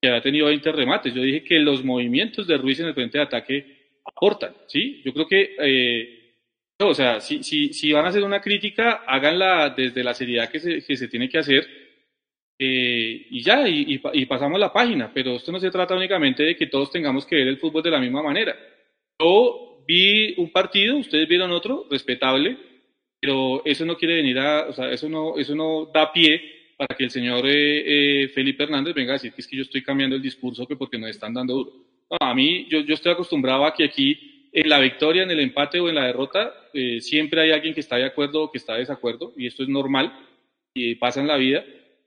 que 0.01 0.09
había 0.09 0.23
tenido 0.23 0.47
20 0.47 0.73
remates. 0.73 1.15
Yo 1.15 1.23
dije 1.23 1.45
que 1.45 1.59
los 1.59 1.85
movimientos 1.85 2.47
de 2.47 2.57
Ruiz 2.57 2.81
en 2.81 2.87
el 2.87 2.95
frente 2.95 3.19
de 3.19 3.25
ataque 3.25 3.79
aportan, 4.05 4.55
¿sí? 4.67 5.03
Yo 5.05 5.13
creo 5.13 5.27
que, 5.27 5.57
eh, 5.59 6.35
o 6.81 6.95
sea, 6.95 7.21
si, 7.21 7.43
si, 7.43 7.73
si, 7.73 7.93
van 7.93 8.07
a 8.07 8.09
hacer 8.09 8.23
una 8.23 8.41
crítica, 8.41 9.03
háganla 9.07 9.71
desde 9.71 10.05
la 10.05 10.15
seriedad 10.15 10.49
que 10.49 10.61
se, 10.61 10.85
que 10.85 10.97
se 10.97 11.09
tiene 11.09 11.29
que 11.29 11.39
hacer 11.39 11.67
eh, 12.61 13.27
y 13.31 13.41
ya, 13.43 13.69
y, 13.69 14.01
y, 14.13 14.27
pasamos 14.27 14.59
la 14.59 14.73
página, 14.73 15.13
pero 15.15 15.37
esto 15.37 15.53
no 15.53 15.61
se 15.61 15.71
trata 15.71 15.95
únicamente 15.95 16.43
de 16.43 16.57
que 16.57 16.67
todos 16.67 16.91
tengamos 16.91 17.25
que 17.25 17.37
ver 17.37 17.47
el 17.47 17.59
fútbol 17.59 17.85
de 17.85 17.91
la 17.91 18.01
misma 18.01 18.23
manera. 18.23 18.57
Yo 19.21 19.85
vi 19.87 20.35
un 20.39 20.51
partido, 20.51 20.97
ustedes 20.97 21.29
vieron 21.29 21.53
otro, 21.53 21.87
respetable, 21.89 22.59
pero 23.21 23.63
eso 23.65 23.85
no 23.85 23.97
quiere 23.97 24.17
venir 24.17 24.39
a, 24.41 24.69
o 24.69 24.73
sea, 24.73 24.91
eso 24.91 25.09
no, 25.09 25.39
eso 25.39 25.55
no 25.55 25.87
da 25.95 26.13
pie 26.13 26.58
para 26.79 26.97
que 26.97 27.05
el 27.05 27.11
señor 27.11 27.45
eh, 27.45 28.23
eh, 28.23 28.29
Felipe 28.29 28.63
Hernández 28.63 28.95
venga 28.95 29.11
a 29.11 29.15
decir 29.15 29.33
que 29.33 29.41
es 29.41 29.49
que 29.49 29.57
yo 29.57 29.63
estoy 29.63 29.83
cambiando 29.83 30.15
el 30.15 30.23
discurso 30.23 30.65
que 30.65 30.77
porque 30.77 30.97
nos 30.97 31.11
están 31.11 31.35
dando 31.35 31.55
duro. 31.55 31.73
a 32.21 32.33
mí, 32.33 32.69
yo, 32.71 32.83
yo 32.83 32.95
estoy 32.95 33.11
acostumbrado 33.11 33.67
a 33.67 33.75
que 33.75 33.85
aquí, 33.85 34.49
en 34.53 34.69
la 34.69 34.79
victoria, 34.79 35.25
en 35.25 35.31
el 35.33 35.41
empate 35.41 35.81
o 35.81 35.89
en 35.89 35.97
la 35.97 36.07
derrota, 36.07 36.55
eh, 36.73 37.01
siempre 37.01 37.41
hay 37.43 37.51
alguien 37.51 37.75
que 37.75 37.81
está 37.81 37.97
de 37.97 38.05
acuerdo 38.05 38.45
o 38.45 38.53
que 38.53 38.59
está 38.59 38.75
de 38.75 38.81
desacuerdo, 38.81 39.35
y 39.37 39.49
esto 39.49 39.65
es 39.65 39.69
normal, 39.69 40.13
y 40.73 40.95
pasa 40.95 41.21
en 41.21 41.27
la 41.27 41.37
vida, 41.37 41.65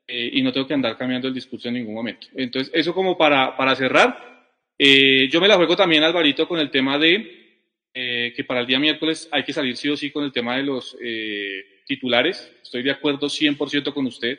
y 0.07 0.41
no 0.41 0.51
tengo 0.51 0.67
que 0.67 0.73
andar 0.73 0.97
cambiando 0.97 1.29
el 1.29 1.33
discurso 1.33 1.69
en 1.69 1.75
ningún 1.75 1.93
momento. 1.93 2.27
Entonces, 2.35 2.69
eso 2.73 2.93
como 2.93 3.17
para, 3.17 3.55
para 3.55 3.75
cerrar, 3.75 4.17
yo 4.77 5.39
me 5.39 5.47
la 5.47 5.55
juego 5.55 5.75
también, 5.77 6.03
Alvarito, 6.03 6.49
con 6.49 6.59
el 6.59 6.69
tema 6.69 6.97
de 6.97 7.61
que 7.93 8.43
para 8.45 8.59
el 8.59 8.67
día 8.67 8.77
miércoles 8.77 9.29
hay 9.31 9.43
que 9.43 9.53
salir 9.53 9.77
sí 9.77 9.87
o 9.87 9.95
sí 9.95 10.11
con 10.11 10.25
el 10.25 10.33
tema 10.33 10.57
de 10.57 10.63
los 10.63 10.97
titulares. 11.85 12.51
Estoy 12.61 12.83
de 12.83 12.91
acuerdo 12.91 13.27
100% 13.27 13.93
con 13.93 14.05
usted 14.05 14.37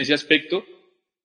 ese 0.00 0.14
aspecto 0.14 0.64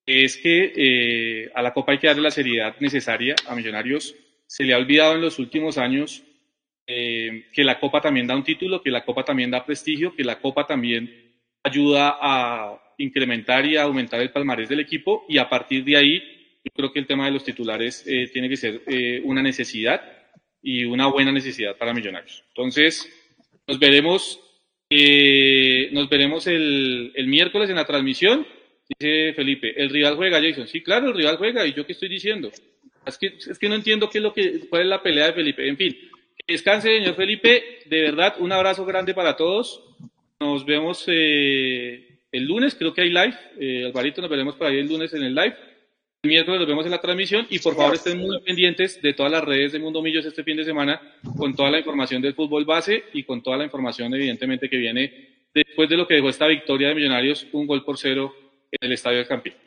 es 0.06 0.36
que 0.36 0.72
eh, 0.76 1.50
a 1.52 1.62
la 1.62 1.74
Copa 1.74 1.92
hay 1.92 1.98
que 1.98 2.06
darle 2.06 2.22
la 2.22 2.30
seriedad 2.30 2.76
necesaria. 2.78 3.34
A 3.46 3.56
Millonarios 3.56 4.14
se 4.46 4.64
le 4.64 4.72
ha 4.72 4.78
olvidado 4.78 5.14
en 5.14 5.20
los 5.20 5.40
últimos 5.40 5.78
años 5.78 6.22
eh, 6.86 7.46
que 7.52 7.64
la 7.64 7.80
Copa 7.80 8.00
también 8.00 8.28
da 8.28 8.36
un 8.36 8.44
título, 8.44 8.80
que 8.80 8.90
la 8.90 9.04
Copa 9.04 9.24
también 9.24 9.50
da 9.50 9.66
prestigio, 9.66 10.14
que 10.14 10.22
la 10.22 10.38
Copa 10.38 10.64
también 10.64 11.34
ayuda 11.64 12.16
a 12.20 12.94
incrementar 12.98 13.66
y 13.66 13.76
a 13.76 13.82
aumentar 13.82 14.20
el 14.20 14.30
palmarés 14.30 14.68
del 14.68 14.80
equipo 14.80 15.26
y 15.28 15.38
a 15.38 15.48
partir 15.48 15.84
de 15.84 15.96
ahí 15.96 16.22
yo 16.64 16.70
creo 16.72 16.92
que 16.92 17.00
el 17.00 17.06
tema 17.06 17.26
de 17.26 17.32
los 17.32 17.44
titulares 17.44 18.04
eh, 18.06 18.30
tiene 18.32 18.48
que 18.48 18.56
ser 18.56 18.80
una 19.24 19.42
necesidad 19.42 20.00
y 20.62 20.84
una 20.84 21.08
buena 21.08 21.32
necesidad 21.32 21.76
para 21.76 21.92
Millonarios. 21.92 22.44
Entonces, 22.48 23.08
nos 23.66 23.78
veremos, 23.78 24.40
nos 25.92 26.08
veremos 26.08 26.46
el, 26.46 27.12
el 27.14 27.26
miércoles 27.26 27.70
en 27.70 27.76
la 27.76 27.84
transmisión 27.84 28.46
Dice 28.88 29.32
Felipe, 29.34 29.80
el 29.80 29.90
rival 29.90 30.16
juega, 30.16 30.40
Jason. 30.40 30.68
Sí, 30.68 30.82
claro, 30.82 31.08
el 31.08 31.14
rival 31.14 31.36
juega. 31.36 31.66
¿Y 31.66 31.72
yo 31.72 31.84
qué 31.84 31.92
estoy 31.92 32.08
diciendo? 32.08 32.50
Es 33.04 33.18
que, 33.18 33.26
es 33.26 33.58
que 33.58 33.68
no 33.68 33.74
entiendo 33.74 34.08
qué 34.08 34.18
es 34.18 34.24
lo 34.24 34.32
que, 34.32 34.60
cuál 34.68 34.82
es 34.82 34.88
la 34.88 35.02
pelea 35.02 35.26
de 35.26 35.32
Felipe. 35.32 35.68
En 35.68 35.76
fin, 35.76 35.96
descanse, 36.46 36.96
señor 36.96 37.14
Felipe. 37.14 37.80
De 37.86 38.02
verdad, 38.02 38.36
un 38.38 38.52
abrazo 38.52 38.84
grande 38.84 39.14
para 39.14 39.36
todos. 39.36 39.82
Nos 40.40 40.64
vemos 40.64 41.04
eh, 41.08 42.20
el 42.30 42.44
lunes, 42.44 42.74
creo 42.74 42.94
que 42.94 43.02
hay 43.02 43.08
live. 43.08 43.34
Eh, 43.58 43.84
Alvarito, 43.86 44.20
nos 44.20 44.30
veremos 44.30 44.54
por 44.56 44.68
ahí 44.68 44.78
el 44.78 44.88
lunes 44.88 45.12
en 45.14 45.22
el 45.22 45.34
live. 45.34 45.56
El 46.22 46.30
miércoles 46.30 46.60
nos 46.60 46.68
vemos 46.68 46.84
en 46.84 46.90
la 46.90 47.00
transmisión 47.00 47.46
y 47.50 47.58
por 47.60 47.76
favor 47.76 47.94
estén 47.94 48.18
muy 48.18 48.40
pendientes 48.40 49.00
de 49.00 49.12
todas 49.14 49.30
las 49.30 49.44
redes 49.44 49.72
de 49.72 49.78
Mundo 49.78 50.02
Millos 50.02 50.26
este 50.26 50.42
fin 50.42 50.56
de 50.56 50.64
semana 50.64 51.00
con 51.36 51.54
toda 51.54 51.70
la 51.70 51.78
información 51.78 52.20
del 52.20 52.34
fútbol 52.34 52.64
base 52.64 53.04
y 53.12 53.22
con 53.22 53.42
toda 53.42 53.58
la 53.58 53.64
información 53.64 54.12
evidentemente 54.12 54.68
que 54.68 54.76
viene 54.76 55.36
después 55.54 55.88
de 55.88 55.96
lo 55.96 56.06
que 56.08 56.14
dejó 56.14 56.28
esta 56.28 56.48
victoria 56.48 56.88
de 56.88 56.96
Millonarios, 56.96 57.46
un 57.52 57.66
gol 57.66 57.84
por 57.84 57.96
cero 57.96 58.34
el 58.80 58.92
Estadio 58.92 59.18
del 59.18 59.28
Campín. 59.28 59.65